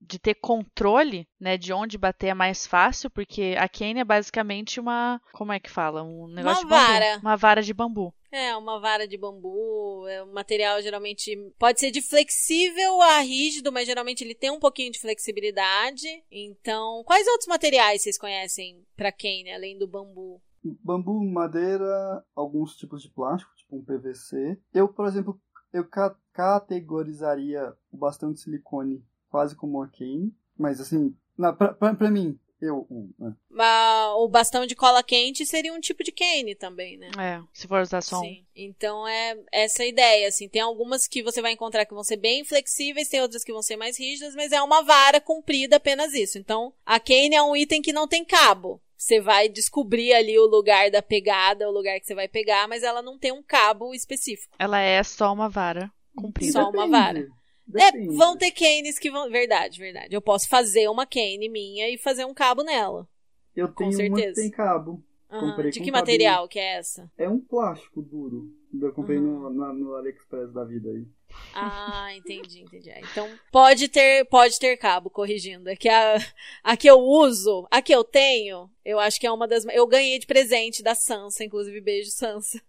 de 0.00 0.18
ter 0.18 0.34
controle, 0.34 1.28
né, 1.38 1.58
de 1.58 1.72
onde 1.72 1.98
bater 1.98 2.28
é 2.28 2.34
mais 2.34 2.66
fácil, 2.66 3.10
porque 3.10 3.54
a 3.58 3.68
Kane 3.68 4.00
é 4.00 4.04
basicamente 4.04 4.80
uma, 4.80 5.20
como 5.32 5.52
é 5.52 5.60
que 5.60 5.70
fala? 5.70 6.02
Um 6.02 6.28
negócio 6.28 6.64
de 6.64 6.68
bambu. 6.68 6.86
vara. 6.86 7.18
Uma 7.18 7.36
vara 7.36 7.62
de 7.62 7.74
bambu. 7.74 8.14
É, 8.30 8.56
uma 8.56 8.80
vara 8.80 9.06
de 9.06 9.18
bambu, 9.18 10.06
é 10.08 10.22
um 10.24 10.32
material 10.32 10.80
geralmente 10.80 11.36
pode 11.58 11.78
ser 11.78 11.90
de 11.90 12.00
flexível 12.00 13.02
a 13.02 13.18
rígido, 13.18 13.70
mas 13.70 13.86
geralmente 13.86 14.24
ele 14.24 14.34
tem 14.34 14.50
um 14.50 14.58
pouquinho 14.58 14.90
de 14.90 14.98
flexibilidade. 14.98 16.08
Então, 16.30 17.04
quais 17.04 17.28
outros 17.28 17.46
materiais 17.46 18.02
vocês 18.02 18.16
conhecem 18.16 18.82
pra 18.96 19.12
quem, 19.12 19.44
né, 19.44 19.54
além 19.54 19.78
do 19.78 19.86
bambu? 19.86 20.40
Bambu, 20.64 21.22
madeira, 21.24 22.24
alguns 22.34 22.76
tipos 22.76 23.02
de 23.02 23.10
plástico, 23.10 23.50
tipo 23.56 23.76
um 23.76 23.84
PVC. 23.84 24.58
Eu, 24.72 24.88
por 24.88 25.06
exemplo, 25.06 25.38
eu 25.72 25.84
ca- 25.84 26.16
categorizaria 26.32 27.72
o 27.90 27.96
bastão 27.96 28.32
de 28.32 28.40
silicone 28.40 29.02
quase 29.30 29.54
como 29.56 29.82
a 29.82 29.88
Kane. 29.88 30.34
Mas 30.58 30.80
assim, 30.80 31.14
na, 31.36 31.52
pra, 31.52 31.72
pra, 31.72 31.94
pra 31.94 32.10
mim, 32.10 32.38
eu. 32.60 32.86
o- 32.90 33.10
né, 33.18 33.34
Mas 33.50 34.12
o 34.16 34.28
bastão 34.28 34.66
de 34.66 34.74
cola 34.76 35.02
quente 35.02 35.44
seria 35.46 35.72
um 35.72 35.80
tipo 35.80 36.04
de 36.04 36.12
cane 36.12 36.54
também, 36.54 36.96
né? 36.98 37.10
É, 37.18 37.42
se 37.52 37.66
for 37.66 37.80
usar 37.82 38.02
só 38.02 38.20
um. 38.20 38.24
Sim. 38.24 38.46
Então 38.54 39.08
é 39.08 39.36
essa 39.50 39.82
a 39.82 39.86
ideia, 39.86 40.28
assim. 40.28 40.48
Tem 40.48 40.60
algumas 40.62 41.08
que 41.08 41.22
você 41.22 41.40
vai 41.40 41.52
encontrar 41.52 41.86
que 41.86 41.94
vão 41.94 42.04
ser 42.04 42.16
bem 42.18 42.44
flexíveis, 42.44 43.08
tem 43.08 43.20
outras 43.22 43.42
que 43.42 43.52
vão 43.52 43.62
ser 43.62 43.76
mais 43.76 43.98
rígidas, 43.98 44.34
mas 44.34 44.52
é 44.52 44.62
uma 44.62 44.82
vara 44.82 45.20
comprida 45.20 45.76
apenas 45.76 46.12
isso. 46.12 46.38
Então, 46.38 46.72
a 46.84 47.00
cane 47.00 47.34
é 47.34 47.42
um 47.42 47.56
item 47.56 47.80
que 47.82 47.92
não 47.92 48.06
tem 48.06 48.24
cabo. 48.24 48.80
Você 49.02 49.20
vai 49.20 49.48
descobrir 49.48 50.12
ali 50.14 50.38
o 50.38 50.46
lugar 50.46 50.88
da 50.90 51.02
pegada, 51.02 51.68
o 51.68 51.72
lugar 51.72 51.98
que 51.98 52.06
você 52.06 52.14
vai 52.14 52.28
pegar, 52.28 52.68
mas 52.68 52.84
ela 52.84 53.02
não 53.02 53.18
tem 53.18 53.32
um 53.32 53.42
cabo 53.42 53.92
específico. 53.92 54.54
Ela 54.58 54.80
é 54.80 55.02
só 55.02 55.32
uma 55.32 55.48
vara 55.48 55.90
comprida. 56.14 56.52
Só 56.52 56.70
uma 56.70 56.86
vara. 56.86 57.26
depende. 57.66 58.08
É, 58.14 58.16
vão 58.16 58.36
ter 58.36 58.52
canes 58.52 59.00
que 59.00 59.10
vão. 59.10 59.28
Verdade, 59.28 59.78
verdade. 59.80 60.14
Eu 60.14 60.22
posso 60.22 60.48
fazer 60.48 60.86
uma 60.88 61.04
cane 61.04 61.48
minha 61.48 61.88
e 61.90 61.98
fazer 61.98 62.24
um 62.24 62.32
cabo 62.32 62.62
nela. 62.62 63.08
Eu 63.56 63.66
com 63.68 63.74
tenho 63.90 63.90
uma 63.90 63.98
que 64.16 64.22
certeza. 64.22 64.40
tem 64.40 64.50
cabo. 64.50 65.02
Comprei 65.28 65.70
De 65.72 65.80
que 65.80 65.90
material 65.90 66.46
que 66.46 66.58
é 66.60 66.76
essa? 66.76 67.10
É 67.18 67.28
um 67.28 67.40
plástico 67.40 68.02
duro. 68.02 68.50
Eu 68.80 68.92
comprei 68.92 69.18
Uhum. 69.18 69.40
no, 69.40 69.50
na- 69.50 69.72
no 69.72 69.96
AliExpress 69.96 70.52
da 70.52 70.62
vida 70.62 70.90
aí. 70.90 71.06
Ah, 71.54 72.08
entendi, 72.14 72.60
entendi. 72.62 72.90
Ah, 72.90 73.00
Então, 73.00 73.28
pode 73.50 73.88
ter, 73.88 74.24
pode 74.26 74.58
ter 74.58 74.76
cabo, 74.76 75.10
corrigindo. 75.10 75.68
É 75.68 75.76
que 75.76 75.88
a, 75.88 76.16
a 76.64 76.76
que 76.76 76.88
eu 76.88 76.98
uso, 76.98 77.66
a 77.70 77.82
que 77.82 77.94
eu 77.94 78.02
tenho, 78.04 78.70
eu 78.84 78.98
acho 78.98 79.20
que 79.20 79.26
é 79.26 79.30
uma 79.32 79.46
das. 79.46 79.64
Eu 79.66 79.86
ganhei 79.86 80.18
de 80.18 80.26
presente 80.26 80.82
da 80.82 80.94
Sansa, 80.94 81.44
inclusive, 81.44 81.80
beijo, 81.80 82.10
Sansa. 82.10 82.60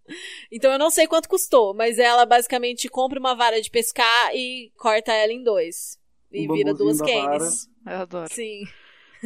Então 0.51 0.71
eu 0.71 0.79
não 0.79 0.89
sei 0.89 1.07
quanto 1.07 1.29
custou, 1.29 1.73
mas 1.73 1.97
ela 1.97 2.25
basicamente 2.25 2.89
compra 2.89 3.19
uma 3.19 3.35
vara 3.35 3.61
de 3.61 3.69
pescar 3.69 4.35
e 4.35 4.71
corta 4.77 5.13
ela 5.13 5.31
em 5.31 5.43
dois. 5.43 5.97
E 6.31 6.49
Um 6.49 6.53
vira 6.53 6.73
duas 6.73 6.99
canes. 7.01 7.69
Eu 7.85 7.97
adoro. 7.97 8.33
Sim. 8.33 8.63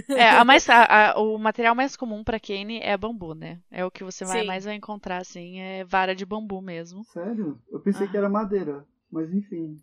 É, 0.10 0.30
a 0.30 0.46
mais, 0.46 0.68
a- 0.70 1.14
a- 1.14 1.20
o 1.20 1.38
material 1.40 1.74
mais 1.74 1.96
comum 1.96 2.24
pra 2.24 2.40
Kane 2.40 2.80
é 2.84 2.96
bambu, 2.96 3.34
né? 3.34 3.60
É 3.72 3.84
o 3.84 3.90
que 3.90 4.04
você 4.04 4.24
vai, 4.26 4.44
mais 4.44 4.66
vai 4.66 4.76
encontrar, 4.76 5.18
assim, 5.18 5.60
é 5.60 5.84
vara 5.86 6.14
de 6.14 6.26
bambu 6.26 6.62
mesmo. 6.62 7.04
Sério? 7.06 7.60
Eu 7.72 7.80
pensei 7.80 8.06
Ah. 8.06 8.10
que 8.12 8.18
era 8.18 8.30
madeira. 8.30 8.86
Mas 9.12 9.34
enfim. 9.34 9.82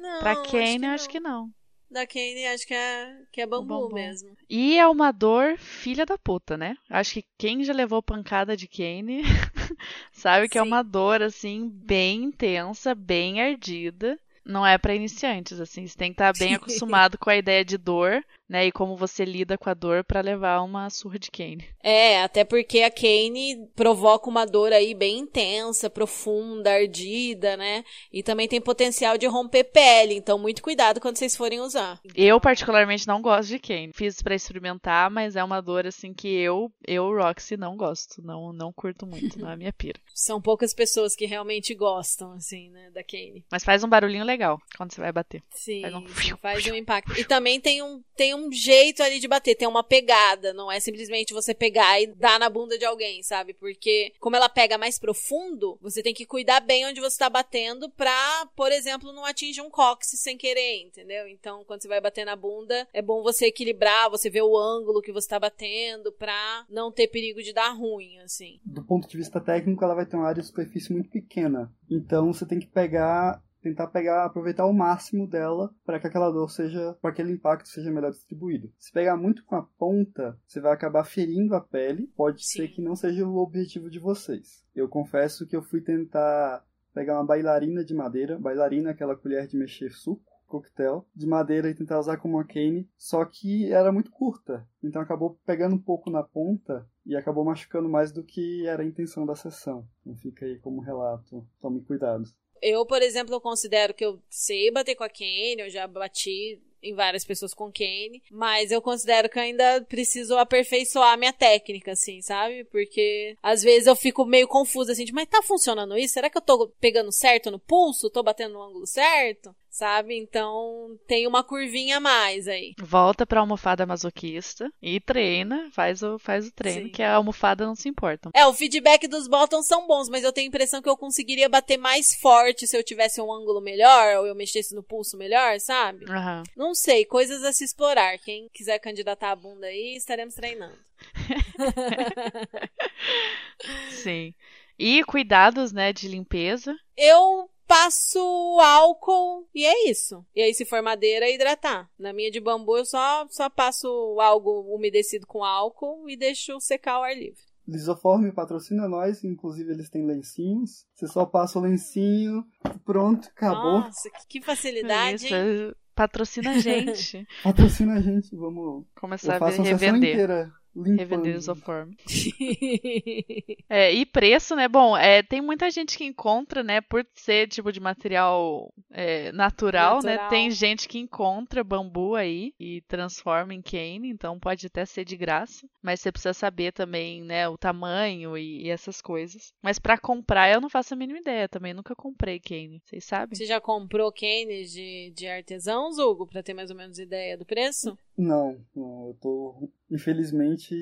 Não, 0.00 0.18
Pra 0.20 0.32
acho 0.32 0.50
Kane, 0.50 0.78
que 0.80 0.86
acho 0.86 1.04
não. 1.04 1.10
que 1.10 1.20
não. 1.20 1.50
Da 1.90 2.06
Kane, 2.06 2.46
acho 2.46 2.66
que 2.66 2.74
é, 2.74 3.16
que 3.30 3.40
é 3.40 3.46
bambu, 3.46 3.82
bambu. 3.82 3.94
mesmo. 3.94 4.36
E 4.50 4.76
é 4.78 4.86
uma 4.88 5.12
dor 5.12 5.56
filha 5.58 6.04
da 6.04 6.18
puta, 6.18 6.56
né? 6.56 6.76
Acho 6.90 7.14
que 7.14 7.24
quem 7.38 7.62
já 7.62 7.72
levou 7.72 8.02
pancada 8.02 8.56
de 8.56 8.66
Kane 8.66 9.22
sabe 10.12 10.48
que 10.48 10.58
é 10.58 10.62
Sim. 10.62 10.66
uma 10.68 10.82
dor, 10.82 11.22
assim, 11.22 11.68
bem 11.68 12.24
intensa, 12.24 12.94
bem 12.94 13.40
ardida. 13.40 14.18
Não 14.44 14.66
é 14.66 14.76
pra 14.76 14.94
iniciantes, 14.94 15.58
assim. 15.60 15.86
Você 15.86 15.96
tem 15.96 16.12
que 16.12 16.14
estar 16.20 16.32
bem 16.36 16.54
acostumado 16.56 17.16
com 17.16 17.30
a 17.30 17.36
ideia 17.36 17.64
de 17.64 17.78
dor, 17.78 18.22
né? 18.54 18.66
E 18.66 18.72
como 18.72 18.96
você 18.96 19.24
lida 19.24 19.58
com 19.58 19.68
a 19.68 19.74
dor 19.74 20.04
pra 20.04 20.20
levar 20.20 20.62
uma 20.62 20.88
surra 20.88 21.18
de 21.18 21.28
Kane. 21.28 21.68
É, 21.82 22.22
até 22.22 22.44
porque 22.44 22.82
a 22.82 22.90
Kane 22.90 23.68
provoca 23.74 24.30
uma 24.30 24.46
dor 24.46 24.72
aí 24.72 24.94
bem 24.94 25.18
intensa, 25.18 25.90
profunda, 25.90 26.72
ardida, 26.72 27.56
né? 27.56 27.84
E 28.12 28.22
também 28.22 28.46
tem 28.46 28.60
potencial 28.60 29.18
de 29.18 29.26
romper 29.26 29.64
pele, 29.64 30.14
então 30.14 30.38
muito 30.38 30.62
cuidado 30.62 31.00
quando 31.00 31.16
vocês 31.16 31.36
forem 31.36 31.58
usar. 31.58 32.00
Eu, 32.14 32.40
particularmente, 32.40 33.08
não 33.08 33.20
gosto 33.20 33.48
de 33.48 33.58
Kane. 33.58 33.90
Fiz 33.92 34.22
pra 34.22 34.36
experimentar, 34.36 35.10
mas 35.10 35.34
é 35.34 35.42
uma 35.42 35.60
dor, 35.60 35.84
assim, 35.84 36.14
que 36.14 36.28
eu, 36.28 36.70
eu, 36.86 37.12
Roxy, 37.12 37.56
não 37.56 37.76
gosto. 37.76 38.22
Não, 38.22 38.52
não 38.52 38.72
curto 38.72 39.04
muito, 39.04 39.36
não 39.36 39.50
é 39.50 39.54
a 39.54 39.56
minha 39.56 39.72
pira. 39.72 39.98
São 40.14 40.40
poucas 40.40 40.72
pessoas 40.72 41.16
que 41.16 41.26
realmente 41.26 41.74
gostam, 41.74 42.32
assim, 42.34 42.70
né, 42.70 42.92
da 42.92 43.02
Kane. 43.02 43.44
Mas 43.50 43.64
faz 43.64 43.82
um 43.82 43.88
barulhinho 43.88 44.24
legal 44.24 44.58
quando 44.76 44.92
você 44.92 45.00
vai 45.00 45.10
bater. 45.10 45.42
Sim, 45.50 45.82
Faz 45.82 45.94
um 45.94 46.06
faz 46.36 46.66
um 46.66 46.74
impacto. 46.74 47.18
E 47.18 47.24
também 47.24 47.60
tem 47.60 47.82
um, 47.82 48.00
tem 48.14 48.32
um 48.32 48.43
jeito 48.52 49.02
ali 49.02 49.18
de 49.18 49.28
bater, 49.28 49.54
tem 49.54 49.68
uma 49.68 49.82
pegada, 49.82 50.52
não 50.52 50.70
é 50.70 50.80
simplesmente 50.80 51.34
você 51.34 51.54
pegar 51.54 52.00
e 52.00 52.06
dar 52.06 52.38
na 52.38 52.48
bunda 52.48 52.78
de 52.78 52.84
alguém, 52.84 53.22
sabe? 53.22 53.54
Porque 53.54 54.12
como 54.20 54.36
ela 54.36 54.48
pega 54.48 54.78
mais 54.78 54.98
profundo, 54.98 55.78
você 55.80 56.02
tem 56.02 56.14
que 56.14 56.26
cuidar 56.26 56.60
bem 56.60 56.86
onde 56.86 57.00
você 57.00 57.18
tá 57.18 57.28
batendo 57.28 57.90
pra, 57.90 58.48
por 58.56 58.72
exemplo, 58.72 59.12
não 59.12 59.24
atingir 59.24 59.60
um 59.60 59.70
cóccix 59.70 60.20
sem 60.20 60.36
querer, 60.36 60.82
entendeu? 60.82 61.28
Então, 61.28 61.64
quando 61.64 61.82
você 61.82 61.88
vai 61.88 62.00
bater 62.00 62.24
na 62.24 62.36
bunda, 62.36 62.86
é 62.92 63.02
bom 63.02 63.22
você 63.22 63.46
equilibrar, 63.46 64.10
você 64.10 64.30
ver 64.30 64.42
o 64.42 64.56
ângulo 64.56 65.02
que 65.02 65.12
você 65.12 65.28
tá 65.28 65.38
batendo 65.38 66.12
pra 66.12 66.64
não 66.68 66.90
ter 66.90 67.08
perigo 67.08 67.42
de 67.42 67.52
dar 67.52 67.70
ruim, 67.70 68.18
assim. 68.20 68.60
Do 68.64 68.84
ponto 68.84 69.08
de 69.08 69.16
vista 69.16 69.40
técnico, 69.40 69.84
ela 69.84 69.94
vai 69.94 70.06
ter 70.06 70.16
uma 70.16 70.28
área 70.28 70.40
de 70.40 70.48
superfície 70.48 70.92
muito 70.92 71.10
pequena. 71.10 71.72
Então 71.90 72.32
você 72.32 72.46
tem 72.46 72.58
que 72.58 72.66
pegar. 72.66 73.42
Tentar 73.64 73.86
pegar, 73.86 74.26
aproveitar 74.26 74.66
o 74.66 74.74
máximo 74.74 75.26
dela 75.26 75.74
para 75.86 75.98
que 75.98 76.06
aquela 76.06 76.30
dor 76.30 76.50
seja, 76.50 76.94
para 77.00 77.12
que 77.12 77.22
aquele 77.22 77.34
impacto 77.34 77.66
seja 77.66 77.90
melhor 77.90 78.10
distribuído. 78.10 78.70
Se 78.78 78.92
pegar 78.92 79.16
muito 79.16 79.42
com 79.46 79.56
a 79.56 79.62
ponta, 79.62 80.38
você 80.46 80.60
vai 80.60 80.70
acabar 80.70 81.02
ferindo 81.02 81.54
a 81.54 81.62
pele. 81.62 82.12
Pode 82.14 82.44
Sim. 82.44 82.58
ser 82.58 82.68
que 82.68 82.82
não 82.82 82.94
seja 82.94 83.26
o 83.26 83.38
objetivo 83.38 83.88
de 83.88 83.98
vocês. 83.98 84.62
Eu 84.76 84.86
confesso 84.86 85.46
que 85.46 85.56
eu 85.56 85.62
fui 85.62 85.80
tentar 85.80 86.62
pegar 86.92 87.14
uma 87.14 87.24
bailarina 87.24 87.82
de 87.82 87.94
madeira, 87.94 88.38
bailarina, 88.38 88.90
aquela 88.90 89.16
colher 89.16 89.46
de 89.46 89.56
mexer 89.56 89.90
suco, 89.92 90.30
coquetel, 90.46 91.06
de 91.16 91.26
madeira 91.26 91.70
e 91.70 91.74
tentar 91.74 91.98
usar 91.98 92.18
como 92.18 92.36
uma 92.36 92.44
cane, 92.44 92.86
só 92.98 93.24
que 93.24 93.72
era 93.72 93.90
muito 93.90 94.10
curta. 94.10 94.68
Então 94.82 95.00
acabou 95.00 95.38
pegando 95.46 95.74
um 95.74 95.80
pouco 95.80 96.10
na 96.10 96.22
ponta 96.22 96.86
e 97.06 97.16
acabou 97.16 97.46
machucando 97.46 97.88
mais 97.88 98.12
do 98.12 98.22
que 98.22 98.66
era 98.66 98.82
a 98.82 98.86
intenção 98.86 99.24
da 99.24 99.34
sessão. 99.34 99.88
Então 100.02 100.14
fica 100.16 100.44
aí 100.44 100.58
como 100.58 100.82
relato. 100.82 101.46
Tome 101.62 101.80
cuidado. 101.80 102.24
Eu, 102.60 102.86
por 102.86 103.02
exemplo, 103.02 103.40
considero 103.40 103.94
que 103.94 104.04
eu 104.04 104.20
sei 104.30 104.70
bater 104.70 104.94
com 104.94 105.04
a 105.04 105.08
Kane, 105.08 105.56
eu 105.58 105.70
já 105.70 105.86
bati 105.86 106.60
em 106.84 106.94
várias 106.94 107.24
pessoas 107.24 107.54
com 107.54 107.72
Kane, 107.72 108.22
mas 108.30 108.70
eu 108.70 108.82
considero 108.82 109.28
que 109.28 109.38
ainda 109.38 109.82
preciso 109.88 110.36
aperfeiçoar 110.36 111.18
minha 111.18 111.32
técnica, 111.32 111.92
assim, 111.92 112.20
sabe? 112.20 112.64
Porque 112.64 113.36
às 113.42 113.62
vezes 113.62 113.86
eu 113.86 113.96
fico 113.96 114.24
meio 114.26 114.46
confusa, 114.46 114.92
assim, 114.92 115.04
de, 115.04 115.12
mas 115.12 115.26
tá 115.26 115.42
funcionando 115.42 115.96
isso? 115.96 116.14
Será 116.14 116.28
que 116.28 116.36
eu 116.36 116.42
tô 116.42 116.68
pegando 116.80 117.10
certo 117.10 117.50
no 117.50 117.58
pulso? 117.58 118.10
Tô 118.10 118.22
batendo 118.22 118.54
no 118.54 118.62
ângulo 118.62 118.86
certo? 118.86 119.54
Sabe? 119.74 120.16
Então 120.16 120.96
tem 121.04 121.26
uma 121.26 121.42
curvinha 121.42 121.96
a 121.96 122.00
mais 122.00 122.46
aí. 122.46 122.74
Volta 122.78 123.26
pra 123.26 123.40
almofada 123.40 123.84
masoquista 123.84 124.72
e 124.80 125.00
treina, 125.00 125.68
faz 125.72 126.00
o, 126.00 126.16
faz 126.16 126.46
o 126.46 126.52
treino, 126.52 126.86
Sim. 126.86 126.92
que 126.92 127.02
a 127.02 127.16
almofada 127.16 127.66
não 127.66 127.74
se 127.74 127.88
importa. 127.88 128.30
É, 128.32 128.46
o 128.46 128.54
feedback 128.54 129.08
dos 129.08 129.26
bottoms 129.26 129.66
são 129.66 129.84
bons, 129.88 130.08
mas 130.08 130.22
eu 130.22 130.32
tenho 130.32 130.46
a 130.46 130.48
impressão 130.48 130.80
que 130.80 130.88
eu 130.88 130.96
conseguiria 130.96 131.48
bater 131.48 131.76
mais 131.76 132.14
forte 132.14 132.68
se 132.68 132.76
eu 132.76 132.84
tivesse 132.84 133.20
um 133.20 133.32
ângulo 133.32 133.60
melhor, 133.60 134.18
ou 134.18 134.26
eu 134.28 134.34
mexesse 134.36 134.76
no 134.76 134.82
pulso 134.84 135.16
melhor, 135.16 135.58
sabe? 135.58 136.08
Aham. 136.08 136.44
Não 136.56 136.72
sei, 136.72 137.04
coisas 137.04 137.42
a 137.42 137.52
se 137.52 137.64
explorar. 137.64 138.16
Quem 138.18 138.48
quiser 138.54 138.78
candidatar 138.78 139.32
a 139.32 139.36
bunda 139.36 139.66
aí, 139.66 139.96
estaremos 139.96 140.34
treinando. 140.34 140.78
Sim. 143.90 144.32
E 144.78 145.02
cuidados, 145.02 145.72
né, 145.72 145.92
de 145.92 146.06
limpeza. 146.06 146.76
Eu 146.96 147.50
passo 147.66 148.18
álcool 148.60 149.48
e 149.54 149.64
é 149.64 149.90
isso. 149.90 150.24
E 150.34 150.42
aí, 150.42 150.54
se 150.54 150.64
for 150.64 150.82
madeira, 150.82 151.28
hidratar. 151.28 151.88
Na 151.98 152.12
minha 152.12 152.30
de 152.30 152.40
bambu, 152.40 152.76
eu 152.76 152.84
só, 152.84 153.26
só 153.30 153.48
passo 153.50 153.88
algo 154.20 154.74
umedecido 154.74 155.26
com 155.26 155.44
álcool 155.44 156.08
e 156.08 156.16
deixo 156.16 156.60
secar 156.60 156.94
ao 156.94 157.04
ar 157.04 157.14
livre. 157.16 157.42
Lisoforme 157.66 158.30
patrocina 158.30 158.86
nós, 158.86 159.24
inclusive 159.24 159.72
eles 159.72 159.88
têm 159.88 160.04
lencinhos. 160.06 160.84
Você 160.94 161.06
só 161.08 161.24
passa 161.24 161.58
o 161.58 161.62
lencinho, 161.62 162.44
pronto, 162.84 163.28
acabou. 163.28 163.80
Nossa, 163.80 164.10
que, 164.28 164.42
facilidade, 164.42 165.24
Isso, 165.24 165.34
é- 165.34 165.72
patrocina 165.94 166.50
a 166.50 166.58
gente. 166.58 167.26
Patrocina 167.42 167.94
a 167.94 168.00
gente, 168.02 168.36
vamos. 168.36 168.84
Começar 169.00 169.32
Eu 169.32 169.36
a 169.36 169.38
faço 169.38 169.62
a 169.62 169.64
revender. 169.64 170.10
inteira 170.12 170.52
limpando. 170.74 170.98
Revender 170.98 171.36
isoforme. 171.36 171.96
É, 173.68 173.92
e 173.92 174.04
preço, 174.04 174.54
né? 174.54 174.68
Bom, 174.68 174.96
é, 174.96 175.22
tem 175.22 175.40
muita 175.40 175.70
gente 175.70 175.96
que 175.96 176.04
encontra, 176.04 176.62
né? 176.62 176.80
Por 176.80 177.04
ser 177.14 177.48
tipo 177.48 177.72
de 177.72 177.80
material 177.80 178.72
é, 178.90 179.32
natural, 179.32 180.00
né? 180.02 180.12
Natural. 180.12 180.30
Tem 180.30 180.50
gente 180.50 180.86
que 180.86 180.98
encontra 180.98 181.64
bambu 181.64 182.14
aí 182.14 182.52
e 182.58 182.82
transforma 182.82 183.54
em 183.54 183.62
cane, 183.62 184.10
então 184.10 184.38
pode 184.38 184.66
até 184.66 184.84
ser 184.84 185.04
de 185.04 185.16
graça. 185.16 185.66
Mas 185.82 186.00
você 186.00 186.12
precisa 186.12 186.34
saber 186.34 186.72
também, 186.72 187.22
né? 187.22 187.48
O 187.48 187.56
tamanho 187.56 188.36
e, 188.36 188.64
e 188.64 188.70
essas 188.70 189.00
coisas. 189.00 189.52
Mas 189.62 189.78
pra 189.78 189.98
comprar 189.98 190.52
eu 190.52 190.60
não 190.60 190.68
faço 190.68 190.94
a 190.94 190.96
mínima 190.96 191.18
ideia 191.18 191.48
também. 191.48 191.74
Nunca 191.74 191.94
comprei 191.94 192.38
cane. 192.38 192.80
Vocês 192.84 193.04
sabem? 193.04 193.36
Você 193.36 193.46
já 193.46 193.60
comprou 193.60 194.12
canes 194.12 194.70
de, 194.72 195.12
de 195.16 195.26
artesãos, 195.26 195.98
Hugo, 195.98 196.26
pra 196.26 196.42
ter 196.42 196.54
mais 196.54 196.70
ou 196.70 196.76
menos 196.76 196.98
ideia 196.98 197.36
do 197.36 197.44
preço? 197.44 197.96
Não, 198.16 198.56
não, 198.74 199.08
eu 199.08 199.14
tô. 199.20 199.68
Infelizmente, 199.94 200.74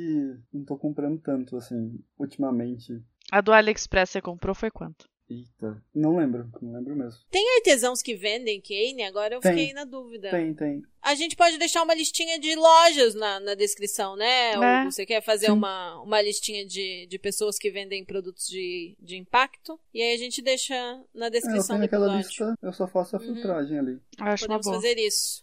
não 0.53 0.65
tô 0.65 0.77
comprando 0.77 1.21
tanto, 1.21 1.57
assim, 1.57 1.99
ultimamente. 2.19 3.01
A 3.31 3.41
do 3.41 3.53
AliExpress 3.53 4.11
você 4.11 4.21
comprou 4.21 4.55
foi 4.55 4.71
quanto? 4.71 5.11
Eita, 5.31 5.83
não 5.95 6.17
lembro, 6.17 6.51
não 6.61 6.73
lembro 6.75 6.95
mesmo. 6.95 7.21
Tem 7.31 7.43
artesãos 7.57 8.03
que 8.03 8.15
vendem 8.15 8.61
cane? 8.61 9.03
Agora 9.05 9.35
eu 9.35 9.41
Tem. 9.41 9.53
fiquei 9.53 9.73
na 9.73 9.85
dúvida. 9.85 10.29
Tem, 10.31 10.53
tem. 10.53 10.83
A 11.01 11.15
gente 11.15 11.35
pode 11.37 11.57
deixar 11.57 11.83
uma 11.85 11.95
listinha 11.95 12.39
de 12.39 12.55
lojas 12.55 13.15
na, 13.15 13.41
na 13.41 13.55
descrição, 13.55 14.15
né? 14.15 14.53
É. 14.53 14.59
Hugo? 14.83 14.93
Você 14.93 15.07
quer 15.07 15.23
fazer 15.23 15.47
Sim. 15.47 15.53
uma, 15.53 16.03
uma 16.03 16.21
listinha 16.21 16.67
de, 16.67 17.07
de 17.07 17.19
pessoas 17.19 17.57
que 17.59 17.71
vendem 17.71 18.05
produtos 18.05 18.47
de, 18.47 18.95
de 19.01 19.17
impacto? 19.17 19.81
E 19.95 20.03
aí 20.03 20.13
a 20.15 20.19
gente 20.19 20.43
deixa 20.43 20.75
na 21.15 21.27
É, 21.27 21.29
eu 21.29 21.31
descrição 21.31 21.77
tenho 21.77 21.79
do 21.81 21.85
aquela 21.85 22.07
episódio. 22.19 22.29
lista, 22.51 22.55
eu 22.61 22.73
só 22.73 22.87
faço 22.87 23.17
a 23.17 23.21
Uhum. 23.21 23.25
filtragem 23.35 23.79
ali. 23.79 23.93
Eu 24.19 24.27
acho 24.27 24.45
Podemos 24.45 24.67
uma 24.67 24.73
boa. 24.73 24.83
fazer 24.83 24.99
isso. 24.99 25.43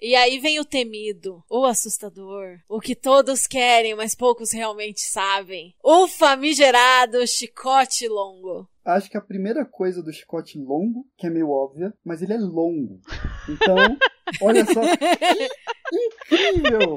E 0.00 0.14
aí 0.14 0.38
vem 0.38 0.58
o 0.58 0.64
temido, 0.64 1.44
o 1.48 1.66
assustador, 1.66 2.58
o 2.66 2.80
que 2.80 2.96
todos 2.96 3.46
querem, 3.46 3.94
mas 3.94 4.14
poucos 4.14 4.50
realmente 4.50 5.02
sabem. 5.02 5.74
O 5.84 6.08
famigerado 6.08 7.26
chicote 7.26 8.08
longo. 8.08 8.66
Acho 8.82 9.10
que 9.10 9.18
a 9.18 9.22
primeira 9.22 9.64
coisa 9.66 10.02
do 10.02 10.12
chicote 10.12 10.58
longo, 10.58 11.06
que 11.18 11.26
é 11.26 11.30
meio 11.30 11.50
óbvia, 11.50 11.92
mas 12.02 12.22
ele 12.22 12.32
é 12.32 12.38
longo. 12.38 13.00
Então, 13.46 13.76
olha 14.40 14.64
só, 14.64 14.80
incrível! 15.92 16.96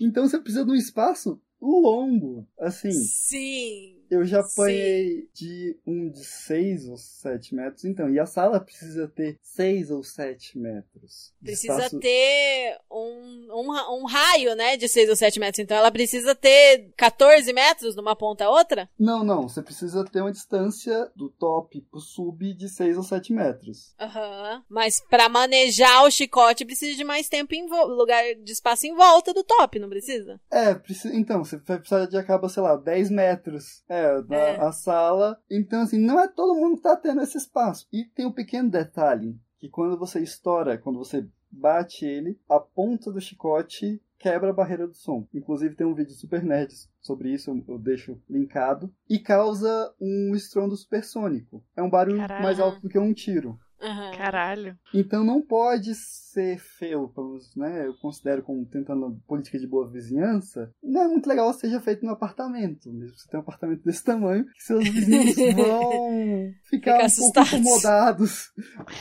Então 0.00 0.28
você 0.28 0.38
precisa 0.38 0.64
de 0.64 0.70
um 0.70 0.76
espaço 0.76 1.40
longo. 1.60 2.46
Assim, 2.58 2.90
Sim. 2.90 3.96
eu 4.10 4.24
já 4.24 4.42
Sim. 4.42 4.50
apanhei 4.62 5.28
de 5.34 5.76
um 5.86 6.10
de 6.10 6.24
6 6.24 6.88
ou 6.88 6.96
7 6.96 7.54
metros, 7.54 7.84
então, 7.84 8.08
e 8.10 8.18
a 8.18 8.26
sala 8.26 8.58
precisa 8.60 9.06
ter 9.08 9.38
6 9.42 9.90
ou 9.90 10.02
7 10.02 10.58
metros. 10.58 11.32
de 11.40 11.46
Precisa 11.46 11.74
espaço- 11.74 12.00
ter 12.00 12.78
um, 12.90 13.48
um, 13.52 14.00
um 14.02 14.06
raio, 14.06 14.54
né, 14.56 14.76
de 14.76 14.88
6 14.88 15.08
ou 15.08 15.16
7 15.16 15.38
metros. 15.38 15.58
Então 15.60 15.76
ela 15.76 15.90
precisa 15.90 16.34
ter 16.34 16.90
14 16.96 17.52
metros 17.52 17.94
numa 17.96 18.16
ponta 18.16 18.44
a 18.44 18.50
outra? 18.50 18.88
Não, 18.98 19.22
não, 19.24 19.48
você 19.48 19.62
precisa 19.62 20.04
ter 20.04 20.20
uma 20.20 20.32
distância 20.32 21.10
do 21.14 21.28
top 21.28 21.80
pro 21.90 22.00
sub 22.00 22.54
de 22.54 22.68
6 22.68 22.96
ou 22.96 23.02
7 23.02 23.32
metros. 23.32 23.94
Aham. 24.00 24.64
Mas 24.68 25.00
pra 25.08 25.28
manejar 25.28 26.04
o 26.04 26.10
chicote 26.10 26.64
precisa 26.64 26.96
de 26.96 27.04
mais 27.04 27.28
tempo 27.28 27.54
em 27.54 27.66
vo- 27.66 27.86
lugar 27.86 28.24
de 28.34 28.52
espaço 28.52 28.86
em 28.86 28.94
volta 28.94 29.32
do 29.32 29.44
top, 29.44 29.78
não 29.78 29.88
precisa? 29.88 30.40
É, 30.50 30.74
precisa, 30.74 31.14
então, 31.14 31.44
você 31.48 31.56
vai 31.58 31.78
precisar 31.78 32.06
de 32.06 32.16
acaba, 32.16 32.48
sei 32.48 32.62
lá, 32.62 32.76
10 32.76 33.10
metros 33.10 33.82
é, 33.88 34.22
da 34.22 34.36
É. 34.36 34.60
a 34.60 34.70
sala. 34.72 35.40
Então, 35.50 35.82
assim, 35.82 35.98
não 35.98 36.18
é 36.20 36.28
todo 36.28 36.54
mundo 36.58 36.76
que 36.76 36.82
tá 36.82 36.96
tendo 36.96 37.20
esse 37.22 37.38
espaço. 37.38 37.86
E 37.92 38.04
tem 38.04 38.26
um 38.26 38.32
pequeno 38.32 38.70
detalhe, 38.70 39.36
que 39.58 39.68
quando 39.68 39.98
você 39.98 40.20
estoura, 40.20 40.78
quando 40.78 40.98
você 40.98 41.26
bate 41.50 42.04
ele, 42.04 42.38
a 42.48 42.60
ponta 42.60 43.10
do 43.10 43.20
chicote 43.20 44.00
quebra 44.18 44.50
a 44.50 44.52
barreira 44.52 44.86
do 44.86 44.94
som. 44.94 45.26
Inclusive 45.32 45.74
tem 45.76 45.86
um 45.86 45.94
vídeo 45.94 46.12
super 46.12 46.42
nerd 46.42 46.74
sobre 47.00 47.32
isso, 47.32 47.50
eu- 47.68 47.78
deixo 47.78 48.20
linkado. 48.28 48.92
E 49.08 49.18
causa 49.18 49.94
um 50.00 50.34
estrondo 50.34 50.76
supersônico. 50.76 51.64
É 51.76 51.82
um 51.82 51.88
barulho 51.88 52.18
mais 52.18 52.58
alto 52.60 52.80
do 52.80 52.88
que 52.88 52.98
um 52.98 53.14
tiro. 53.14 53.58
Aham. 53.80 54.10
Caralho. 54.16 54.78
Então 54.92 55.24
não 55.24 55.40
pode 55.40 55.94
ser 55.94 56.58
feio, 56.58 57.12
né? 57.56 57.86
Eu 57.86 57.94
considero 57.94 58.42
como 58.42 58.66
tentando 58.66 59.20
política 59.26 59.58
de 59.58 59.66
boa 59.66 59.88
vizinhança. 59.88 60.72
Não 60.82 61.02
é 61.02 61.08
muito 61.08 61.28
legal 61.28 61.52
que 61.52 61.60
seja 61.60 61.80
feito 61.80 62.04
no 62.04 62.12
apartamento. 62.12 62.92
Mesmo 62.92 63.14
que 63.14 63.22
você 63.22 63.28
tem 63.28 63.38
um 63.38 63.42
apartamento 63.42 63.84
desse 63.84 64.02
tamanho, 64.02 64.44
que 64.46 64.62
seus 64.62 64.88
vizinhos 64.88 65.34
vão 65.54 66.52
ficar 66.68 66.92
Fica 66.92 67.04
um 67.04 67.10
pouco 67.14 67.40
assustados. 67.40 67.52
incomodados 67.52 68.52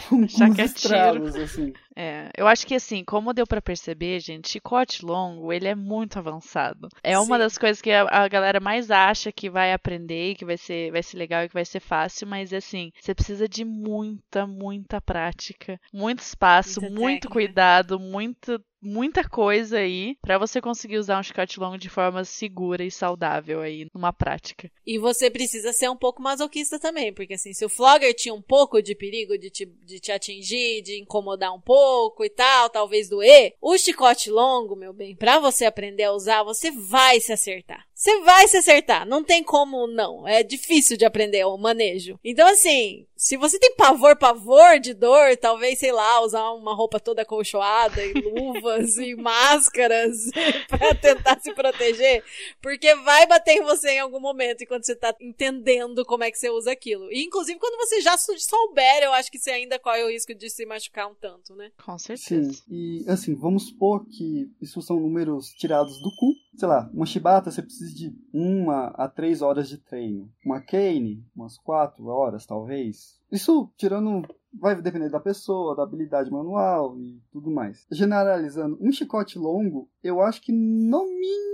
com, 0.07 0.25
com 0.25 0.25
Achar 0.25 0.49
os 0.49 0.55
que 0.55 0.61
é 0.61 0.67
tiro. 0.69 1.03
estralos, 1.03 1.37
assim. 1.37 1.75
É, 1.95 2.29
eu 2.37 2.47
acho 2.47 2.65
que 2.67 2.75
assim, 2.75 3.03
como 3.03 3.33
deu 3.33 3.47
pra 3.47 3.61
perceber, 3.61 4.19
gente, 4.19 4.49
chicote 4.49 5.03
longo, 5.03 5.51
ele 5.51 5.67
é 5.67 5.75
muito 5.75 6.19
avançado. 6.19 6.89
É 7.03 7.17
uma 7.19 7.37
Sim. 7.37 7.39
das 7.39 7.57
coisas 7.57 7.81
que 7.81 7.91
a, 7.91 8.03
a 8.09 8.27
galera 8.27 8.59
mais 8.59 8.91
acha 8.91 9.31
que 9.31 9.49
vai 9.49 9.73
aprender, 9.73 10.35
que 10.35 10.45
vai 10.45 10.57
ser, 10.57 10.91
vai 10.91 11.01
ser 11.01 11.17
legal 11.17 11.43
e 11.43 11.47
que 11.47 11.53
vai 11.55 11.65
ser 11.65 11.79
fácil, 11.79 12.27
mas 12.27 12.53
assim, 12.53 12.91
você 12.99 13.15
precisa 13.15 13.47
de 13.49 13.65
muita, 13.65 14.45
muita 14.45 15.01
prática, 15.01 15.79
muito 15.91 16.19
espaço, 16.19 16.79
Muita 16.81 16.89
muito 16.89 17.29
técnica. 17.29 17.29
cuidado, 17.29 17.99
muito 17.99 18.61
muita 18.81 19.27
coisa 19.27 19.79
aí 19.79 20.15
pra 20.21 20.37
você 20.37 20.61
conseguir 20.61 20.97
usar 20.97 21.19
um 21.19 21.23
chicote 21.23 21.59
longo 21.59 21.77
de 21.77 21.89
forma 21.89 22.23
segura 22.23 22.83
e 22.83 22.91
saudável 22.91 23.61
aí 23.61 23.87
numa 23.93 24.13
prática. 24.13 24.71
E 24.85 24.97
você 24.97 25.29
precisa 25.29 25.73
ser 25.73 25.89
um 25.89 25.97
pouco 25.97 26.21
masoquista 26.21 26.79
também, 26.79 27.13
porque 27.13 27.33
assim, 27.33 27.53
se 27.53 27.65
o 27.65 27.69
flogger 27.69 28.13
tinha 28.13 28.33
um 28.33 28.41
pouco 28.41 28.81
de 28.81 28.95
perigo 28.95 29.37
de 29.37 29.49
te, 29.49 29.65
de 29.65 29.99
te 29.99 30.11
atingir, 30.11 30.81
de 30.81 31.01
incomodar 31.01 31.53
um 31.53 31.61
pouco 31.61 32.23
e 32.23 32.29
tal, 32.29 32.69
talvez 32.69 33.09
doer, 33.09 33.53
o 33.61 33.77
chicote 33.77 34.29
longo, 34.29 34.75
meu 34.75 34.93
bem, 34.93 35.15
pra 35.15 35.39
você 35.39 35.65
aprender 35.65 36.03
a 36.03 36.13
usar, 36.13 36.43
você 36.43 36.71
vai 36.71 37.19
se 37.19 37.31
acertar. 37.31 37.86
Você 37.97 38.19
vai 38.21 38.47
se 38.47 38.57
acertar, 38.57 39.07
não 39.07 39.23
tem 39.23 39.43
como 39.43 39.87
não. 39.87 40.27
É 40.27 40.43
difícil 40.43 40.95
de 40.95 41.03
aprender 41.03 41.43
o 41.45 41.57
manejo. 41.57 42.19
Então 42.23 42.47
assim, 42.47 43.07
se 43.15 43.35
você 43.37 43.57
tem 43.57 43.73
pavor, 43.75 44.15
pavor 44.15 44.79
de 44.79 44.93
dor, 44.93 45.35
talvez, 45.35 45.79
sei 45.79 45.91
lá, 45.91 46.21
usar 46.21 46.51
uma 46.51 46.75
roupa 46.75 46.99
toda 46.99 47.23
acolchoada 47.23 48.05
e 48.05 48.13
luvas 48.13 48.97
e 48.97 49.15
máscaras 49.17 50.29
pra 50.69 50.93
tentar 50.93 51.39
se 51.41 51.51
proteger, 51.55 52.23
porque 52.61 52.93
vai 52.97 53.25
bater 53.25 53.57
em 53.57 53.63
você 53.63 53.89
em 53.93 53.99
algum 53.99 54.19
momento 54.19 54.61
enquanto 54.63 54.83
você 54.85 54.95
tá 54.95 55.15
entendendo 55.19 56.05
como 56.05 56.23
é 56.23 56.29
que 56.29 56.37
você 56.37 56.51
usa 56.51 56.71
aquilo. 56.71 57.11
E 57.11 57.23
inclusive 57.23 57.59
quando 57.59 57.77
você 57.77 57.99
já 58.01 58.15
sou- 58.15 58.37
souber, 58.37 59.01
eu 59.01 59.11
acho 59.13 59.31
que 59.31 59.39
você 59.39 59.49
ainda 59.49 59.79
corre 59.79 60.03
o 60.03 60.09
risco 60.11 60.35
de 60.35 60.51
se 60.51 60.67
machucar 60.67 61.09
um 61.09 61.15
tanto, 61.15 61.55
né? 61.55 61.71
Com 61.83 61.97
Sim, 61.97 62.15
certeza. 62.17 62.63
e 62.69 63.03
assim, 63.07 63.33
vamos 63.33 63.69
supor 63.69 64.05
que 64.05 64.51
isso 64.61 64.83
são 64.83 64.99
números 64.99 65.49
tirados 65.57 65.99
do 65.99 66.11
cu. 66.15 66.31
Sei 66.57 66.67
lá, 66.67 66.89
uma 66.91 67.05
chibata 67.05 67.51
você 67.51 67.61
precisa 67.61 67.93
de 67.93 68.17
uma 68.33 68.87
a 68.95 69.07
três 69.07 69.43
horas 69.43 69.69
de 69.69 69.77
treino. 69.77 70.27
Uma 70.43 70.59
cane, 70.59 71.23
umas 71.35 71.57
quatro 71.57 72.07
horas 72.07 72.45
talvez. 72.45 73.19
Isso 73.31 73.71
tirando. 73.77 74.27
Vai 74.59 74.81
depender 74.81 75.09
da 75.09 75.19
pessoa, 75.19 75.75
da 75.75 75.83
habilidade 75.83 76.31
manual 76.31 76.97
e 76.99 77.21
tudo 77.31 77.51
mais. 77.51 77.85
Generalizando, 77.91 78.75
um 78.81 78.91
chicote 78.91 79.37
longo, 79.37 79.87
eu 80.01 80.19
acho 80.19 80.41
que 80.41 80.51
no 80.51 81.03
mínimo 81.05 81.47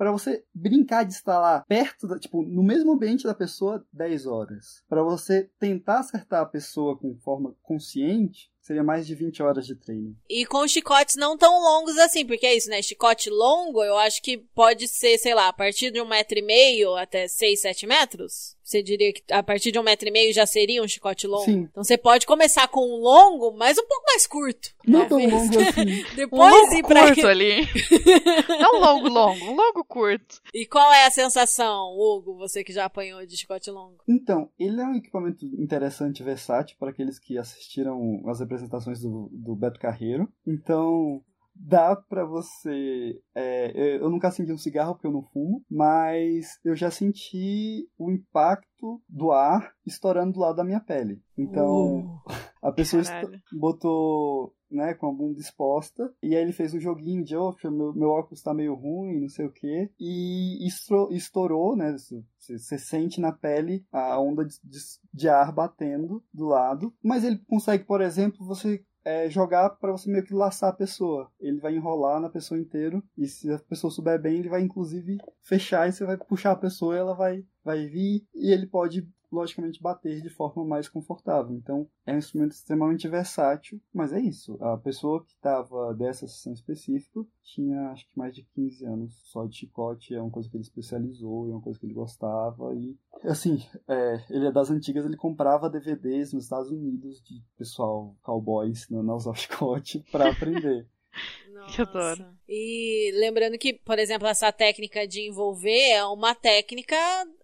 Pra 0.00 0.10
você 0.10 0.42
brincar 0.54 1.04
de 1.04 1.14
lá 1.26 1.62
perto, 1.68 2.08
da, 2.08 2.18
tipo, 2.18 2.42
no 2.42 2.62
mesmo 2.62 2.92
ambiente 2.92 3.24
da 3.24 3.34
pessoa 3.34 3.84
10 3.92 4.24
horas. 4.24 4.82
Pra 4.88 5.02
você 5.02 5.50
tentar 5.58 5.98
acertar 5.98 6.40
a 6.40 6.46
pessoa 6.46 6.96
com 6.96 7.18
forma 7.18 7.54
consciente, 7.62 8.49
seria 8.60 8.84
mais 8.84 9.06
de 9.06 9.14
20 9.14 9.42
horas 9.42 9.66
de 9.66 9.74
treino. 9.74 10.16
E 10.28 10.44
com 10.46 10.66
chicotes 10.68 11.16
não 11.16 11.36
tão 11.36 11.60
longos 11.60 11.96
assim, 11.98 12.26
porque 12.26 12.46
é 12.46 12.54
isso, 12.54 12.68
né? 12.68 12.82
Chicote 12.82 13.30
longo, 13.30 13.82
eu 13.82 13.96
acho 13.96 14.22
que 14.22 14.38
pode 14.38 14.86
ser, 14.86 15.18
sei 15.18 15.34
lá, 15.34 15.48
a 15.48 15.52
partir 15.52 15.90
de 15.90 16.00
um 16.00 16.08
metro 16.08 16.38
e 16.38 16.42
meio 16.42 16.94
até 16.96 17.26
seis, 17.26 17.60
sete 17.60 17.86
metros. 17.86 18.56
Você 18.70 18.84
diria 18.84 19.12
que 19.12 19.20
a 19.32 19.42
partir 19.42 19.72
de 19.72 19.80
um 19.80 19.82
metro 19.82 20.06
e 20.08 20.12
meio 20.12 20.32
já 20.32 20.46
seria 20.46 20.80
um 20.80 20.86
chicote 20.86 21.26
longo? 21.26 21.44
Sim. 21.44 21.66
Então 21.68 21.82
você 21.82 21.98
pode 21.98 22.24
começar 22.24 22.68
com 22.68 22.80
um 22.80 23.00
longo, 23.00 23.50
mas 23.58 23.76
um 23.76 23.84
pouco 23.84 24.04
mais 24.06 24.28
curto. 24.28 24.68
Não 24.86 25.08
tão 25.08 25.18
talvez. 25.18 25.32
longo 25.32 25.58
assim. 25.58 25.80
Um 26.10 26.14
Depois 26.14 26.52
longo 26.52 26.74
ir 26.74 26.82
pra... 26.84 27.06
curto 27.08 27.26
ali. 27.26 27.68
Não 28.60 28.80
longo, 28.80 29.08
longo. 29.08 29.44
Um 29.44 29.56
longo 29.56 29.84
curto. 29.84 30.40
E 30.54 30.64
qual 30.66 30.92
é 30.92 31.04
a 31.04 31.10
sensação, 31.10 31.96
Hugo, 31.98 32.36
você 32.36 32.62
que 32.62 32.72
já 32.72 32.84
apanhou 32.84 33.26
de 33.26 33.36
chicote 33.36 33.70
longo? 33.72 34.04
Então, 34.08 34.48
ele 34.56 34.80
é 34.80 34.84
um 34.84 34.94
equipamento 34.94 35.44
interessante 35.44 36.20
e 36.20 36.24
versátil 36.24 36.76
para 36.78 36.90
aqueles 36.90 37.18
que 37.18 37.38
assistiram 37.38 38.22
as 38.28 38.40
apresentações 38.40 39.00
do, 39.00 39.28
do 39.32 39.56
Beto 39.56 39.80
Carreiro. 39.80 40.28
Então, 40.46 41.20
dá 41.60 41.94
pra 41.94 42.24
você. 42.24 43.20
é, 43.34 43.96
eu 43.98 44.08
nunca 44.10 44.30
senti 44.30 44.52
um 44.52 44.58
cigarro 44.58 44.94
porque 44.94 45.06
eu 45.06 45.12
não 45.12 45.22
fumo, 45.22 45.62
mas 45.70 46.58
eu 46.64 46.74
já 46.74 46.90
senti 46.90 47.88
o 47.98 48.10
impacto 48.10 49.00
do 49.08 49.30
ar 49.30 49.72
estourando 49.86 50.32
do 50.32 50.40
lado 50.40 50.56
da 50.56 50.64
minha 50.64 50.80
pele. 50.80 51.20
Então, 51.36 52.20
a 52.62 52.72
pessoa 52.72 53.02
botou. 53.52 54.54
Né, 54.72 54.94
com 54.94 55.08
a 55.08 55.12
bunda 55.12 55.40
exposta, 55.40 56.14
e 56.22 56.28
aí 56.36 56.40
ele 56.40 56.52
fez 56.52 56.72
um 56.72 56.78
joguinho 56.78 57.24
de, 57.24 57.36
oh, 57.36 57.52
meu, 57.64 57.92
meu 57.92 58.08
óculos 58.10 58.40
tá 58.40 58.54
meio 58.54 58.72
ruim, 58.76 59.20
não 59.22 59.28
sei 59.28 59.44
o 59.46 59.50
que, 59.50 59.90
e 59.98 60.64
estro- 60.64 61.08
estourou, 61.10 61.74
né, 61.74 61.90
você, 61.90 62.22
você 62.56 62.78
sente 62.78 63.20
na 63.20 63.32
pele 63.32 63.84
a 63.90 64.20
onda 64.20 64.44
de, 64.44 64.54
de, 64.62 64.78
de 65.12 65.28
ar 65.28 65.50
batendo 65.52 66.22
do 66.32 66.46
lado, 66.46 66.94
mas 67.02 67.24
ele 67.24 67.38
consegue, 67.48 67.82
por 67.82 68.00
exemplo, 68.00 68.46
você 68.46 68.84
é, 69.04 69.28
jogar 69.28 69.70
para 69.70 69.92
você 69.92 70.10
meio 70.10 70.24
que 70.24 70.34
laçar 70.34 70.70
a 70.70 70.76
pessoa. 70.76 71.30
Ele 71.40 71.60
vai 71.60 71.74
enrolar 71.74 72.20
na 72.20 72.28
pessoa 72.28 72.60
inteiro 72.60 73.02
e 73.16 73.26
se 73.26 73.50
a 73.50 73.58
pessoa 73.58 73.90
souber 73.90 74.20
bem, 74.20 74.38
ele 74.38 74.48
vai 74.48 74.62
inclusive 74.62 75.18
fechar 75.42 75.88
e 75.88 75.92
você 75.92 76.04
vai 76.04 76.16
puxar 76.16 76.52
a 76.52 76.56
pessoa, 76.56 76.94
e 76.94 76.98
ela 76.98 77.14
vai 77.14 77.44
vai 77.64 77.86
vir 77.86 78.26
e 78.34 78.52
ele 78.52 78.66
pode 78.66 79.06
logicamente 79.30 79.82
bater 79.82 80.20
de 80.20 80.28
forma 80.28 80.64
mais 80.64 80.88
confortável. 80.88 81.54
Então 81.54 81.88
é 82.06 82.14
um 82.14 82.18
instrumento 82.18 82.52
extremamente 82.52 83.08
versátil, 83.08 83.80
mas 83.92 84.12
é 84.12 84.20
isso. 84.20 84.56
A 84.62 84.76
pessoa 84.76 85.24
que 85.24 85.32
estava 85.32 85.94
dessa 85.94 86.26
sessão 86.26 86.52
específica 86.52 87.24
tinha 87.42 87.90
acho 87.90 88.06
que 88.08 88.18
mais 88.18 88.34
de 88.34 88.42
15 88.54 88.84
anos 88.86 89.20
só 89.24 89.46
de 89.46 89.56
chicote, 89.56 90.14
é 90.14 90.20
uma 90.20 90.30
coisa 90.30 90.48
que 90.48 90.56
ele 90.56 90.64
especializou, 90.64 91.48
é 91.48 91.52
uma 91.52 91.60
coisa 91.60 91.78
que 91.78 91.86
ele 91.86 91.94
gostava 91.94 92.74
e 92.74 92.98
assim, 93.24 93.58
é, 93.88 94.24
ele 94.30 94.46
é 94.46 94.52
das 94.52 94.70
antigas, 94.70 95.04
ele 95.04 95.16
comprava 95.16 95.70
DVDs 95.70 96.32
nos 96.32 96.44
Estados 96.44 96.70
Unidos 96.70 97.22
de 97.22 97.42
pessoal 97.56 98.16
cowboy 98.22 98.68
ensinando 98.68 99.10
a 99.12 99.16
usar 99.16 99.30
o 99.30 99.34
chicote 99.34 100.04
para 100.10 100.30
aprender. 100.30 100.88
Que 101.74 101.82
adoro. 101.82 102.26
E 102.48 103.12
lembrando 103.14 103.56
que, 103.56 103.72
por 103.72 103.98
exemplo, 103.98 104.26
essa 104.26 104.50
técnica 104.50 105.06
de 105.06 105.22
envolver 105.22 105.90
é 105.90 106.04
uma 106.04 106.34
técnica 106.34 106.96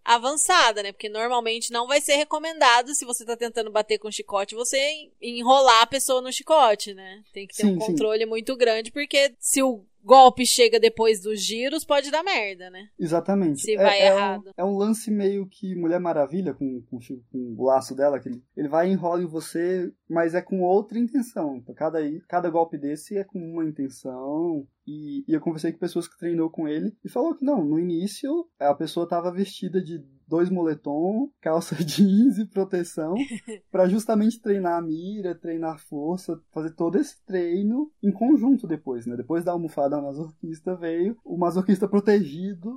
avançada, 0.05 0.83
né? 0.83 0.93
Porque 0.93 1.09
normalmente 1.09 1.73
não 1.73 1.87
vai 1.87 2.01
ser 2.01 2.17
recomendado 2.17 2.95
se 2.95 3.05
você 3.05 3.25
tá 3.25 3.37
tentando 3.37 3.71
bater 3.71 3.99
com 3.99 4.11
chicote, 4.11 4.55
você 4.55 5.11
enrolar 5.21 5.83
a 5.83 5.87
pessoa 5.87 6.21
no 6.21 6.33
chicote, 6.33 6.93
né? 6.95 7.23
Tem 7.33 7.47
que 7.47 7.55
ter 7.55 7.63
Sim, 7.63 7.77
um 7.77 7.81
sim. 7.81 7.87
controle 7.87 8.27
muito 8.27 8.57
grande, 8.57 8.91
porque 8.91 9.35
se 9.39 9.63
o 9.63 9.85
golpe 10.07 10.47
chega 10.47 10.79
depois 10.79 11.21
dos 11.21 11.43
giros, 11.45 11.85
pode 11.85 12.11
dar 12.11 12.23
merda, 12.23 12.71
né? 12.71 12.89
Exatamente. 12.99 13.61
Se 13.61 13.75
é, 13.75 13.77
vai 13.77 14.01
é 14.01 14.07
errado. 14.07 14.47
Um, 14.47 14.53
é 14.57 14.65
um 14.65 14.77
lance 14.77 15.11
meio 15.11 15.47
que 15.49 15.75
Mulher 15.75 15.99
Maravilha 15.99 16.55
com, 16.55 16.81
com, 16.83 16.99
com 16.99 17.57
o 17.59 17.65
laço 17.67 17.95
dela, 17.95 18.21
que 18.21 18.29
ele, 18.29 18.43
ele 18.57 18.69
vai 18.69 18.89
e 18.89 18.93
enrola 18.93 19.23
em 19.23 19.27
você, 19.27 19.93
mas 20.09 20.35
é 20.35 20.41
com 20.41 20.63
outra 20.63 20.99
intenção. 20.99 21.57
Então, 21.57 21.75
Cada, 21.75 21.99
cada 22.29 22.49
golpe 22.49 22.79
desse 22.79 23.19
é 23.19 23.25
com 23.25 23.39
uma 23.39 23.65
intenção. 23.65 24.67
E, 24.87 25.25
e 25.27 25.35
eu 25.35 25.41
conversei 25.41 25.73
com 25.73 25.79
pessoas 25.79 26.07
que 26.07 26.17
treinou 26.17 26.49
com 26.49 26.69
ele 26.69 26.97
e 27.05 27.09
falou 27.09 27.35
que 27.35 27.45
não, 27.45 27.65
no 27.65 27.79
início 27.79 28.49
a 28.59 28.73
pessoa 28.73 29.05
estava 29.05 29.33
vestida 29.33 29.83
de 29.83 29.99
dois 30.27 30.51
moletom, 30.51 31.31
calça 31.41 31.75
jeans 31.83 32.39
e 32.39 32.47
proteção 32.47 33.15
para 33.71 33.89
justamente 33.89 34.41
treinar 34.41 34.79
a 34.79 34.83
mira, 34.83 35.35
treinar 35.35 35.75
a 35.75 35.79
força, 35.79 36.41
fazer 36.53 36.71
todo 36.71 36.99
esse 36.99 37.25
treino 37.25 37.91
em 38.03 38.13
conjunto 38.13 38.67
depois, 38.67 39.07
né? 39.07 39.17
Depois 39.17 39.45
da 39.45 39.53
almofada 39.53 40.01
masoquista 40.01 40.75
veio 40.75 41.17
o 41.25 41.37
masoquista 41.37 41.89
protegido 41.89 42.77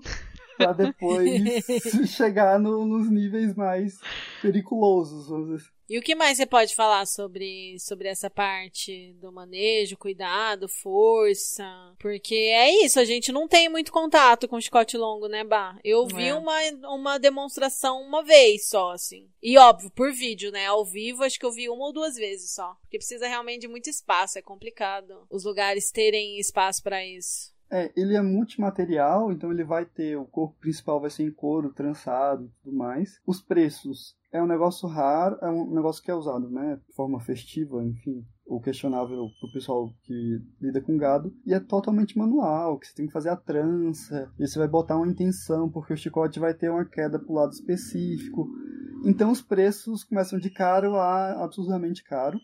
para 0.60 0.74
depois 0.74 1.32
chegar 2.16 2.60
no- 2.60 2.86
nos 2.86 3.10
níveis 3.10 3.55
mais 3.55 3.97
periculosos, 4.41 5.28
vamos 5.30 5.45
dizer 5.47 5.55
assim. 5.62 5.80
E 5.89 5.97
o 5.97 6.03
que 6.03 6.14
mais 6.14 6.38
você 6.38 6.45
pode 6.45 6.76
falar 6.76 7.07
sobre, 7.07 7.76
sobre 7.80 8.07
essa 8.07 8.30
parte 8.30 9.12
do 9.20 9.32
manejo, 9.32 9.97
cuidado, 9.97 10.68
força? 10.70 11.66
Porque 11.99 12.36
é 12.36 12.86
isso, 12.86 12.99
a 12.99 13.05
gente 13.05 13.32
não 13.32 13.47
tem 13.47 13.68
muito 13.70 13.91
contato 13.91 14.47
com 14.47 14.62
chicote 14.62 14.95
longo, 14.97 15.28
né, 15.28 15.43
Bah? 15.43 15.80
Eu 15.84 16.05
vi 16.05 16.28
É. 16.28 16.34
uma, 16.36 16.53
uma 16.93 17.18
demonstração 17.18 18.03
uma 18.03 18.24
vez 18.24 18.68
só, 18.70 18.91
assim. 18.91 19.28
E 19.41 19.57
óbvio, 19.57 19.89
por 19.89 20.12
vídeo, 20.14 20.51
né? 20.51 20.68
Ao 20.68 20.86
vivo, 20.86 21.24
acho 21.24 21.39
que 21.39 21.45
eu 21.45 21.51
vi 21.51 21.68
uma 21.68 21.86
ou 21.88 21.91
duas 21.93 22.16
vezes 22.16 22.53
só. 22.53 22.76
Porque 22.82 22.99
precisa 22.99 23.28
realmente 23.28 23.62
de 23.62 23.68
muito 23.68 23.89
espaço, 23.89 24.38
é 24.38 24.43
complicado 24.43 25.26
os 25.28 25.43
lugares 25.43 25.89
terem 25.91 26.39
espaço 26.39 26.84
pra 26.84 27.03
isso. 27.03 27.51
É, 27.72 27.92
ele 27.96 28.16
é 28.16 28.22
multimaterial, 28.22 29.32
então 29.32 29.52
ele 29.52 29.64
vai 29.64 29.86
ter, 29.86 30.18
o 30.18 30.26
corpo 30.26 30.56
principal 30.60 31.00
vai 31.00 31.10
ser 31.10 31.24
em 31.24 31.32
couro, 31.32 31.72
trançado 31.72 32.46
e 32.46 32.64
tudo 32.64 32.76
mais. 32.76 33.20
Os 33.28 33.42
preços 33.42 34.18
é 34.32 34.42
um 34.42 34.48
negócio 34.48 34.88
raro, 34.88 35.38
é 35.42 35.50
um 35.50 35.72
negócio 35.74 36.04
que 36.04 36.10
é 36.10 36.16
usado, 36.16 36.50
né, 36.50 36.80
de 36.88 36.96
forma 36.96 37.20
festiva, 37.20 37.84
enfim, 37.84 38.26
ou 38.46 38.60
questionável 38.60 39.28
pro 39.40 39.52
pessoal 39.52 39.90
que 40.04 40.42
lida 40.60 40.82
com 40.82 40.98
gado, 40.98 41.34
e 41.46 41.54
é 41.54 41.60
totalmente 41.60 42.18
manual, 42.18 42.78
que 42.80 42.88
você 42.88 42.96
tem 42.96 43.08
que 43.08 43.14
fazer 43.14 43.30
a 43.30 43.36
trança, 43.36 44.32
e 44.40 44.48
você 44.48 44.58
vai 44.58 44.68
botar 44.68 44.98
uma 44.98 45.08
intenção, 45.08 45.70
porque 45.70 45.94
o 45.94 45.98
chicote 45.98 46.40
vai 46.40 46.54
ter 46.54 46.70
uma 46.70 46.86
queda 46.86 47.20
pro 47.20 47.34
lado 47.34 47.52
específico. 47.52 48.48
Então 49.06 49.32
os 49.32 49.42
preços 49.42 50.04
começam 50.04 50.40
de 50.40 50.50
caro 50.50 50.96
a 50.96 51.44
absurdamente 51.44 52.04
caro. 52.04 52.40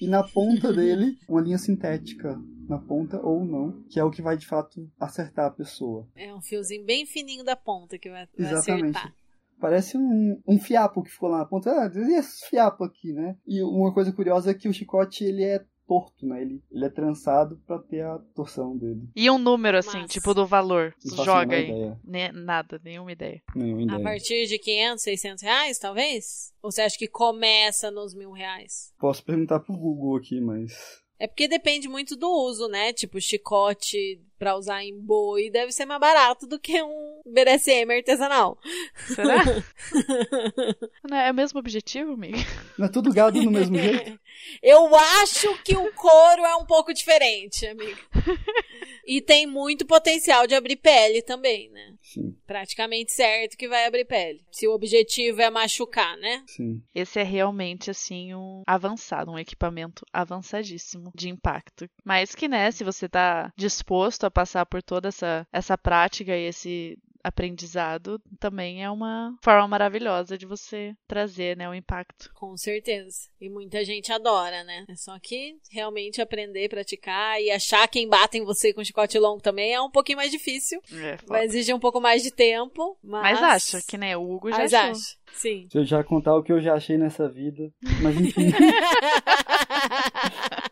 E 0.00 0.06
na 0.06 0.22
ponta 0.22 0.72
dele, 0.72 1.16
uma 1.28 1.40
linha 1.40 1.58
sintética. 1.58 2.38
Na 2.68 2.78
ponta 2.78 3.20
ou 3.20 3.44
não, 3.44 3.82
que 3.90 4.00
é 4.00 4.04
o 4.04 4.10
que 4.10 4.22
vai 4.22 4.38
de 4.38 4.46
fato 4.46 4.90
acertar 4.98 5.46
a 5.46 5.50
pessoa. 5.50 6.08
É 6.16 6.34
um 6.34 6.40
fiozinho 6.40 6.82
bem 6.84 7.04
fininho 7.04 7.44
da 7.44 7.54
ponta 7.54 7.98
que 7.98 8.08
vai, 8.08 8.26
vai 8.38 8.52
Exatamente. 8.52 8.96
acertar. 8.96 9.14
Parece 9.60 9.98
um, 9.98 10.40
um 10.46 10.58
fiapo 10.58 11.02
que 11.02 11.10
ficou 11.10 11.28
lá 11.28 11.38
na 11.38 11.44
ponta. 11.44 11.70
Ah, 11.70 11.90
e 11.94 12.14
esse 12.14 12.48
fiapo 12.48 12.82
aqui, 12.84 13.12
né? 13.12 13.36
E 13.46 13.62
uma 13.62 13.92
coisa 13.92 14.12
curiosa 14.12 14.50
é 14.50 14.54
que 14.54 14.68
o 14.68 14.72
chicote 14.72 15.24
ele 15.24 15.44
é 15.44 15.64
torto, 15.86 16.26
né? 16.26 16.42
Ele, 16.42 16.62
ele 16.70 16.84
é 16.84 16.88
trançado 16.90 17.60
pra 17.66 17.78
ter 17.78 18.02
a 18.02 18.18
torção 18.34 18.76
dele. 18.76 19.08
E 19.14 19.30
um 19.30 19.38
número, 19.38 19.78
assim, 19.78 20.04
tipo 20.06 20.32
do 20.34 20.46
valor. 20.46 20.94
A 21.18 21.24
Joga 21.24 21.56
aí. 21.56 21.92
Ne- 22.04 22.32
nada, 22.32 22.80
nenhuma 22.84 23.12
ideia. 23.12 23.42
Nenhuma 23.54 23.80
A 23.82 23.84
ideia. 23.84 24.02
partir 24.02 24.46
de 24.46 24.58
500, 24.58 25.02
600 25.02 25.42
reais, 25.42 25.78
talvez? 25.78 26.52
Ou 26.62 26.70
você 26.72 26.82
acha 26.82 26.96
que 26.98 27.08
começa 27.08 27.90
nos 27.90 28.14
mil 28.14 28.32
reais? 28.32 28.92
Posso 28.98 29.22
perguntar 29.24 29.60
pro 29.60 29.76
Google 29.76 30.16
aqui, 30.16 30.40
mas. 30.40 30.72
É 31.18 31.26
porque 31.28 31.46
depende 31.46 31.88
muito 31.88 32.16
do 32.16 32.28
uso, 32.28 32.66
né? 32.68 32.92
Tipo, 32.92 33.20
chicote 33.20 34.20
pra 34.38 34.56
usar 34.56 34.82
em 34.84 34.98
boi 34.98 35.50
deve 35.50 35.72
ser 35.72 35.84
mais 35.84 36.00
barato 36.00 36.46
do 36.46 36.58
que 36.58 36.82
um 36.82 37.20
BDSM 37.26 37.92
artesanal. 37.92 38.58
Será? 39.06 39.42
Não 41.08 41.16
é 41.16 41.30
o 41.30 41.34
mesmo 41.34 41.58
objetivo, 41.58 42.12
amiga? 42.12 42.38
Não 42.78 42.86
é 42.86 42.88
tudo 42.88 43.12
gado 43.12 43.40
do 43.40 43.50
mesmo 43.50 43.76
jeito? 43.76 44.18
Eu 44.62 44.94
acho 44.94 45.56
que 45.62 45.76
o 45.76 45.92
couro 45.92 46.44
é 46.44 46.56
um 46.56 46.66
pouco 46.66 46.92
diferente, 46.92 47.66
amigo. 47.66 47.98
E 49.06 49.20
tem 49.20 49.46
muito 49.46 49.84
potencial 49.84 50.46
de 50.46 50.54
abrir 50.54 50.76
pele 50.76 51.20
também, 51.20 51.68
né? 51.70 51.92
Sim, 52.00 52.34
Praticamente 52.46 53.12
certo 53.12 53.56
que 53.56 53.68
vai 53.68 53.84
abrir 53.86 54.06
pele. 54.06 54.40
Se 54.50 54.66
o 54.66 54.72
objetivo 54.72 55.42
é 55.42 55.50
machucar, 55.50 56.16
né? 56.16 56.42
sim. 56.46 56.82
Esse 56.94 57.20
é 57.20 57.22
realmente, 57.22 57.90
assim, 57.90 58.34
um 58.34 58.62
avançado, 58.66 59.30
um 59.30 59.38
equipamento 59.38 60.06
avançadíssimo 60.12 61.12
de 61.14 61.28
impacto. 61.28 61.86
Mas 62.02 62.34
que, 62.34 62.48
né, 62.48 62.70
se 62.70 62.82
você 62.82 63.08
tá 63.08 63.52
disposto 63.56 64.23
a 64.26 64.30
passar 64.30 64.66
por 64.66 64.82
toda 64.82 65.08
essa, 65.08 65.46
essa 65.52 65.76
prática 65.76 66.36
e 66.36 66.46
esse 66.46 66.98
aprendizado, 67.24 68.20
também 68.38 68.84
é 68.84 68.90
uma 68.90 69.34
forma 69.42 69.66
maravilhosa 69.66 70.36
de 70.36 70.44
você 70.44 70.94
trazer, 71.08 71.56
né, 71.56 71.66
o 71.66 71.74
impacto. 71.74 72.30
Com 72.34 72.54
certeza. 72.54 73.30
E 73.40 73.48
muita 73.48 73.82
gente 73.82 74.12
adora, 74.12 74.62
né? 74.62 74.84
É 74.86 74.94
só 74.94 75.18
que 75.18 75.56
realmente 75.70 76.20
aprender, 76.20 76.68
praticar 76.68 77.40
e 77.40 77.50
achar 77.50 77.88
quem 77.88 78.06
bate 78.06 78.36
em 78.36 78.44
você 78.44 78.74
com 78.74 78.84
chicote 78.84 79.18
longo 79.18 79.40
também 79.40 79.72
é 79.72 79.80
um 79.80 79.90
pouquinho 79.90 80.18
mais 80.18 80.30
difícil. 80.30 80.82
É. 80.92 81.16
Vai 81.26 81.46
exigir 81.46 81.74
um 81.74 81.80
pouco 81.80 81.98
mais 81.98 82.22
de 82.22 82.30
tempo, 82.30 82.98
mas... 83.02 83.40
Mas 83.40 83.42
acho 83.42 83.86
que, 83.86 83.96
né, 83.96 84.14
o 84.14 84.30
Hugo 84.30 84.50
já 84.50 84.58
Mas 84.58 84.74
achou. 84.74 84.90
acho. 84.90 85.16
Sim. 85.32 85.66
Se 85.70 85.78
eu 85.78 85.84
já 85.84 86.04
contar 86.04 86.36
o 86.36 86.42
que 86.42 86.52
eu 86.52 86.60
já 86.60 86.74
achei 86.74 86.98
nessa 86.98 87.26
vida. 87.28 87.72
Mas 88.02 88.20
enfim. 88.20 88.52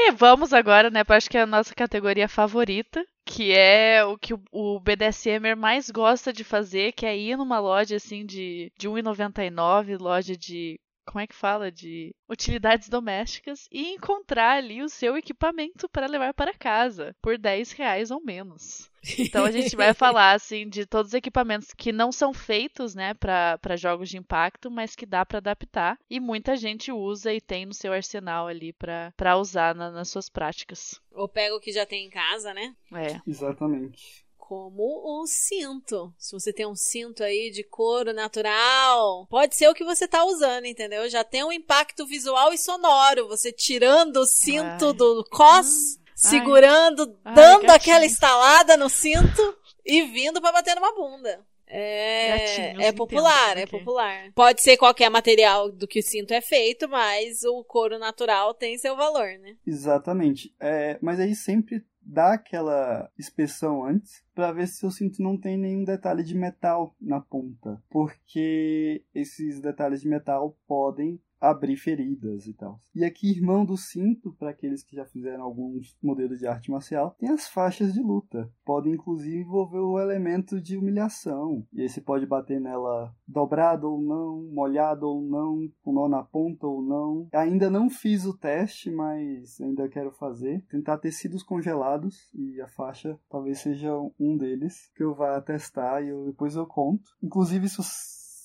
E 0.00 0.12
vamos 0.12 0.52
agora, 0.52 0.90
né, 0.90 1.02
para 1.04 1.16
acho 1.16 1.28
que 1.28 1.36
é 1.36 1.42
a 1.42 1.46
nossa 1.46 1.74
categoria 1.74 2.28
favorita, 2.28 3.04
que 3.26 3.52
é 3.52 4.04
o 4.04 4.16
que 4.16 4.32
o- 4.32 4.42
o 4.52 4.80
BDSMer 4.80 5.56
mais 5.56 5.90
gosta 5.90 6.32
de 6.32 6.44
fazer, 6.44 6.92
que 6.92 7.04
é 7.04 7.16
ir 7.16 7.36
numa 7.36 7.58
loja 7.58 7.96
assim 7.96 8.24
de, 8.24 8.70
de 8.78 8.88
1,99, 8.88 9.96
loja 9.96 10.36
de. 10.36 10.78
Como 11.06 11.20
é 11.20 11.26
que 11.26 11.34
fala? 11.34 11.70
De 11.72 12.14
utilidades 12.28 12.88
domésticas 12.88 13.66
e 13.72 13.94
encontrar 13.94 14.58
ali 14.58 14.82
o 14.82 14.90
seu 14.90 15.16
equipamento 15.16 15.88
para 15.88 16.06
levar 16.06 16.34
para 16.34 16.52
casa 16.52 17.14
por 17.22 17.38
10 17.38 17.72
reais 17.72 18.10
ou 18.10 18.22
menos. 18.22 18.90
Então 19.18 19.44
a 19.44 19.50
gente 19.50 19.74
vai 19.76 19.92
falar 19.94 20.32
assim 20.32 20.68
de 20.68 20.84
todos 20.86 21.10
os 21.10 21.14
equipamentos 21.14 21.72
que 21.74 21.92
não 21.92 22.10
são 22.12 22.32
feitos, 22.34 22.94
né, 22.94 23.14
para 23.14 23.76
jogos 23.76 24.08
de 24.08 24.16
impacto, 24.18 24.70
mas 24.70 24.94
que 24.96 25.06
dá 25.06 25.24
para 25.24 25.38
adaptar 25.38 25.98
e 26.10 26.18
muita 26.20 26.56
gente 26.56 26.90
usa 26.92 27.32
e 27.32 27.40
tem 27.40 27.64
no 27.66 27.74
seu 27.74 27.92
arsenal 27.92 28.46
ali 28.48 28.72
para 28.72 29.12
para 29.16 29.36
usar 29.36 29.74
na- 29.74 29.90
nas 29.90 30.08
suas 30.08 30.28
práticas. 30.28 31.00
Ou 31.12 31.28
pega 31.28 31.54
o 31.54 31.60
que 31.60 31.72
já 31.72 31.84
tem 31.86 32.06
em 32.06 32.10
casa, 32.10 32.52
né? 32.54 32.74
É. 32.92 33.20
Exatamente. 33.26 34.26
Como 34.36 35.02
o 35.04 35.26
cinto. 35.26 36.10
Se 36.16 36.32
você 36.32 36.52
tem 36.54 36.66
um 36.66 36.74
cinto 36.74 37.22
aí 37.22 37.50
de 37.50 37.62
couro 37.62 38.14
natural, 38.14 39.26
pode 39.28 39.54
ser 39.54 39.68
o 39.68 39.74
que 39.74 39.84
você 39.84 40.08
tá 40.08 40.24
usando, 40.24 40.64
entendeu? 40.64 41.08
Já 41.10 41.22
tem 41.22 41.44
um 41.44 41.52
impacto 41.52 42.06
visual 42.06 42.50
e 42.52 42.56
sonoro. 42.58 43.28
Você 43.28 43.52
tirando 43.52 44.16
o 44.18 44.26
cinto 44.26 44.86
Ai. 44.86 44.94
do 44.94 45.24
cos, 45.30 45.98
segurando, 46.20 47.18
Ai, 47.24 47.34
dando 47.34 47.62
gatinho. 47.62 47.72
aquela 47.74 48.04
estalada 48.06 48.76
no 48.76 48.88
cinto 48.88 49.56
e 49.84 50.02
vindo 50.02 50.40
pra 50.40 50.52
bater 50.52 50.74
numa 50.74 50.94
bunda. 50.94 51.40
É, 51.70 52.28
Gatinhos 52.38 52.84
é 52.86 52.92
popular, 52.92 53.50
intensos 53.50 53.58
é 53.58 53.62
aqui. 53.62 53.70
popular. 53.78 54.32
Pode 54.34 54.62
ser 54.62 54.76
qualquer 54.78 55.10
material 55.10 55.70
do 55.70 55.86
que 55.86 56.00
o 56.00 56.02
cinto 56.02 56.32
é 56.32 56.40
feito, 56.40 56.88
mas 56.88 57.44
o 57.44 57.62
couro 57.62 57.98
natural 57.98 58.54
tem 58.54 58.78
seu 58.78 58.96
valor, 58.96 59.28
né? 59.38 59.54
Exatamente. 59.66 60.54
É, 60.58 60.98
mas 61.02 61.20
aí 61.20 61.34
sempre 61.34 61.84
dá 62.00 62.32
aquela 62.32 63.10
inspeção 63.18 63.84
antes 63.84 64.22
para 64.34 64.50
ver 64.50 64.66
se 64.66 64.78
seu 64.78 64.90
cinto 64.90 65.22
não 65.22 65.38
tem 65.38 65.58
nenhum 65.58 65.84
detalhe 65.84 66.24
de 66.24 66.34
metal 66.34 66.96
na 66.98 67.20
ponta, 67.20 67.82
porque 67.90 69.04
esses 69.14 69.60
detalhes 69.60 70.00
de 70.00 70.08
metal 70.08 70.56
podem 70.66 71.20
abrir 71.40 71.76
feridas 71.76 72.46
e 72.46 72.52
tal. 72.54 72.80
E 72.94 73.04
aqui, 73.04 73.30
irmão 73.30 73.64
do 73.64 73.76
cinto, 73.76 74.32
para 74.38 74.50
aqueles 74.50 74.82
que 74.82 74.96
já 74.96 75.04
fizeram 75.04 75.44
alguns 75.44 75.96
modelos 76.02 76.38
de 76.38 76.46
arte 76.46 76.70
marcial, 76.70 77.14
tem 77.18 77.28
as 77.30 77.48
faixas 77.48 77.92
de 77.92 78.02
luta. 78.02 78.50
Podem 78.64 78.94
inclusive 78.94 79.38
envolver 79.38 79.78
o 79.78 80.00
elemento 80.00 80.60
de 80.60 80.76
humilhação. 80.76 81.66
E 81.72 81.82
aí 81.82 81.88
você 81.88 82.00
pode 82.00 82.26
bater 82.26 82.60
nela 82.60 83.14
dobrado 83.26 83.90
ou 83.90 84.00
não, 84.00 84.42
molhado 84.52 85.06
ou 85.06 85.22
não, 85.22 85.68
com 85.82 85.92
nó 85.92 86.08
na 86.08 86.22
ponta 86.22 86.66
ou 86.66 86.82
não. 86.82 87.28
Ainda 87.32 87.70
não 87.70 87.88
fiz 87.88 88.24
o 88.24 88.36
teste, 88.36 88.90
mas 88.90 89.60
ainda 89.60 89.88
quero 89.88 90.10
fazer. 90.12 90.64
Tentar 90.68 90.98
tecidos 90.98 91.42
congelados 91.42 92.30
e 92.34 92.60
a 92.60 92.68
faixa 92.68 93.18
talvez 93.30 93.58
seja 93.60 93.92
um 94.18 94.36
deles 94.36 94.90
que 94.94 95.02
eu 95.02 95.14
vá 95.14 95.40
testar 95.40 96.02
e 96.02 96.08
eu- 96.08 96.26
depois 96.26 96.56
eu 96.56 96.66
conto. 96.66 97.10
Inclusive, 97.22 97.68
você 97.68 97.82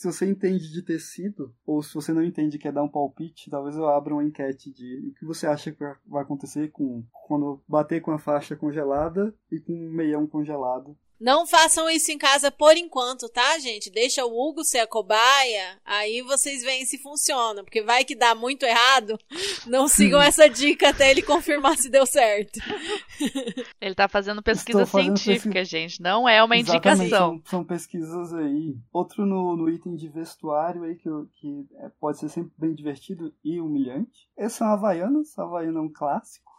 se 0.04 0.12
você 0.12 0.30
entende 0.30 0.70
de 0.70 0.82
tecido, 0.82 1.56
ou 1.66 1.82
se 1.82 1.94
você 1.94 2.12
não 2.12 2.22
entende 2.22 2.58
e 2.58 2.60
quer 2.60 2.74
dar 2.74 2.84
um 2.84 2.90
palpite, 2.90 3.50
talvez 3.50 3.78
eu 3.78 3.88
abra 3.88 4.14
uma 4.14 4.24
enquete 4.24 4.70
de 4.70 5.00
o 5.08 5.14
que 5.14 5.26
você 5.26 5.48
acha 5.48 5.72
que 5.72 5.82
vai 6.06 6.24
acontecer 6.24 6.72
com 6.72 7.06
quando 7.26 7.64
bater 7.66 8.02
com 8.02 8.12
a 8.12 8.20
faixa 8.20 8.54
congelada 8.54 9.34
e 9.50 9.62
com 9.62 9.72
um 9.72 9.90
meião 9.90 10.28
congelado. 10.28 10.98
Não 11.20 11.46
façam 11.48 11.90
isso 11.90 12.12
em 12.12 12.18
casa 12.18 12.52
por 12.52 12.76
enquanto, 12.76 13.30
tá, 13.30 13.58
gente? 13.60 13.90
Deixa 13.90 14.26
o 14.26 14.32
Hugo 14.32 14.64
ser 14.64 14.80
a 14.80 14.88
cobaia, 14.88 15.80
aí 15.86 16.22
vocês 16.22 16.62
veem 16.64 16.86
se 16.86 16.98
funciona, 16.98 17.64
porque 17.64 17.82
vai 17.82 18.04
que 18.04 18.16
dá 18.16 18.36
muito 18.36 18.64
errado. 18.66 19.18
Não 19.66 19.88
sigam 19.88 20.22
essa 20.22 20.50
dica 20.50 20.90
até 20.90 21.10
ele 21.12 21.22
confirmar 21.22 21.78
se 21.78 21.90
deu 21.90 22.06
certo. 22.06 22.60
Ele 23.80 23.96
tá 23.96 24.08
fazendo 24.08 24.42
pesquisa 24.42 24.86
fazendo 24.86 25.18
científica, 25.18 25.64
gente. 25.64 26.02
Não 26.02 26.28
é 26.28 26.44
uma 26.44 26.58
Exatamente, 26.58 27.06
indicação. 27.06 27.30
São, 27.38 27.42
são 27.46 27.64
pesquisas 27.64 28.34
aí. 28.34 28.76
Outro 28.92 29.26
no, 29.26 29.56
no 29.56 29.70
item 29.70 29.96
de 29.96 30.08
vestuário 30.08 30.84
aí 30.84 30.96
que, 30.96 31.08
eu- 31.08 31.28
que 31.40 31.66
é- 31.80 31.90
pode 32.00 32.20
ser 32.20 32.30
sempre 32.30 32.52
bem 32.58 32.74
divertido 32.74 33.34
e 33.44 33.60
humilhante. 33.60 34.28
Essas 34.38 34.54
são 34.60 34.68
havaianas. 34.68 35.38
Havaiana 35.38 35.80
é 35.80 35.82
um 35.82 35.92
clássico. 35.92 36.52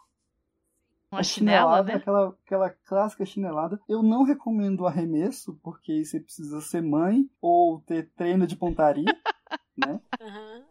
Uma 1.15 1.21
A 1.21 1.23
chinela, 1.23 1.81
né? 1.81 1.93
Aquela, 1.93 2.35
aquela 2.45 2.69
clássica 2.69 3.25
chinelada. 3.25 3.79
Eu 3.87 4.03
não 4.03 4.23
recomendo 4.23 4.81
o 4.81 4.87
arremesso, 4.87 5.57
porque 5.63 6.03
você 6.03 6.19
precisa 6.19 6.59
ser 6.59 6.81
mãe 6.81 7.29
ou 7.41 7.79
ter 7.79 8.11
treino 8.17 8.45
de 8.45 8.57
pontaria, 8.57 9.05
né? 9.77 10.01
Aham. 10.21 10.65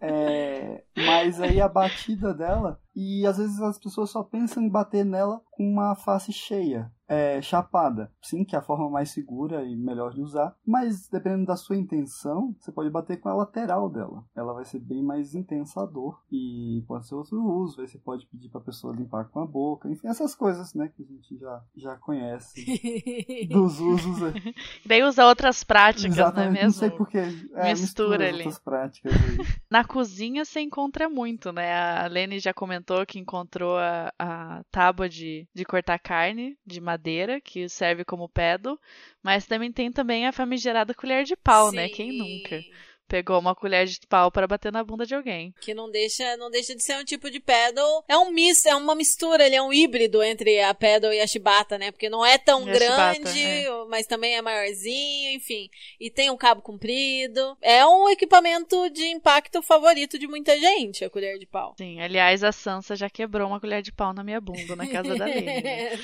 É, 0.00 0.82
mas 0.96 1.40
aí 1.40 1.60
a 1.60 1.68
batida 1.68 2.34
dela, 2.34 2.80
e 2.96 3.24
às 3.24 3.38
vezes 3.38 3.60
as 3.60 3.78
pessoas 3.78 4.10
só 4.10 4.24
pensam 4.24 4.60
em 4.60 4.68
bater 4.68 5.04
nela 5.04 5.40
com 5.52 5.62
uma 5.62 5.94
face 5.94 6.32
cheia, 6.32 6.90
é, 7.10 7.42
chapada. 7.42 8.10
Sim, 8.22 8.44
que 8.44 8.54
é 8.54 8.58
a 8.60 8.62
forma 8.62 8.88
mais 8.88 9.10
segura 9.10 9.64
e 9.64 9.76
melhor 9.76 10.12
de 10.14 10.22
usar, 10.22 10.54
mas 10.64 11.08
dependendo 11.08 11.46
da 11.46 11.56
sua 11.56 11.76
intenção, 11.76 12.54
você 12.60 12.70
pode 12.70 12.88
bater 12.88 13.18
com 13.18 13.28
a 13.28 13.34
lateral 13.34 13.90
dela. 13.90 14.24
Ela 14.34 14.52
vai 14.54 14.64
ser 14.64 14.78
bem 14.78 15.02
mais 15.02 15.34
intensa 15.34 15.82
a 15.82 15.86
dor 15.86 16.22
e 16.30 16.84
pode 16.86 17.08
ser 17.08 17.16
outro 17.16 17.42
uso. 17.44 17.80
Aí 17.80 17.88
você 17.88 17.98
pode 17.98 18.26
pedir 18.26 18.48
pra 18.48 18.60
pessoa 18.60 18.94
limpar 18.94 19.24
com 19.24 19.40
a 19.40 19.46
boca, 19.46 19.88
enfim, 19.90 20.06
essas 20.06 20.36
coisas, 20.36 20.72
né, 20.72 20.88
que 20.94 21.02
a 21.02 21.06
gente 21.06 21.36
já, 21.36 21.62
já 21.76 21.96
conhece 21.96 22.64
dos 23.50 23.80
usos. 23.80 24.22
é. 24.22 24.32
Daí 24.86 25.02
usa 25.02 25.26
outras 25.26 25.64
práticas, 25.64 26.16
não 26.16 26.24
é 26.24 26.28
Exatamente, 26.28 26.52
mesmo? 26.52 26.66
não 26.66 26.72
sei 26.72 26.90
porquê. 26.90 27.18
É, 27.54 27.70
Mistura 27.74 28.24
as 28.24 28.28
ali. 28.34 28.38
outras 28.44 28.58
práticas 28.60 29.12
aí. 29.12 29.46
Na 29.68 29.84
cozinha 29.84 30.44
você 30.44 30.60
encontra 30.60 31.08
muito, 31.08 31.52
né? 31.52 31.72
A 31.74 32.06
Lene 32.06 32.38
já 32.38 32.54
comentou 32.54 33.04
que 33.04 33.18
encontrou 33.18 33.76
a, 33.76 34.12
a 34.18 34.62
tábua 34.70 35.08
de, 35.08 35.48
de 35.52 35.64
cortar 35.64 35.98
carne 35.98 36.56
de 36.64 36.80
madeira, 36.80 36.99
que 37.40 37.68
serve 37.68 38.04
como 38.04 38.28
pedo, 38.28 38.78
mas 39.22 39.46
também 39.46 39.72
tem 39.72 39.90
também 39.92 40.26
a 40.26 40.32
famigerada 40.32 40.94
colher 40.94 41.24
de 41.24 41.36
pau, 41.36 41.70
né? 41.72 41.88
Quem 41.88 42.12
Sim. 42.12 42.16
nunca 42.16 42.64
pegou 43.10 43.40
uma 43.40 43.56
colher 43.56 43.86
de 43.86 43.98
pau 44.08 44.30
para 44.30 44.46
bater 44.46 44.70
na 44.70 44.84
bunda 44.84 45.04
de 45.04 45.16
alguém? 45.16 45.52
Que 45.60 45.74
não 45.74 45.90
deixa, 45.90 46.36
não 46.36 46.48
deixa 46.48 46.76
de 46.76 46.82
ser 46.84 46.96
um 46.96 47.04
tipo 47.04 47.28
de 47.28 47.40
pedal. 47.40 48.04
É 48.06 48.16
um 48.16 48.30
misto, 48.30 48.68
é 48.68 48.76
uma 48.76 48.94
mistura, 48.94 49.44
ele 49.44 49.56
é 49.56 49.60
um 49.60 49.72
híbrido 49.72 50.22
entre 50.22 50.62
a 50.62 50.72
pedal 50.72 51.12
e 51.12 51.20
a 51.20 51.26
chibata, 51.26 51.76
né? 51.76 51.90
Porque 51.90 52.08
não 52.08 52.24
é 52.24 52.38
tão 52.38 52.60
E 52.68 52.72
chibata, 52.78 53.18
grande, 53.18 53.42
é. 53.42 53.84
mas 53.88 54.06
também 54.06 54.36
é 54.36 54.40
maiorzinho, 54.40 55.32
enfim. 55.32 55.68
E 55.98 56.08
tem 56.08 56.30
um 56.30 56.36
cabo 56.36 56.62
comprido. 56.62 57.56
É 57.60 57.84
um 57.84 58.08
equipamento 58.08 58.88
de 58.90 59.04
impacto 59.08 59.60
favorito 59.60 60.16
de 60.16 60.28
muita 60.28 60.56
gente, 60.56 61.04
a 61.04 61.10
colher 61.10 61.36
de 61.36 61.46
pau. 61.46 61.74
Sim, 61.76 62.00
aliás, 62.00 62.44
a 62.44 62.52
Sansa 62.52 62.94
já 62.94 63.10
quebrou 63.10 63.48
uma 63.48 63.58
colher 63.58 63.82
de 63.82 63.90
pau 63.90 64.12
na 64.14 64.22
minha 64.22 64.40
bunda 64.40 64.76
na 64.76 64.86
casa 64.86 65.16
da 65.16 65.24
Lene. 65.26 65.98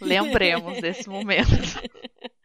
Lembremos 0.00 0.80
desse 0.80 1.08
momento. 1.08 1.50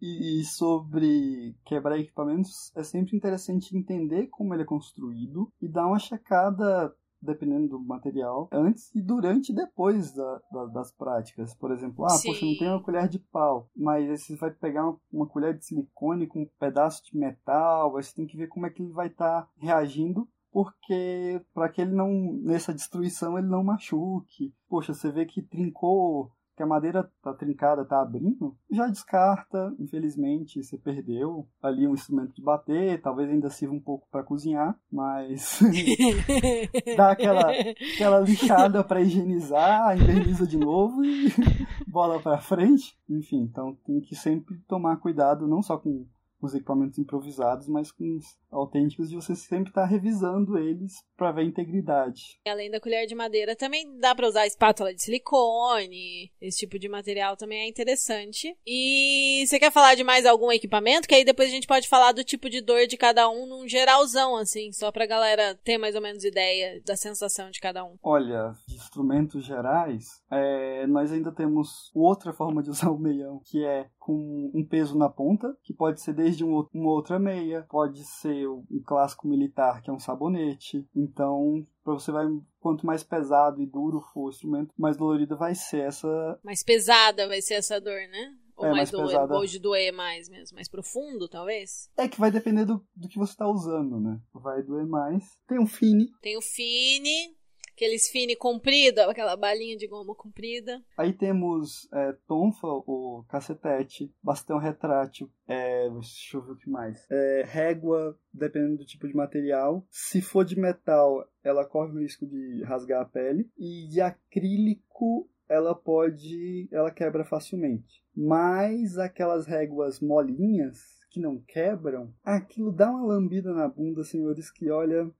E, 0.00 0.42
sobre 0.44 1.54
quebrar 1.64 1.98
equipamentos, 1.98 2.72
é 2.76 2.82
sempre 2.82 3.16
interessante 3.16 3.76
entender 3.76 4.26
como 4.28 4.52
ele 4.54 4.62
é 4.62 4.66
construído 4.66 5.52
e 5.60 5.68
dar 5.68 5.86
uma 5.86 5.98
checada, 5.98 6.94
dependendo 7.20 7.68
do 7.68 7.80
material, 7.80 8.48
antes 8.52 8.92
e 8.94 9.00
durante 9.00 9.52
e 9.52 9.54
depois 9.54 10.12
da- 10.12 10.40
da- 10.50 10.66
das 10.66 10.92
práticas. 10.92 11.54
Por 11.54 11.70
exemplo, 11.70 12.04
ah, 12.04 12.08
Sim. 12.10 12.28
poxa, 12.28 12.46
não 12.46 12.56
tem 12.56 12.68
uma 12.68 12.82
colher 12.82 13.08
de 13.08 13.18
pau, 13.18 13.68
mas 13.76 14.10
aí 14.10 14.18
você 14.18 14.36
vai 14.36 14.50
pegar 14.50 14.84
uma, 14.88 14.98
uma 15.12 15.26
colher 15.26 15.56
de 15.56 15.64
silicone 15.64 16.26
com 16.26 16.42
um 16.42 16.48
pedaço 16.58 17.02
de 17.04 17.16
metal, 17.16 17.96
aí 17.96 18.02
você 18.02 18.14
tem 18.14 18.26
que 18.26 18.36
ver 18.36 18.48
como 18.48 18.66
é 18.66 18.70
que 18.70 18.82
ele 18.82 18.92
vai 18.92 19.06
estar 19.06 19.48
reagindo 19.56 20.28
porque 20.50 21.40
para 21.54 21.68
que 21.70 21.80
ele 21.80 21.92
não 21.92 22.10
nessa 22.42 22.74
destruição 22.74 23.38
ele 23.38 23.48
não 23.48 23.64
machuque. 23.64 24.52
Poxa, 24.68 24.92
você 24.92 25.10
vê 25.10 25.24
que 25.24 25.40
trincou, 25.40 26.30
que 26.56 26.62
a 26.62 26.66
madeira 26.66 27.10
tá 27.22 27.32
trincada, 27.32 27.84
tá 27.84 28.00
abrindo, 28.00 28.56
já 28.70 28.86
descarta, 28.86 29.74
infelizmente, 29.78 30.62
você 30.62 30.76
perdeu 30.76 31.46
ali 31.62 31.86
um 31.86 31.94
instrumento 31.94 32.34
de 32.34 32.42
bater, 32.42 33.00
talvez 33.00 33.30
ainda 33.30 33.48
sirva 33.50 33.74
um 33.74 33.80
pouco 33.80 34.06
para 34.10 34.22
cozinhar, 34.22 34.78
mas 34.90 35.60
dá 36.96 37.12
aquela 37.12 37.50
aquela 37.50 38.20
lixada 38.20 38.84
para 38.84 39.00
higienizar, 39.00 39.96
inverniza 39.96 40.46
de 40.46 40.58
novo 40.58 41.04
e 41.04 41.28
bola 41.88 42.20
para 42.20 42.38
frente. 42.38 42.96
Enfim, 43.08 43.42
então 43.42 43.76
tem 43.84 44.00
que 44.00 44.14
sempre 44.14 44.56
tomar 44.68 44.96
cuidado 44.96 45.46
não 45.46 45.62
só 45.62 45.76
com 45.76 46.06
os 46.46 46.54
equipamentos 46.54 46.98
improvisados, 46.98 47.68
mas 47.68 47.90
com 47.90 48.16
os 48.16 48.24
autênticos 48.50 49.08
de 49.08 49.16
você 49.16 49.34
sempre 49.34 49.70
estar 49.70 49.86
revisando 49.86 50.58
eles 50.58 50.92
para 51.16 51.32
ver 51.32 51.42
a 51.42 51.44
integridade. 51.44 52.38
Além 52.46 52.70
da 52.70 52.80
colher 52.80 53.06
de 53.06 53.14
madeira, 53.14 53.56
também 53.56 53.98
dá 53.98 54.14
pra 54.14 54.28
usar 54.28 54.46
espátula 54.46 54.94
de 54.94 55.02
silicone. 55.02 56.30
Esse 56.40 56.58
tipo 56.58 56.78
de 56.78 56.88
material 56.88 57.36
também 57.36 57.60
é 57.60 57.68
interessante. 57.68 58.56
E 58.66 59.44
você 59.46 59.58
quer 59.58 59.72
falar 59.72 59.94
de 59.94 60.04
mais 60.04 60.26
algum 60.26 60.52
equipamento? 60.52 61.08
Que 61.08 61.14
aí 61.14 61.24
depois 61.24 61.48
a 61.48 61.52
gente 61.52 61.66
pode 61.66 61.88
falar 61.88 62.12
do 62.12 62.24
tipo 62.24 62.50
de 62.50 62.60
dor 62.60 62.86
de 62.86 62.96
cada 62.96 63.28
um 63.30 63.46
num 63.46 63.66
geralzão, 63.68 64.36
assim, 64.36 64.72
só 64.72 64.92
pra 64.92 65.06
galera 65.06 65.58
ter 65.64 65.78
mais 65.78 65.94
ou 65.94 66.02
menos 66.02 66.24
ideia 66.24 66.80
da 66.84 66.96
sensação 66.96 67.50
de 67.50 67.60
cada 67.60 67.84
um. 67.84 67.96
Olha, 68.02 68.54
de 68.68 68.74
instrumentos 68.76 69.44
gerais, 69.44 70.20
é, 70.30 70.86
nós 70.86 71.12
ainda 71.12 71.32
temos 71.32 71.90
outra 71.94 72.32
forma 72.32 72.62
de 72.62 72.70
usar 72.70 72.90
o 72.90 72.98
meião, 72.98 73.40
que 73.44 73.64
é 73.64 73.88
com 74.04 74.50
um 74.52 74.64
peso 74.66 74.98
na 74.98 75.08
ponta, 75.08 75.56
que 75.62 75.72
pode 75.72 76.00
ser 76.00 76.12
desde 76.12 76.44
um, 76.44 76.66
uma 76.74 76.90
outra 76.90 77.18
meia, 77.20 77.64
pode 77.70 78.04
ser 78.04 78.48
um 78.48 78.82
clássico 78.84 79.28
militar, 79.28 79.80
que 79.80 79.90
é 79.90 79.92
um 79.92 79.98
sabonete. 79.98 80.84
Então, 80.94 81.64
para 81.84 81.94
você 81.94 82.10
vai 82.10 82.26
quanto 82.60 82.84
mais 82.84 83.04
pesado 83.04 83.62
e 83.62 83.66
duro 83.66 84.00
for 84.12 84.26
o 84.26 84.30
instrumento, 84.30 84.74
mais 84.76 84.96
dolorida 84.96 85.36
vai 85.36 85.54
ser 85.54 85.80
essa 85.82 86.38
Mais 86.42 86.62
pesada 86.64 87.28
vai 87.28 87.40
ser 87.40 87.54
essa 87.54 87.80
dor, 87.80 87.94
né? 88.10 88.34
Ou 88.56 88.66
É, 88.66 88.70
mais, 88.70 88.78
mais 88.78 88.90
doer, 88.90 89.06
pesada. 89.06 89.34
ou 89.34 89.46
de 89.46 89.58
doer 89.58 89.92
mais 89.92 90.28
mesmo, 90.28 90.54
mais 90.56 90.68
profundo, 90.68 91.28
talvez. 91.28 91.88
é 91.96 92.06
que 92.08 92.20
vai 92.20 92.30
depender 92.30 92.64
do, 92.64 92.84
do 92.94 93.08
que 93.08 93.18
você 93.18 93.32
está 93.32 93.46
usando, 93.48 93.98
né? 94.00 94.20
Vai 94.34 94.62
doer 94.62 94.86
mais. 94.86 95.24
Tem 95.48 95.58
um 95.60 95.66
fine, 95.66 96.08
Tem 96.20 96.36
o 96.36 96.42
fine, 96.42 97.36
aqueles 97.74 98.08
fine 98.08 98.36
comprido, 98.36 99.00
aquela 99.00 99.36
balinha 99.36 99.76
de 99.76 99.86
goma 99.86 100.14
comprida. 100.14 100.82
Aí 100.96 101.12
temos 101.12 101.88
é, 101.92 102.12
tonfa 102.26 102.66
ou 102.66 103.24
cacetete, 103.24 104.12
bastão 104.22 104.58
retrátil, 104.58 105.30
é, 105.46 105.88
deixa 105.90 106.36
eu 106.36 106.42
ver 106.42 106.52
o 106.52 106.56
que 106.56 106.70
mais. 106.70 107.06
É, 107.10 107.44
régua, 107.46 108.18
dependendo 108.32 108.78
do 108.78 108.86
tipo 108.86 109.06
de 109.06 109.14
material. 109.14 109.84
Se 109.90 110.22
for 110.22 110.44
de 110.44 110.58
metal, 110.58 111.26
ela 111.42 111.64
corre 111.64 111.92
o 111.92 112.00
risco 112.00 112.26
de 112.26 112.62
rasgar 112.64 113.02
a 113.02 113.04
pele. 113.04 113.50
E 113.58 113.86
de 113.88 114.00
acrílico, 114.00 115.28
ela 115.48 115.74
pode. 115.74 116.68
ela 116.72 116.90
quebra 116.90 117.24
facilmente. 117.24 118.02
Mas 118.14 118.98
aquelas 118.98 119.46
réguas 119.46 120.00
molinhas 120.00 120.78
que 121.10 121.20
não 121.20 121.38
quebram, 121.38 122.12
aquilo 122.24 122.72
dá 122.72 122.90
uma 122.90 123.04
lambida 123.04 123.52
na 123.52 123.68
bunda, 123.68 124.02
senhores, 124.02 124.50
que 124.50 124.70
olha, 124.70 125.10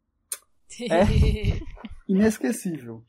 É? 0.80 1.60
inesquecível. 2.08 3.02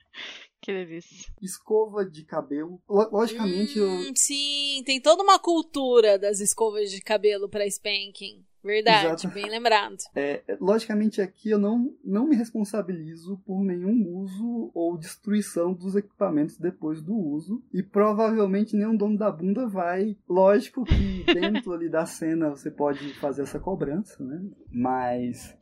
Que 0.61 0.72
delícia. 0.72 1.30
Escova 1.41 2.05
de 2.05 2.24
cabelo. 2.24 2.82
Lo- 2.88 3.09
Logicamente, 3.11 3.78
eu, 3.78 3.86
Hum, 3.89 4.14
sim, 4.16 4.82
tem 4.86 5.01
toda 5.01 5.22
uma 5.22 5.38
cultura 5.38 6.18
das 6.18 6.39
escovas 6.39 6.89
de 6.89 7.01
cabelo 7.01 7.49
pra 7.49 7.66
spanking. 7.68 8.45
Verdade, 8.64 9.07
Exato. 9.26 9.28
bem 9.34 9.49
lembrado. 9.49 9.97
É, 10.16 10.41
logicamente 10.61 11.20
aqui 11.20 11.49
eu 11.49 11.59
não, 11.59 11.93
não 12.01 12.26
me 12.26 12.34
responsabilizo 12.38 13.38
por 13.45 13.61
nenhum 13.61 14.07
uso 14.16 14.72
ou 14.74 14.97
destruição 14.97 15.74
dos 15.74 15.97
equipamentos 15.97 16.57
depois 16.57 17.01
do 17.01 17.14
uso. 17.14 17.61
E 17.74 17.84
provavelmente 17.84 18.74
nenhum 18.78 18.95
dono 18.95 19.18
da 19.18 19.30
bunda 19.30 19.68
vai. 19.68 20.16
Lógico 20.30 20.86
que 20.86 21.26
dentro 21.34 21.74
ali 21.74 21.89
da 21.89 22.05
cena 22.05 22.51
você 22.51 22.72
pode 22.72 23.14
fazer 23.16 23.41
essa 23.41 23.59
cobrança, 23.59 24.24
né? 24.24 24.41
Mas 24.72 25.57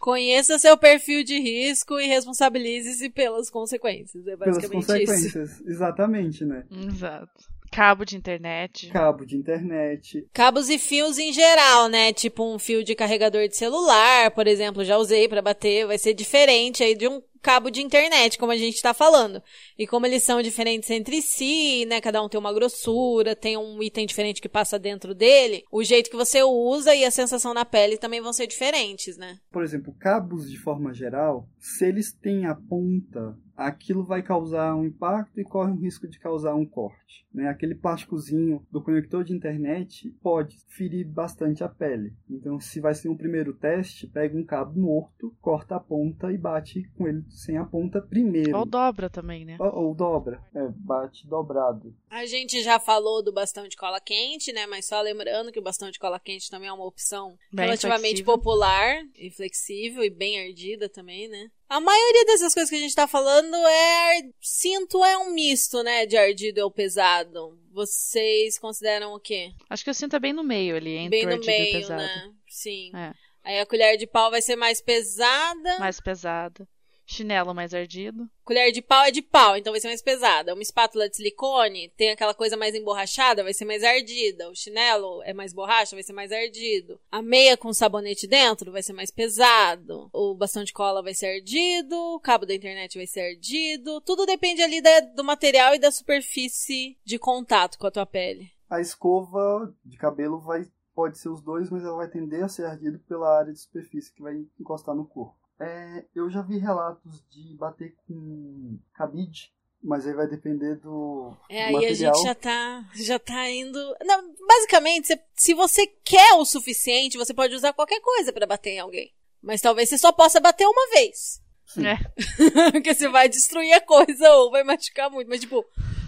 Conheça 0.00 0.58
seu 0.58 0.78
perfil 0.78 1.22
de 1.22 1.38
risco 1.38 2.00
e 2.00 2.06
responsabilize-se 2.06 3.10
pelas 3.10 3.50
consequências. 3.50 4.26
É 4.26 4.34
pelas 4.34 4.56
basicamente 4.56 4.82
isso. 4.82 4.92
consequências. 4.92 5.60
Exatamente, 5.66 6.42
né? 6.42 6.64
Exato. 6.70 7.44
Cabo 7.70 8.04
de 8.04 8.16
internet. 8.16 8.88
Cabo 8.88 9.24
de 9.24 9.36
internet. 9.36 10.26
Cabos 10.32 10.68
e 10.68 10.78
fios 10.78 11.18
em 11.18 11.32
geral, 11.32 11.88
né? 11.88 12.12
Tipo 12.12 12.44
um 12.44 12.58
fio 12.58 12.82
de 12.82 12.94
carregador 12.94 13.46
de 13.48 13.56
celular, 13.56 14.30
por 14.32 14.46
exemplo, 14.46 14.84
já 14.84 14.96
usei 14.96 15.28
pra 15.28 15.40
bater, 15.40 15.86
vai 15.86 15.96
ser 15.96 16.12
diferente 16.14 16.82
aí 16.82 16.96
de 16.96 17.06
um 17.06 17.22
cabo 17.42 17.70
de 17.70 17.80
internet, 17.80 18.38
como 18.38 18.52
a 18.52 18.56
gente 18.56 18.82
tá 18.82 18.92
falando. 18.92 19.42
E 19.78 19.86
como 19.86 20.06
eles 20.06 20.22
são 20.22 20.42
diferentes 20.42 20.90
entre 20.90 21.22
si, 21.22 21.84
né? 21.86 22.00
Cada 22.00 22.22
um 22.22 22.28
tem 22.28 22.38
uma 22.38 22.52
grossura, 22.52 23.34
tem 23.34 23.56
um 23.56 23.82
item 23.82 24.06
diferente 24.06 24.40
que 24.40 24.48
passa 24.48 24.78
dentro 24.78 25.14
dele, 25.14 25.64
o 25.70 25.82
jeito 25.82 26.10
que 26.10 26.16
você 26.16 26.42
usa 26.42 26.94
e 26.94 27.04
a 27.04 27.10
sensação 27.10 27.54
na 27.54 27.64
pele 27.64 27.96
também 27.96 28.20
vão 28.20 28.32
ser 28.32 28.46
diferentes, 28.46 29.16
né? 29.16 29.38
Por 29.50 29.62
exemplo, 29.62 29.94
cabos 29.98 30.50
de 30.50 30.58
forma 30.58 30.92
geral, 30.92 31.48
se 31.58 31.86
eles 31.86 32.12
têm 32.12 32.46
a 32.46 32.54
ponta, 32.54 33.36
aquilo 33.60 34.02
vai 34.02 34.22
causar 34.22 34.74
um 34.74 34.86
impacto 34.86 35.38
e 35.38 35.44
corre 35.44 35.70
um 35.70 35.76
risco 35.76 36.08
de 36.08 36.18
causar 36.18 36.54
um 36.54 36.64
corte. 36.64 37.26
Né? 37.32 37.46
Aquele 37.48 37.74
plásticozinho 37.74 38.66
do 38.70 38.82
conector 38.82 39.22
de 39.22 39.34
internet 39.34 40.10
pode 40.22 40.58
ferir 40.66 41.06
bastante 41.06 41.62
a 41.62 41.68
pele. 41.68 42.14
Então, 42.28 42.58
se 42.58 42.80
vai 42.80 42.94
ser 42.94 43.08
um 43.08 43.16
primeiro 43.16 43.52
teste, 43.52 44.06
pega 44.06 44.36
um 44.36 44.44
cabo 44.44 44.80
morto, 44.80 45.36
corta 45.40 45.76
a 45.76 45.80
ponta 45.80 46.32
e 46.32 46.38
bate 46.38 46.90
com 46.96 47.06
ele 47.06 47.22
sem 47.28 47.58
a 47.58 47.64
ponta 47.64 48.00
primeiro. 48.00 48.56
Ou 48.56 48.64
dobra 48.64 49.10
também, 49.10 49.44
né? 49.44 49.56
Ou, 49.60 49.88
ou 49.88 49.94
dobra. 49.94 50.40
É, 50.54 50.68
bate 50.68 51.28
dobrado. 51.28 51.94
A 52.08 52.24
gente 52.24 52.62
já 52.62 52.80
falou 52.80 53.22
do 53.22 53.32
bastão 53.32 53.68
de 53.68 53.76
cola 53.76 54.00
quente, 54.00 54.52
né? 54.52 54.66
Mas 54.66 54.86
só 54.86 55.00
lembrando 55.02 55.52
que 55.52 55.58
o 55.58 55.62
bastão 55.62 55.90
de 55.90 55.98
cola 55.98 56.18
quente 56.18 56.50
também 56.50 56.68
é 56.68 56.72
uma 56.72 56.86
opção 56.86 57.36
Bem 57.52 57.66
relativamente 57.66 58.24
flexível. 58.24 58.34
popular 58.34 58.96
e 59.16 59.30
flexível 59.30 60.02
e 60.02 60.10
bem 60.10 60.40
ardida 60.40 60.88
também, 60.88 61.28
né? 61.28 61.50
A 61.70 61.78
maioria 61.78 62.24
dessas 62.24 62.52
coisas 62.52 62.68
que 62.68 62.74
a 62.74 62.80
gente 62.80 62.94
tá 62.96 63.06
falando 63.06 63.54
é. 63.54 64.22
Cinto 64.40 65.04
é 65.04 65.16
um 65.16 65.32
misto, 65.32 65.84
né? 65.84 66.04
De 66.04 66.16
ardido 66.16 66.62
ou 66.62 66.70
pesado. 66.70 67.56
Vocês 67.70 68.58
consideram 68.58 69.14
o 69.14 69.20
quê? 69.20 69.52
Acho 69.70 69.84
que 69.84 69.90
eu 69.90 69.94
sinto 69.94 70.16
é 70.16 70.18
bem 70.18 70.32
no 70.32 70.42
meio 70.42 70.74
ali, 70.74 70.96
entre 70.96 71.10
bem 71.10 71.26
o 71.26 71.28
no 71.28 71.34
ardido 71.34 71.52
e 71.52 71.54
o 71.54 71.62
meio, 71.62 71.80
pesado. 71.80 72.02
né? 72.02 72.32
Sim. 72.48 72.90
É. 72.92 73.12
Aí 73.44 73.60
a 73.60 73.66
colher 73.66 73.96
de 73.96 74.08
pau 74.08 74.32
vai 74.32 74.42
ser 74.42 74.56
mais 74.56 74.82
pesada. 74.82 75.78
Mais 75.78 76.00
pesado. 76.00 76.66
Chinelo 77.12 77.52
mais 77.52 77.74
ardido. 77.74 78.28
Colher 78.44 78.70
de 78.70 78.80
pau 78.80 79.02
é 79.04 79.10
de 79.10 79.20
pau, 79.20 79.56
então 79.56 79.72
vai 79.72 79.80
ser 79.80 79.88
mais 79.88 80.00
pesada. 80.00 80.54
Uma 80.54 80.62
espátula 80.62 81.08
de 81.08 81.16
silicone 81.16 81.88
tem 81.96 82.10
aquela 82.10 82.32
coisa 82.32 82.56
mais 82.56 82.72
emborrachada, 82.74 83.42
vai 83.42 83.52
ser 83.52 83.64
mais 83.64 83.82
ardida. 83.82 84.48
O 84.48 84.54
chinelo 84.54 85.20
é 85.24 85.32
mais 85.32 85.52
borracha, 85.52 85.96
vai 85.96 86.02
ser 86.04 86.12
mais 86.12 86.30
ardido. 86.30 87.00
A 87.10 87.20
meia 87.20 87.56
com 87.56 87.72
sabonete 87.72 88.26
dentro 88.28 88.70
vai 88.70 88.82
ser 88.82 88.92
mais 88.92 89.10
pesado. 89.10 90.08
O 90.12 90.34
bastão 90.34 90.62
de 90.62 90.72
cola 90.72 91.02
vai 91.02 91.12
ser 91.14 91.26
ardido. 91.34 91.96
O 91.96 92.20
cabo 92.20 92.46
da 92.46 92.54
internet 92.54 92.96
vai 92.96 93.06
ser 93.08 93.20
ardido. 93.20 94.00
Tudo 94.02 94.24
depende 94.24 94.62
ali 94.62 94.80
da- 94.80 95.00
do 95.00 95.24
material 95.24 95.74
e 95.74 95.78
da 95.80 95.90
superfície 95.90 96.96
de 97.04 97.18
contato 97.18 97.76
com 97.76 97.86
a 97.86 97.90
tua 97.90 98.06
pele. 98.06 98.50
A 98.68 98.80
escova 98.80 99.74
de 99.84 99.96
cabelo 99.96 100.38
vai 100.38 100.64
pode 100.94 101.18
ser 101.18 101.28
os 101.28 101.40
dois, 101.42 101.70
mas 101.70 101.82
ela 101.82 101.96
vai 101.96 102.08
tender 102.08 102.44
a 102.44 102.48
ser 102.48 102.66
ardida 102.66 103.00
pela 103.08 103.38
área 103.38 103.52
de 103.52 103.58
superfície 103.60 104.12
que 104.12 104.20
vai 104.22 104.34
encostar 104.60 104.94
no 104.94 105.06
corpo. 105.06 105.39
É, 105.60 106.04
eu 106.14 106.30
já 106.30 106.40
vi 106.42 106.58
relatos 106.58 107.22
de 107.30 107.54
bater 107.56 107.94
com 108.08 108.78
cabide, 108.94 109.52
mas 109.82 110.06
aí 110.06 110.14
vai 110.14 110.26
depender 110.26 110.76
do, 110.76 111.36
É, 111.50 111.70
do 111.70 111.76
aí 111.78 111.84
a 111.86 111.88
material. 111.88 112.14
gente 112.14 112.24
já 112.24 112.34
tá, 112.34 112.90
já 112.94 113.18
tá 113.18 113.50
indo. 113.50 113.78
Não, 114.04 114.34
basicamente, 114.48 115.08
se, 115.08 115.20
se 115.34 115.54
você 115.54 115.86
quer 116.02 116.32
o 116.34 116.44
suficiente, 116.46 117.18
você 117.18 117.34
pode 117.34 117.54
usar 117.54 117.72
qualquer 117.74 118.00
coisa 118.00 118.32
pra 118.32 118.46
bater 118.46 118.70
em 118.70 118.78
alguém. 118.80 119.12
Mas 119.42 119.60
talvez 119.60 119.88
você 119.88 119.98
só 119.98 120.12
possa 120.12 120.40
bater 120.40 120.66
uma 120.66 120.90
vez. 120.90 121.42
Sim. 121.66 121.86
É. 121.86 121.96
Porque 122.72 122.94
você 122.94 123.08
vai 123.08 123.28
destruir 123.28 123.72
a 123.74 123.80
coisa 123.80 124.30
ou 124.36 124.50
vai 124.50 124.62
machucar 124.64 125.10
muito. 125.10 125.28
Mas, 125.28 125.40
tipo, 125.40 125.64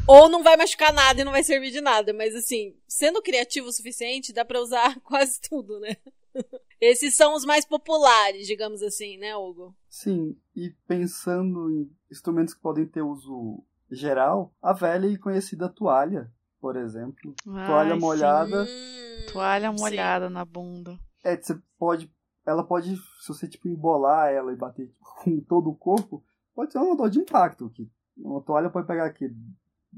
ou 0.09 0.29
não 0.29 0.43
vai 0.43 0.57
machucar 0.57 0.93
nada 0.93 1.21
e 1.21 1.25
não 1.25 1.33
vai 1.33 1.43
servir 1.45 1.71
de 1.71 1.81
nada. 1.81 2.13
Mas, 2.13 2.35
assim, 2.35 2.75
sendo 2.89 3.23
criativo 3.23 3.69
o 3.69 3.73
suficiente, 3.73 4.33
dá 4.33 4.45
pra 4.45 4.61
usar 4.61 4.99
quase 5.05 5.41
tudo, 5.49 5.79
né? 5.81 5.97
Esses 6.81 7.15
são 7.15 7.35
os 7.35 7.45
mais 7.45 7.65
populares, 7.65 8.47
digamos 8.47 8.83
assim, 8.83 9.17
né, 9.17 9.37
Hugo? 9.37 9.75
Sim, 9.89 10.37
e 10.55 10.71
pensando 10.87 11.71
em 11.71 11.91
instrumentos 12.11 12.55
que 12.55 12.61
podem 12.61 12.87
ter 12.87 13.03
uso 13.03 13.63
geral, 13.91 14.53
a 14.61 14.73
velha 14.73 15.07
e 15.07 15.19
conhecida 15.19 15.69
toalha, 15.69 16.33
por 16.61 16.77
exemplo. 16.77 17.35
Toalha 17.45 17.93
Ai, 17.93 17.95
sim. 17.95 18.01
molhada. 18.01 18.63
Hum, 18.65 19.27
Toalha 19.33 19.73
sim. 19.73 19.79
molhada 19.81 20.31
na 20.31 20.45
bunda. 20.45 20.99
É, 21.23 21.37
você 21.37 21.59
pode. 21.79 22.11
Ela 22.45 22.65
pode, 22.65 22.97
se 22.97 23.29
você 23.29 23.47
tipo, 23.47 23.69
embolar 23.69 24.33
ela 24.33 24.53
e 24.53 24.57
bater 24.57 24.89
tipo, 24.89 25.05
com 25.23 25.41
todo 25.41 25.71
o 25.71 25.77
corpo, 25.77 26.25
pode 26.55 26.73
ser 26.73 26.79
uma 26.79 26.97
dor 26.97 27.11
de 27.11 27.21
impacto. 27.21 27.71
Que 27.71 27.89
uma 28.17 28.41
toalha 28.41 28.71
pode 28.71 28.87
pegar 28.87 29.05
aqui 29.05 29.27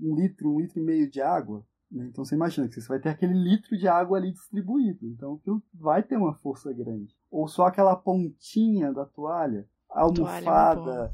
um 0.01 0.14
litro, 0.14 0.51
um 0.53 0.61
litro 0.61 0.78
e 0.78 0.82
meio 0.82 1.11
de 1.11 1.20
água. 1.22 1.64
Né? 1.91 2.07
Então 2.11 2.24
você 2.24 2.35
imagina 2.35 2.68
que 2.68 2.80
você 2.80 2.89
vai 2.89 2.99
ter 2.99 3.09
aquele 3.11 3.35
litro 3.35 3.76
de 3.76 3.87
água 3.89 4.18
ali 4.18 4.32
distribuído. 4.32 5.07
Então 5.07 5.35
aquilo 5.35 5.62
vai 5.72 6.03
ter 6.03 6.16
uma 6.16 6.35
força 6.35 6.72
grande. 6.72 7.14
Ou 7.30 7.47
só 7.49 7.66
aquela 7.66 7.97
pontinha 7.97 8.93
da 8.93 9.05
toalha, 9.05 9.68
Toalha 9.89 9.97
é 9.97 10.01
almofada, 10.01 11.11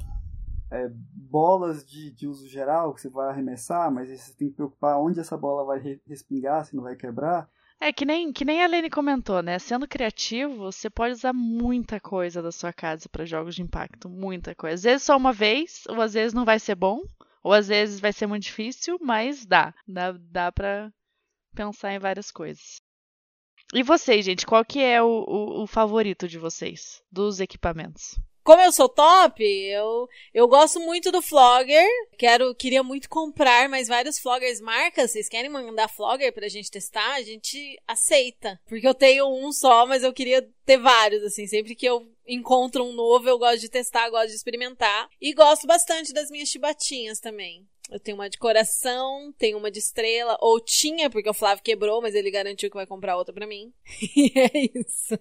é, 0.71 0.89
bolas 0.91 1.85
de, 1.85 2.11
de 2.11 2.27
uso 2.27 2.47
geral 2.47 2.93
que 2.93 3.01
você 3.01 3.09
vai 3.09 3.29
arremessar, 3.29 3.91
mas 3.91 4.09
aí 4.09 4.17
você 4.17 4.33
tem 4.33 4.49
que 4.49 4.55
preocupar 4.55 4.99
onde 4.99 5.19
essa 5.19 5.37
bola 5.37 5.65
vai 5.65 5.79
re- 5.79 6.01
respingar, 6.07 6.65
se 6.65 6.75
não 6.75 6.83
vai 6.83 6.95
quebrar. 6.95 7.49
É 7.79 7.91
que 7.91 8.05
nem, 8.05 8.31
que 8.31 8.45
nem 8.45 8.63
a 8.63 8.67
Lene 8.67 8.91
comentou, 8.91 9.41
né? 9.41 9.57
Sendo 9.57 9.87
criativo, 9.87 10.55
você 10.55 10.87
pode 10.87 11.13
usar 11.13 11.33
muita 11.33 11.99
coisa 11.99 12.39
da 12.39 12.51
sua 12.51 12.71
casa 12.71 13.09
para 13.09 13.25
jogos 13.25 13.55
de 13.55 13.63
impacto. 13.63 14.07
Muita 14.07 14.53
coisa. 14.53 14.75
Às 14.75 14.83
vezes 14.83 15.03
só 15.03 15.17
uma 15.17 15.33
vez, 15.33 15.83
ou 15.89 15.99
às 15.99 16.13
vezes 16.13 16.31
não 16.31 16.45
vai 16.45 16.59
ser 16.59 16.75
bom, 16.75 17.01
ou 17.43 17.53
às 17.53 17.67
vezes 17.67 17.99
vai 17.99 18.13
ser 18.13 18.27
muito 18.27 18.43
difícil, 18.43 18.97
mas 19.01 19.45
dá. 19.45 19.73
Dá, 19.87 20.11
dá 20.11 20.51
pra 20.51 20.91
pensar 21.55 21.93
em 21.93 21.99
várias 21.99 22.31
coisas. 22.31 22.81
E 23.73 23.83
vocês, 23.83 24.25
gente, 24.25 24.45
qual 24.45 24.65
que 24.65 24.79
é 24.79 25.01
o, 25.01 25.07
o, 25.07 25.63
o 25.63 25.67
favorito 25.67 26.27
de 26.27 26.37
vocês 26.37 27.01
dos 27.11 27.39
equipamentos? 27.39 28.19
Como 28.43 28.61
eu 28.61 28.71
sou 28.71 28.89
top, 28.89 29.43
eu, 29.43 30.07
eu 30.33 30.47
gosto 30.47 30.79
muito 30.79 31.11
do 31.11 31.21
Flogger. 31.21 31.87
Quero, 32.17 32.55
queria 32.55 32.83
muito 32.83 33.09
comprar 33.09 33.69
mais 33.69 33.87
vários 33.87 34.19
Floggers 34.19 34.59
marcas. 34.59 35.11
Vocês 35.11 35.29
querem 35.29 35.49
mandar 35.49 35.87
Flogger 35.87 36.33
pra 36.33 36.49
gente 36.49 36.71
testar? 36.71 37.13
A 37.13 37.21
gente 37.21 37.79
aceita. 37.87 38.59
Porque 38.67 38.87
eu 38.87 38.93
tenho 38.93 39.27
um 39.27 39.51
só, 39.51 39.85
mas 39.85 40.03
eu 40.03 40.13
queria 40.13 40.47
ter 40.65 40.77
vários, 40.77 41.23
assim. 41.23 41.45
Sempre 41.45 41.75
que 41.75 41.85
eu 41.85 42.07
encontro 42.27 42.83
um 42.83 42.93
novo, 42.93 43.29
eu 43.29 43.37
gosto 43.37 43.59
de 43.59 43.69
testar, 43.69 44.09
gosto 44.09 44.29
de 44.29 44.35
experimentar. 44.35 45.09
E 45.19 45.33
gosto 45.33 45.67
bastante 45.67 46.13
das 46.13 46.29
minhas 46.29 46.49
chibatinhas 46.49 47.19
também. 47.19 47.67
Eu 47.91 47.99
tenho 47.99 48.15
uma 48.15 48.29
de 48.29 48.37
coração, 48.37 49.33
tenho 49.37 49.57
uma 49.57 49.69
de 49.69 49.79
estrela, 49.79 50.37
ou 50.39 50.61
tinha, 50.61 51.09
porque 51.09 51.29
o 51.29 51.33
Flávio 51.33 51.61
quebrou, 51.61 52.01
mas 52.01 52.15
ele 52.15 52.31
garantiu 52.31 52.69
que 52.69 52.77
vai 52.77 52.87
comprar 52.87 53.17
outra 53.17 53.33
pra 53.33 53.45
mim. 53.45 53.73
E 54.15 54.31
é 54.39 54.79
isso. 54.79 55.19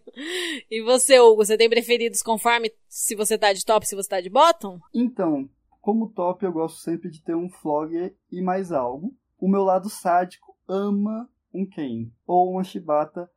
E 0.71 0.81
você, 0.83 1.19
Hugo, 1.19 1.45
você 1.45 1.57
tem 1.57 1.69
preferidos 1.69 2.23
conforme 2.23 2.73
se 2.89 3.17
você 3.17 3.37
tá 3.37 3.53
de 3.53 3.65
top, 3.65 3.87
se 3.87 3.97
você 3.97 4.09
tá 4.09 4.21
de 4.21 4.31
bottom? 4.31 4.79
Então, 4.95 5.49
como 5.81 6.11
top, 6.11 6.45
eu 6.45 6.53
gosto 6.53 6.79
sempre 6.81 7.11
de 7.11 7.23
ter 7.23 7.35
um 7.35 7.49
Flogger 7.49 8.15
e 8.31 8.41
mais 8.41 8.71
algo. 8.71 9.17
O 9.39 9.49
meu 9.49 9.63
lado 9.63 9.89
sádico 9.89 10.55
ama 10.69 11.29
um 11.53 11.67
Ken 11.67 12.11
ou 12.27 12.53
uma 12.53 12.63
Shibata 12.63 13.29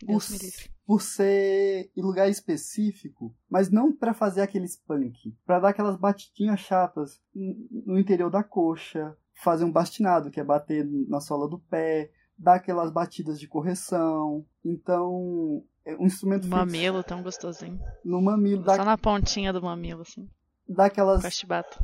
por, 0.00 0.06
Deus 0.08 0.30
me 0.30 0.38
livre. 0.38 0.70
por 0.86 1.02
ser 1.02 1.90
em 1.96 2.02
lugar 2.02 2.28
específico, 2.28 3.34
mas 3.48 3.70
não 3.70 3.94
pra 3.94 4.12
fazer 4.14 4.40
aqueles 4.42 4.76
punk, 4.76 5.34
Pra 5.46 5.58
dar 5.60 5.68
aquelas 5.70 5.96
batidinhas 5.96 6.60
chatas 6.60 7.20
no 7.34 7.98
interior 7.98 8.30
da 8.30 8.42
coxa, 8.42 9.16
fazer 9.42 9.64
um 9.64 9.72
bastinado, 9.72 10.30
que 10.30 10.40
é 10.40 10.44
bater 10.44 10.84
na 11.08 11.20
sola 11.20 11.48
do 11.48 11.58
pé, 11.58 12.10
dar 12.36 12.54
aquelas 12.54 12.90
batidas 12.90 13.38
de 13.38 13.46
correção. 13.48 14.44
Então, 14.64 15.64
é 15.84 15.94
um 15.96 16.06
instrumento 16.06 16.42
feito 16.42 16.54
Mamilo 16.56 17.02
tão 17.04 17.22
gostosinho. 17.22 17.78
no 18.04 18.20
mamilo, 18.20 18.64
Só 18.64 18.76
dá, 18.76 18.84
na 18.84 18.98
pontinha 18.98 19.52
do 19.52 19.62
mamilo, 19.62 20.02
assim. 20.02 20.28
dá 20.68 20.86
aquelas 20.86 21.22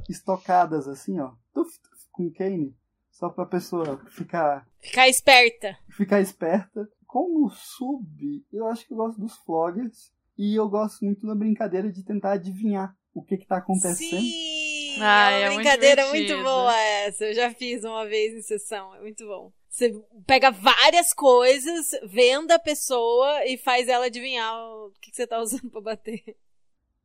estocadas 0.08 0.88
assim, 0.88 1.18
ó, 1.20 1.32
tuf, 1.54 1.78
tuf, 1.80 2.06
com 2.12 2.30
cane, 2.30 2.74
só 3.10 3.28
pra 3.30 3.46
pessoa 3.46 3.98
ficar, 4.10 4.66
Ficar 4.80 5.08
esperta. 5.08 5.76
ficar 5.90 6.20
esperta. 6.20 6.88
Como 7.06 7.48
sub, 7.50 8.44
eu 8.52 8.66
acho 8.66 8.86
que 8.86 8.92
eu 8.92 8.96
gosto 8.96 9.20
dos 9.20 9.36
floggers 9.38 10.12
e 10.36 10.54
eu 10.54 10.68
gosto 10.68 11.04
muito 11.04 11.26
da 11.26 11.34
brincadeira 11.34 11.90
de 11.90 12.04
tentar 12.04 12.32
adivinhar 12.32 12.96
o 13.14 13.22
que 13.22 13.38
que 13.38 13.46
tá 13.46 13.58
acontecendo. 13.58 14.20
Sim! 14.20 15.00
Ah, 15.00 15.30
é 15.30 15.42
é 15.42 15.48
uma 15.48 15.54
muito 15.54 15.64
brincadeira 15.64 16.02
muito, 16.06 16.26
divertido. 16.26 16.42
boa 16.42 16.76
essa. 16.76 17.24
Eu 17.24 17.34
já 17.34 17.52
fiz 17.52 17.84
uma 17.84 18.06
vez 18.06 18.34
em 18.34 18.42
sessão. 18.42 18.94
É 18.94 19.00
muito 19.00 19.26
bom. 19.26 19.52
Você 19.68 19.92
pega 20.26 20.50
várias 20.50 21.12
coisas, 21.12 21.86
venda 22.04 22.54
a 22.54 22.58
pessoa 22.58 23.44
e 23.44 23.58
faz 23.58 23.88
ela 23.88 24.06
adivinhar 24.06 24.54
o 24.54 24.90
que, 25.00 25.10
que 25.10 25.16
você 25.16 25.26
tá 25.26 25.40
usando 25.40 25.70
pra 25.70 25.80
bater. 25.80 26.36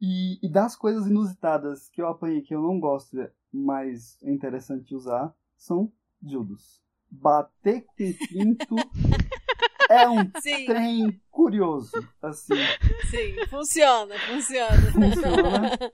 E, 0.01 0.39
e 0.41 0.49
das 0.49 0.75
coisas 0.75 1.05
inusitadas 1.05 1.89
que 1.89 2.01
eu 2.01 2.07
apanhei 2.07 2.41
que 2.41 2.55
eu 2.55 2.61
não 2.61 2.79
gosto, 2.79 3.15
mas 3.53 4.17
é 4.23 4.31
interessante 4.31 4.95
usar, 4.95 5.33
são 5.55 5.91
dildos. 6.21 6.81
Bater 7.09 7.83
com 7.85 8.13
pinto 8.29 8.75
é 9.91 10.09
um 10.09 10.29
Sim, 10.41 10.65
trem 10.65 11.21
curioso, 11.29 12.07
assim. 12.21 12.55
sim. 13.09 13.45
Funciona, 13.49 14.15
funciona. 14.19 14.91
Funciona. 14.91 15.93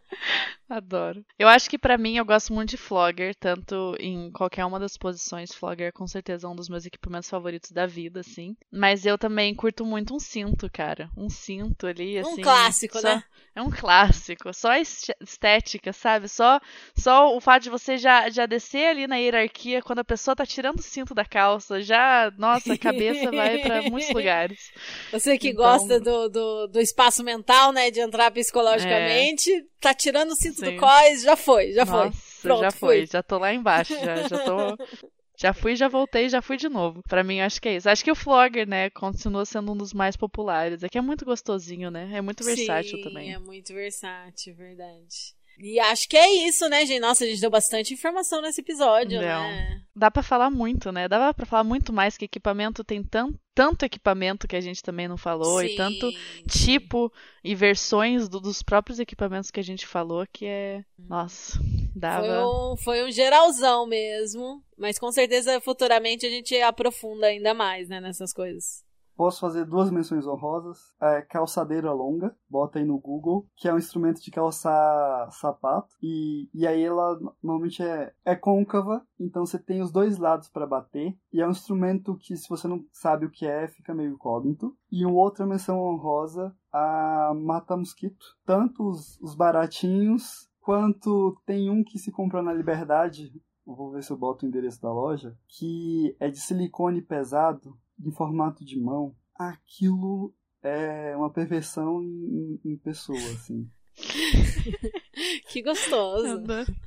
Adoro. 0.69 1.23
Eu 1.39 1.47
acho 1.47 1.69
que 1.69 1.77
pra 1.77 1.97
mim 1.97 2.17
eu 2.17 2.25
gosto 2.25 2.51
muito 2.53 2.71
de 2.71 2.77
flogger, 2.77 3.33
tanto 3.35 3.95
em 3.99 4.29
qualquer 4.31 4.65
uma 4.65 4.79
das 4.79 4.97
posições. 4.97 5.53
Flogger 5.53 5.93
com 5.93 6.05
certeza 6.05 6.45
é 6.45 6.49
um 6.49 6.55
dos 6.55 6.67
meus 6.67 6.85
equipamentos 6.85 7.29
favoritos 7.29 7.71
da 7.71 7.85
vida, 7.85 8.19
assim. 8.19 8.55
Mas 8.71 9.05
eu 9.05 9.17
também 9.17 9.55
curto 9.55 9.85
muito 9.85 10.13
um 10.13 10.19
cinto, 10.19 10.69
cara. 10.69 11.09
Um 11.15 11.29
cinto 11.29 11.87
ali, 11.87 12.17
assim. 12.17 12.41
um 12.41 12.43
clássico, 12.43 12.99
só- 12.99 13.15
né? 13.15 13.23
É 13.55 13.61
um 13.61 13.71
clássico. 13.71 14.53
Só 14.53 14.71
a 14.71 14.79
est- 14.79 15.15
estética, 15.21 15.91
sabe? 15.93 16.27
Só, 16.27 16.59
só 16.95 17.35
o 17.35 17.39
fato 17.41 17.63
de 17.63 17.69
você 17.71 17.97
já, 17.97 18.29
já 18.29 18.45
descer 18.45 18.87
ali 18.89 19.07
na 19.07 19.15
hierarquia 19.15 19.81
quando 19.81 19.99
a 19.99 20.03
pessoa 20.03 20.35
tá 20.35 20.45
tirando 20.45 20.79
o 20.79 20.83
cinto 20.83 21.15
da 21.15 21.25
calça, 21.25 21.81
já, 21.81 22.31
nossa, 22.37 22.73
a 22.73 22.77
cabeça 22.77 23.31
vai 23.31 23.57
pra 23.59 23.81
muitos 23.89 24.13
lugares. 24.13 24.69
Você 25.11 25.37
que 25.39 25.49
Então- 25.49 25.63
gosta 25.63 25.99
do, 25.99 26.29
do, 26.29 26.67
do 26.67 26.79
espaço 26.79 27.23
mental, 27.23 27.71
né? 27.71 27.89
De 27.89 27.99
entrar 27.99 28.29
psicologicamente, 28.31 29.49
tá 29.79 29.93
tirando 29.93 30.31
o 30.31 30.35
cinto 30.35 30.61
do 30.63 30.71
Sim. 30.71 30.77
cós, 30.77 31.21
já 31.23 31.35
foi, 31.35 31.71
já 31.73 31.85
foi. 31.85 32.11
Nossa, 32.11 32.41
Pronto, 32.41 32.59
já 32.59 32.71
foi. 32.71 32.79
fui. 32.99 33.05
Já 33.05 33.21
tô 33.23 33.37
lá 33.37 33.53
embaixo, 33.53 33.93
já, 33.99 34.23
já 34.23 34.37
tô. 34.39 34.77
Já 35.39 35.53
fui, 35.53 35.75
já 35.75 35.87
voltei, 35.87 36.27
já 36.29 36.41
fui 36.41 36.57
de 36.57 36.67
novo. 36.67 37.03
Pra 37.03 37.23
mim, 37.23 37.41
acho 37.41 37.61
que 37.61 37.69
é 37.69 37.75
isso. 37.75 37.87
Acho 37.87 38.03
que 38.03 38.09
o 38.11 38.15
Flogger, 38.15 38.67
né, 38.67 38.89
continua 38.89 39.45
sendo 39.45 39.71
um 39.71 39.77
dos 39.77 39.93
mais 39.93 40.17
populares. 40.17 40.81
É 40.81 40.89
que 40.89 40.97
é 40.97 41.01
muito 41.01 41.23
gostosinho, 41.25 41.91
né? 41.91 42.09
É 42.11 42.21
muito 42.21 42.43
versátil 42.43 42.97
Sim, 42.97 43.03
também. 43.03 43.33
É 43.33 43.37
muito 43.37 43.71
versátil, 43.73 44.55
verdade. 44.55 45.36
E 45.59 45.79
acho 45.79 46.07
que 46.07 46.15
é 46.15 46.47
isso, 46.47 46.67
né, 46.69 46.85
gente? 46.85 46.99
Nossa, 46.99 47.23
a 47.23 47.27
gente 47.27 47.41
deu 47.41 47.49
bastante 47.49 47.93
informação 47.93 48.41
nesse 48.41 48.61
episódio, 48.61 49.19
Deu. 49.19 49.21
né? 49.21 49.81
Dá 49.95 50.11
pra 50.11 50.21
falar 50.21 50.51
muito, 50.51 50.91
né? 50.91 51.07
Dá 51.07 51.33
pra 51.33 51.45
falar 51.47 51.63
muito 51.63 51.91
mais 51.91 52.15
que 52.15 52.25
equipamento 52.25 52.83
tem 52.83 53.01
tan 53.03 53.33
tanto 53.55 53.83
equipamento 53.83 54.47
que 54.47 54.55
a 54.55 54.61
gente 54.61 54.83
também 54.83 55.07
não 55.07 55.17
falou 55.17 55.63
e 55.63 55.69
Sim. 55.69 55.75
tanto 55.77 56.11
tipo 56.47 57.11
e 57.43 57.55
versões 57.55 58.29
do- 58.29 58.39
dos 58.39 58.61
próprios 58.61 58.99
equipamentos 58.99 59.49
que 59.49 59.59
a 59.59 59.63
gente 59.63 59.87
falou 59.87 60.27
que 60.31 60.45
é. 60.45 60.83
Nossa, 60.99 61.59
dava. 61.95 62.27
Foi 62.27 62.37
um, 62.45 62.77
foi 62.77 63.03
um 63.07 63.11
geralzão 63.11 63.87
mesmo. 63.87 64.61
Mas 64.77 64.99
com 64.99 65.11
certeza 65.11 65.59
futuramente 65.59 66.23
a 66.27 66.29
gente 66.29 66.55
aprofunda 66.61 67.25
ainda 67.25 67.55
mais, 67.55 67.89
né, 67.89 67.99
nessas 67.99 68.31
coisas. 68.31 68.85
Posso 69.17 69.39
fazer 69.39 69.65
duas 69.65 69.89
menções 69.89 70.27
honrosas. 70.27 70.77
É, 71.01 71.23
calçadeira 71.23 71.91
longa, 71.91 72.35
bota 72.47 72.77
aí 72.77 72.85
no 72.85 72.99
Google, 72.99 73.47
que 73.55 73.67
é 73.67 73.73
um 73.73 73.77
instrumento 73.79 74.21
de 74.21 74.29
calçar 74.29 75.27
sapato. 75.31 75.95
E, 76.03 76.47
e 76.53 76.67
aí 76.67 76.83
ela 76.83 77.19
normalmente 77.41 77.81
é, 77.81 78.13
é 78.23 78.35
côncava, 78.35 79.03
então 79.19 79.43
você 79.43 79.57
tem 79.57 79.81
os 79.81 79.91
dois 79.91 80.19
lados 80.19 80.49
para 80.49 80.67
bater. 80.67 81.17
E 81.33 81.41
é 81.41 81.47
um 81.47 81.51
instrumento 81.51 82.15
que, 82.15 82.37
se 82.37 82.47
você 82.47 82.67
não 82.67 82.85
sabe 82.91 83.25
o 83.25 83.31
que 83.31 83.47
é, 83.47 83.67
fica 83.67 83.95
meio 83.95 84.13
incógnito. 84.13 84.77
E 84.91 85.03
uma 85.03 85.17
outra 85.17 85.47
menção 85.47 85.79
honrosa, 85.79 86.55
a 86.71 87.33
mata-mosquito. 87.35 88.23
Tanto 88.45 88.87
os, 88.87 89.19
os 89.19 89.33
baratinhos, 89.33 90.47
quanto 90.61 91.35
tem 91.43 91.71
um 91.71 91.83
que 91.83 91.97
se 91.97 92.11
comprou 92.11 92.43
na 92.43 92.53
Liberdade. 92.53 93.33
Vou 93.65 93.91
ver 93.91 94.03
se 94.03 94.11
eu 94.11 94.17
boto 94.17 94.45
o 94.45 94.47
endereço 94.47 94.79
da 94.79 94.93
loja. 94.93 95.35
Que 95.47 96.15
é 96.19 96.29
de 96.29 96.39
silicone 96.39 97.01
pesado 97.01 97.75
em 98.03 98.11
formato 98.11 98.63
de 98.63 98.79
mão, 98.79 99.15
aquilo 99.35 100.33
é 100.61 101.15
uma 101.15 101.31
perversão 101.31 102.01
em, 102.01 102.59
em 102.63 102.77
pessoa, 102.77 103.17
assim. 103.17 103.69
Que 105.49 105.61
gostoso. 105.61 106.43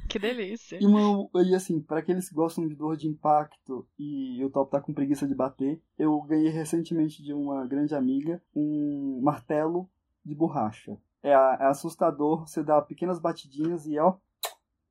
Que 0.09 0.19
delícia. 0.19 0.79
E, 0.81 0.87
uma, 0.87 1.29
e 1.45 1.55
assim, 1.55 1.81
para 1.81 1.99
aqueles 1.99 2.29
que 2.29 2.35
gostam 2.35 2.67
de 2.69 2.75
dor 2.75 2.97
de 2.97 3.09
impacto 3.09 3.89
e 3.99 4.45
o 4.45 4.51
top 4.51 4.71
tá 4.71 4.81
com 4.81 4.95
preguiça 4.95 5.27
de 5.27 5.35
bater, 5.35 5.83
eu 5.99 6.21
ganhei 6.23 6.51
recentemente 6.51 7.23
de 7.23 7.33
uma 7.33 7.67
grande 7.67 7.95
amiga 7.95 8.41
um 8.55 9.21
martelo 9.23 9.89
de 10.25 10.35
borracha. 10.35 10.97
É, 11.23 11.31
é 11.31 11.67
assustador, 11.67 12.47
você 12.47 12.63
dá 12.63 12.81
pequenas 12.81 13.19
batidinhas 13.19 13.87
e 13.87 13.99
ó, 13.99 14.17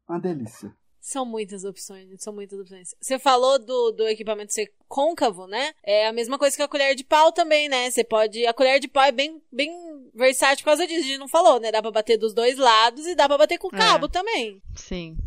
uma 0.07 0.20
delícia. 0.20 0.76
São 1.02 1.26
muitas 1.26 1.64
opções, 1.64 2.08
são 2.22 2.34
muitas 2.34 2.60
opções. 2.60 2.93
Você 3.00 3.18
falou 3.18 3.58
do, 3.58 3.91
do 3.91 4.08
equipamento 4.08 4.54
ser 4.54 4.72
côncavo, 4.88 5.47
né? 5.47 5.72
É 5.84 6.08
a 6.08 6.14
mesma 6.14 6.38
coisa 6.38 6.56
que 6.56 6.62
a 6.62 6.68
colher 6.68 6.93
de 6.95 7.04
pau 7.04 7.32
também, 7.32 7.70
né? 7.70 7.89
Você 7.89 8.04
pode. 8.04 8.45
A 8.45 8.54
colher 8.54 8.80
de 8.80 8.88
pau 8.88 9.04
é 9.04 9.12
bem, 9.12 9.41
bem 9.52 9.72
versátil 10.14 10.64
por 10.64 10.72
causa 10.72 10.86
disso. 10.86 11.00
A 11.02 11.08
gente 11.08 11.18
não 11.18 11.28
falou, 11.30 11.60
né? 11.60 11.72
Dá 11.72 11.82
pra 11.82 11.91
bater 11.91 12.18
dos 12.18 12.34
dois 12.34 12.58
lados 12.58 13.06
e 13.08 13.16
dá 13.16 13.28
pra 13.28 13.38
bater 13.38 13.58
com 13.58 13.68
o 13.68 13.76
É. 13.76 13.78
cabo 13.78 14.08
também. 14.10 14.62
Sim. 14.76 15.18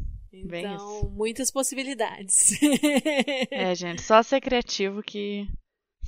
Bem 0.46 0.64
Então, 0.64 1.10
muitas 1.14 1.50
possibilidades. 1.50 2.58
É, 3.50 3.74
gente, 3.74 4.02
só 4.02 4.22
ser 4.22 4.40
criativo 4.40 5.02
que. 5.02 5.46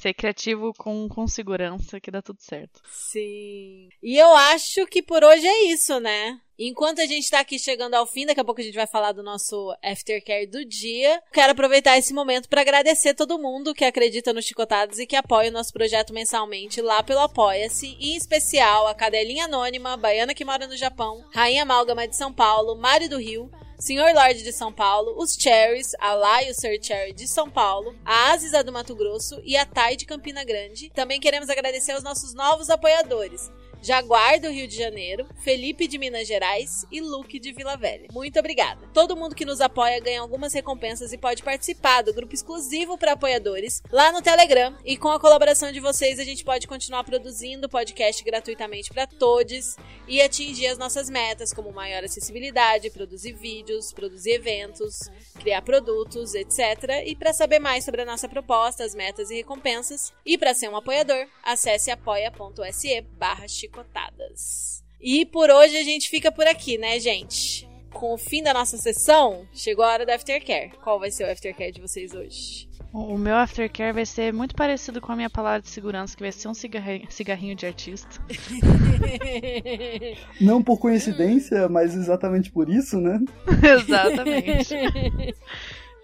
Ser 0.05 0.13
criativo 0.13 0.75
com, 0.75 1.09
com 1.09 1.27
segurança 1.27 1.99
que 1.99 2.11
dá 2.11 2.21
tudo 2.21 2.37
certo. 2.43 2.83
Sim. 2.93 3.89
E 4.03 4.19
eu 4.19 4.37
acho 4.37 4.87
que 4.87 5.01
por 5.01 5.25
hoje 5.25 5.47
é 5.47 5.65
isso, 5.69 5.99
né? 5.99 6.39
Enquanto 6.59 7.01
a 7.01 7.07
gente 7.07 7.31
tá 7.31 7.41
aqui 7.41 7.59
chegando 7.59 7.95
ao 7.95 8.07
fim, 8.07 8.27
daqui 8.27 8.39
a 8.39 8.45
pouco 8.45 8.61
a 8.61 8.65
gente 8.65 8.75
vai 8.75 8.87
falar 8.87 9.13
do 9.13 9.23
nosso 9.23 9.75
aftercare 9.83 10.47
do 10.47 10.63
dia. 10.63 11.23
Quero 11.33 11.53
aproveitar 11.53 11.97
esse 11.97 12.13
momento 12.13 12.51
para 12.51 12.61
agradecer 12.61 13.15
todo 13.15 13.39
mundo 13.39 13.73
que 13.73 13.83
acredita 13.83 14.35
nos 14.35 14.45
Chicotados 14.45 14.99
e 14.99 15.07
que 15.07 15.17
apoia 15.17 15.49
o 15.49 15.53
nosso 15.55 15.73
projeto 15.73 16.13
mensalmente 16.13 16.83
lá 16.83 17.03
pelo 17.03 17.21
Apoia-se. 17.21 17.97
Em 17.99 18.15
especial 18.15 18.87
a 18.87 18.95
Cadelinha 18.95 19.47
Anônima, 19.47 19.97
Baiana 19.97 20.35
que 20.35 20.45
mora 20.45 20.67
no 20.67 20.77
Japão, 20.77 21.25
Rainha 21.33 21.63
Amálgama 21.63 22.07
de 22.07 22.15
São 22.15 22.31
Paulo, 22.31 22.77
Mário 22.77 23.09
do 23.09 23.19
Rio, 23.19 23.51
Senhor 23.85 24.15
Lorde 24.15 24.43
de 24.43 24.51
São 24.51 24.73
Paulo, 24.73 25.15
os 25.23 25.35
Cherries, 25.35 25.95
a 26.01 26.15
Lai 26.15 26.49
e 26.49 26.53
o 26.53 26.55
Sir 26.55 26.79
Cherry 26.81 27.13
de 27.13 27.29
São 27.29 27.51
Paulo, 27.51 27.95
a 28.03 28.33
Aziza 28.33 28.65
do 28.65 28.73
Mato 28.73 28.97
Grosso 28.97 29.39
e 29.45 29.59
a 29.59 29.67
Tai 29.67 29.95
de 29.95 30.07
Campina 30.07 30.43
Grande. 30.43 30.89
Também 30.95 31.21
queremos 31.21 31.51
agradecer 31.51 31.93
aos 31.93 32.03
nossos 32.03 32.33
novos 32.33 32.71
apoiadores. 32.71 33.53
Jaguar 33.85 34.41
do 34.41 34.49
Rio 34.49 34.67
de 34.67 34.75
Janeiro, 34.75 35.29
Felipe 35.41 35.87
de 35.87 35.99
Minas 35.99 36.27
Gerais 36.27 36.87
e 36.91 37.03
Luke 37.03 37.39
de 37.39 37.53
Vila 37.53 37.77
Velha. 37.77 38.09
Muito 38.11 38.39
obrigada. 38.39 38.81
Todo 38.95 39.15
mundo 39.15 39.35
que 39.35 39.45
nos 39.45 39.61
apoia 39.61 40.01
ganha 40.01 40.23
algumas 40.23 40.55
recompensas 40.55 41.13
e 41.13 41.19
pode 41.19 41.43
participar 41.43 42.01
do 42.01 42.15
grupo 42.15 42.35
exclusivo 42.35 42.97
para 42.97 43.13
apoiadores 43.13 43.83
lá 43.93 44.11
no 44.11 44.23
Telegram. 44.23 44.75
E 44.87 44.97
com 44.97 45.09
a 45.09 45.21
colaboração 45.21 45.71
de 45.71 45.81
vocês, 45.81 46.19
a 46.19 46.25
gente 46.25 46.43
pode 46.43 46.67
continuar 46.67 47.05
produzindo 47.05 47.69
podcast 47.69 48.25
gratuitamente 48.25 48.89
para 48.89 49.07
todos 49.07 49.77
e 50.09 50.23
atingir 50.23 50.69
as 50.69 50.79
nossas 50.79 51.11
metas, 51.11 51.53
como 51.53 51.71
maior 51.71 52.03
acessibilidade, 52.03 52.89
produzir 52.89 53.33
vídeos, 53.33 53.93
produzir 53.93 54.33
eventos, 54.33 55.11
criar 55.39 55.61
produtos, 55.61 56.35
etc. 56.35 57.05
E 57.05 57.15
para 57.15 57.35
saber 57.35 57.59
mais 57.59 57.85
sobre 57.85 58.01
a 58.01 58.07
nossa 58.07 58.31
proposta, 58.31 58.83
as 58.83 58.95
metas 58.95 59.31
e 59.31 59.35
recompensas, 59.35 60.11
e 60.25 60.39
para 60.39 60.55
ser 60.55 60.71
um 60.71 60.77
apoiador, 60.77 61.27
acesse 61.43 61.91
apoia.se 61.91 63.03
barra 63.19 63.47
chicotadas. 63.75 64.85
E 65.01 65.27
por 65.27 65.51
hoje 65.51 65.77
a 65.77 65.83
gente 65.83 66.09
fica 66.09 66.31
por 66.31 66.47
aqui, 66.47 66.79
né, 66.79 67.01
gente? 67.01 67.69
com 67.95 68.13
o 68.13 68.19
fim 68.19 68.43
da 68.43 68.53
nossa 68.53 68.77
sessão, 68.77 69.47
chegou 69.53 69.85
a 69.85 69.93
hora 69.93 70.05
do 70.05 70.11
aftercare. 70.11 70.73
Qual 70.83 70.99
vai 70.99 71.13
ser 71.13 71.29
o 71.29 71.31
aftercare 71.31 71.71
de 71.71 71.81
vocês 71.81 72.13
hoje? 72.13 72.69
O 72.93 73.17
meu 73.17 73.37
aftercare 73.37 73.93
vai 73.93 74.05
ser 74.05 74.33
muito 74.33 74.55
parecido 74.55 75.01
com 75.01 75.13
a 75.13 75.17
minha 75.17 75.31
palavra 75.31 75.63
de 75.63 75.69
segurança, 75.69 76.17
que 76.17 76.23
vai 76.23 76.33
ser 76.33 76.49
um 76.49 76.55
cigarrinho, 76.55 77.07
cigarrinho 77.09 77.55
de 77.55 77.67
artista. 77.67 78.21
Não 80.41 80.61
por 80.61 80.79
coincidência, 80.79 81.69
mas 81.69 81.95
exatamente 81.95 82.51
por 82.51 82.69
isso, 82.69 83.01
né? 83.01 83.21
Exatamente. 83.63 84.75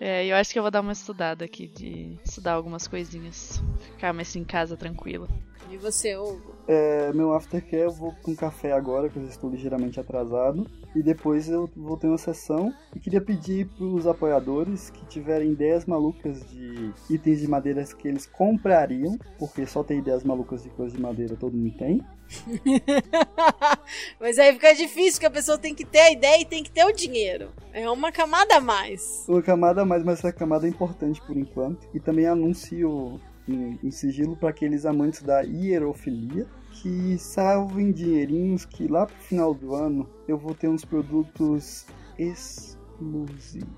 É, 0.03 0.25
eu 0.25 0.35
acho 0.35 0.51
que 0.51 0.59
eu 0.59 0.63
vou 0.63 0.71
dar 0.71 0.81
uma 0.81 0.93
estudada 0.93 1.45
aqui, 1.45 1.67
de 1.67 2.19
estudar 2.25 2.53
algumas 2.53 2.89
coisinhas. 2.89 3.63
Ficar 3.81 4.15
mais 4.15 4.35
em 4.35 4.43
casa 4.43 4.75
tranquila. 4.75 5.29
E 5.71 5.77
você, 5.77 6.17
Hugo? 6.17 6.57
É, 6.67 7.13
meu 7.13 7.33
aftercare 7.33 7.85
eu 7.85 7.93
vou 7.93 8.13
com 8.23 8.35
café 8.35 8.73
agora, 8.73 9.09
que 9.09 9.17
eu 9.17 9.23
já 9.23 9.29
estou 9.29 9.49
ligeiramente 9.49 10.01
atrasado. 10.01 10.67
E 10.95 11.03
depois 11.03 11.49
eu 11.49 11.71
vou 11.77 11.97
ter 11.97 12.09
uma 12.09 12.19
sessão. 12.19 12.75
E 12.95 12.99
queria 12.99 13.21
pedir 13.21 13.69
para 13.69 13.85
os 13.85 14.05
apoiadores 14.05 14.91
que 14.91 15.05
tiverem 15.07 15.53
ideias 15.53 15.87
malucas 15.87 16.45
de 16.51 16.93
itens 17.09 17.41
de 17.41 17.49
madeiras 17.49 17.93
que 17.93 18.09
eles 18.09 18.27
comprariam, 18.27 19.17
porque 19.39 19.65
só 19.65 19.85
tem 19.85 19.99
ideias 19.99 20.25
malucas 20.25 20.65
de 20.65 20.71
coisas 20.71 20.93
de 20.93 21.01
madeira 21.01 21.37
todo 21.37 21.57
mundo 21.57 21.77
tem. 21.77 22.05
Mas 24.21 24.39
aí 24.39 24.53
fica 24.53 24.75
difícil, 24.75 25.13
porque 25.15 25.27
a 25.27 25.31
pessoa 25.31 25.59
tem 25.59 25.75
que 25.75 25.85
ter 25.85 26.01
a 26.01 26.13
ideia 26.13 26.41
e 26.41 26.45
tem 26.45 26.65
que 26.65 26.71
ter 26.71 26.85
o 26.85 26.93
dinheiro. 26.93 27.51
É 27.73 27.89
uma 27.89 28.11
camada 28.11 28.57
a 28.57 28.61
mais. 28.61 29.25
Uma 29.29 29.43
camada 29.43 29.83
a 29.83 29.85
mais, 29.85 30.03
mas 30.03 30.19
essa 30.19 30.33
camada 30.33 30.67
é 30.67 30.71
importante 30.71 31.21
por 31.23 31.37
enquanto. 31.37 31.89
E 31.95 32.01
também 32.01 32.27
anuncio 32.27 33.21
em, 33.49 33.79
em 33.83 33.91
sigilo 33.91 34.37
para 34.37 34.51
aqueles 34.51 34.85
amantes 34.85 35.23
da 35.23 35.41
hierofilia 35.41 36.47
que 36.73 37.19
salvem 37.19 37.93
dinheirinhos 37.93 38.65
que 38.65 38.87
lá 38.87 39.07
pro 39.07 39.17
final 39.17 39.53
do 39.53 39.75
ano 39.75 40.09
eu 40.27 40.39
vou 40.39 40.55
ter 40.55 40.69
uns 40.69 40.85
produtos 40.85 41.87
exclusivos. 42.19 43.71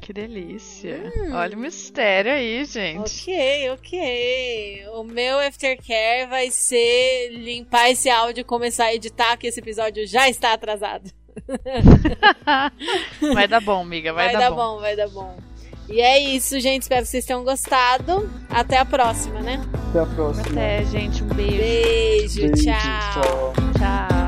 Que 0.00 0.12
delícia. 0.12 1.12
Olha 1.32 1.56
o 1.56 1.60
mistério 1.60 2.32
aí, 2.32 2.64
gente. 2.64 3.22
Ok, 3.22 3.70
ok. 3.70 4.86
O 4.94 5.04
meu 5.04 5.38
aftercare 5.38 6.26
vai 6.28 6.50
ser 6.50 7.30
limpar 7.30 7.90
esse 7.90 8.10
áudio 8.10 8.42
e 8.42 8.44
começar 8.44 8.86
a 8.86 8.94
editar, 8.94 9.36
que 9.36 9.46
esse 9.46 9.60
episódio 9.60 10.06
já 10.06 10.28
está 10.28 10.52
atrasado. 10.52 11.10
Vai 13.34 13.48
dar 13.48 13.60
bom, 13.60 13.82
amiga. 13.82 14.12
Vai, 14.12 14.32
dar, 14.32 14.52
bom. 14.52 14.78
vai 14.78 14.94
dar 14.94 15.08
bom. 15.08 15.36
E 15.88 16.00
é 16.00 16.18
isso, 16.18 16.58
gente. 16.60 16.82
Espero 16.82 17.02
que 17.02 17.08
vocês 17.08 17.24
tenham 17.24 17.44
gostado. 17.44 18.28
Até 18.48 18.78
a 18.78 18.84
próxima, 18.84 19.40
né? 19.40 19.60
Até 19.90 20.00
a 20.00 20.06
próxima. 20.06 20.46
Até, 20.48 20.84
gente. 20.86 21.22
Um 21.22 21.28
beijo. 21.28 21.56
Beijo, 21.58 22.40
Beijo, 22.40 22.64
tchau. 22.64 23.22
tchau. 23.22 23.52
Tchau. 23.78 24.23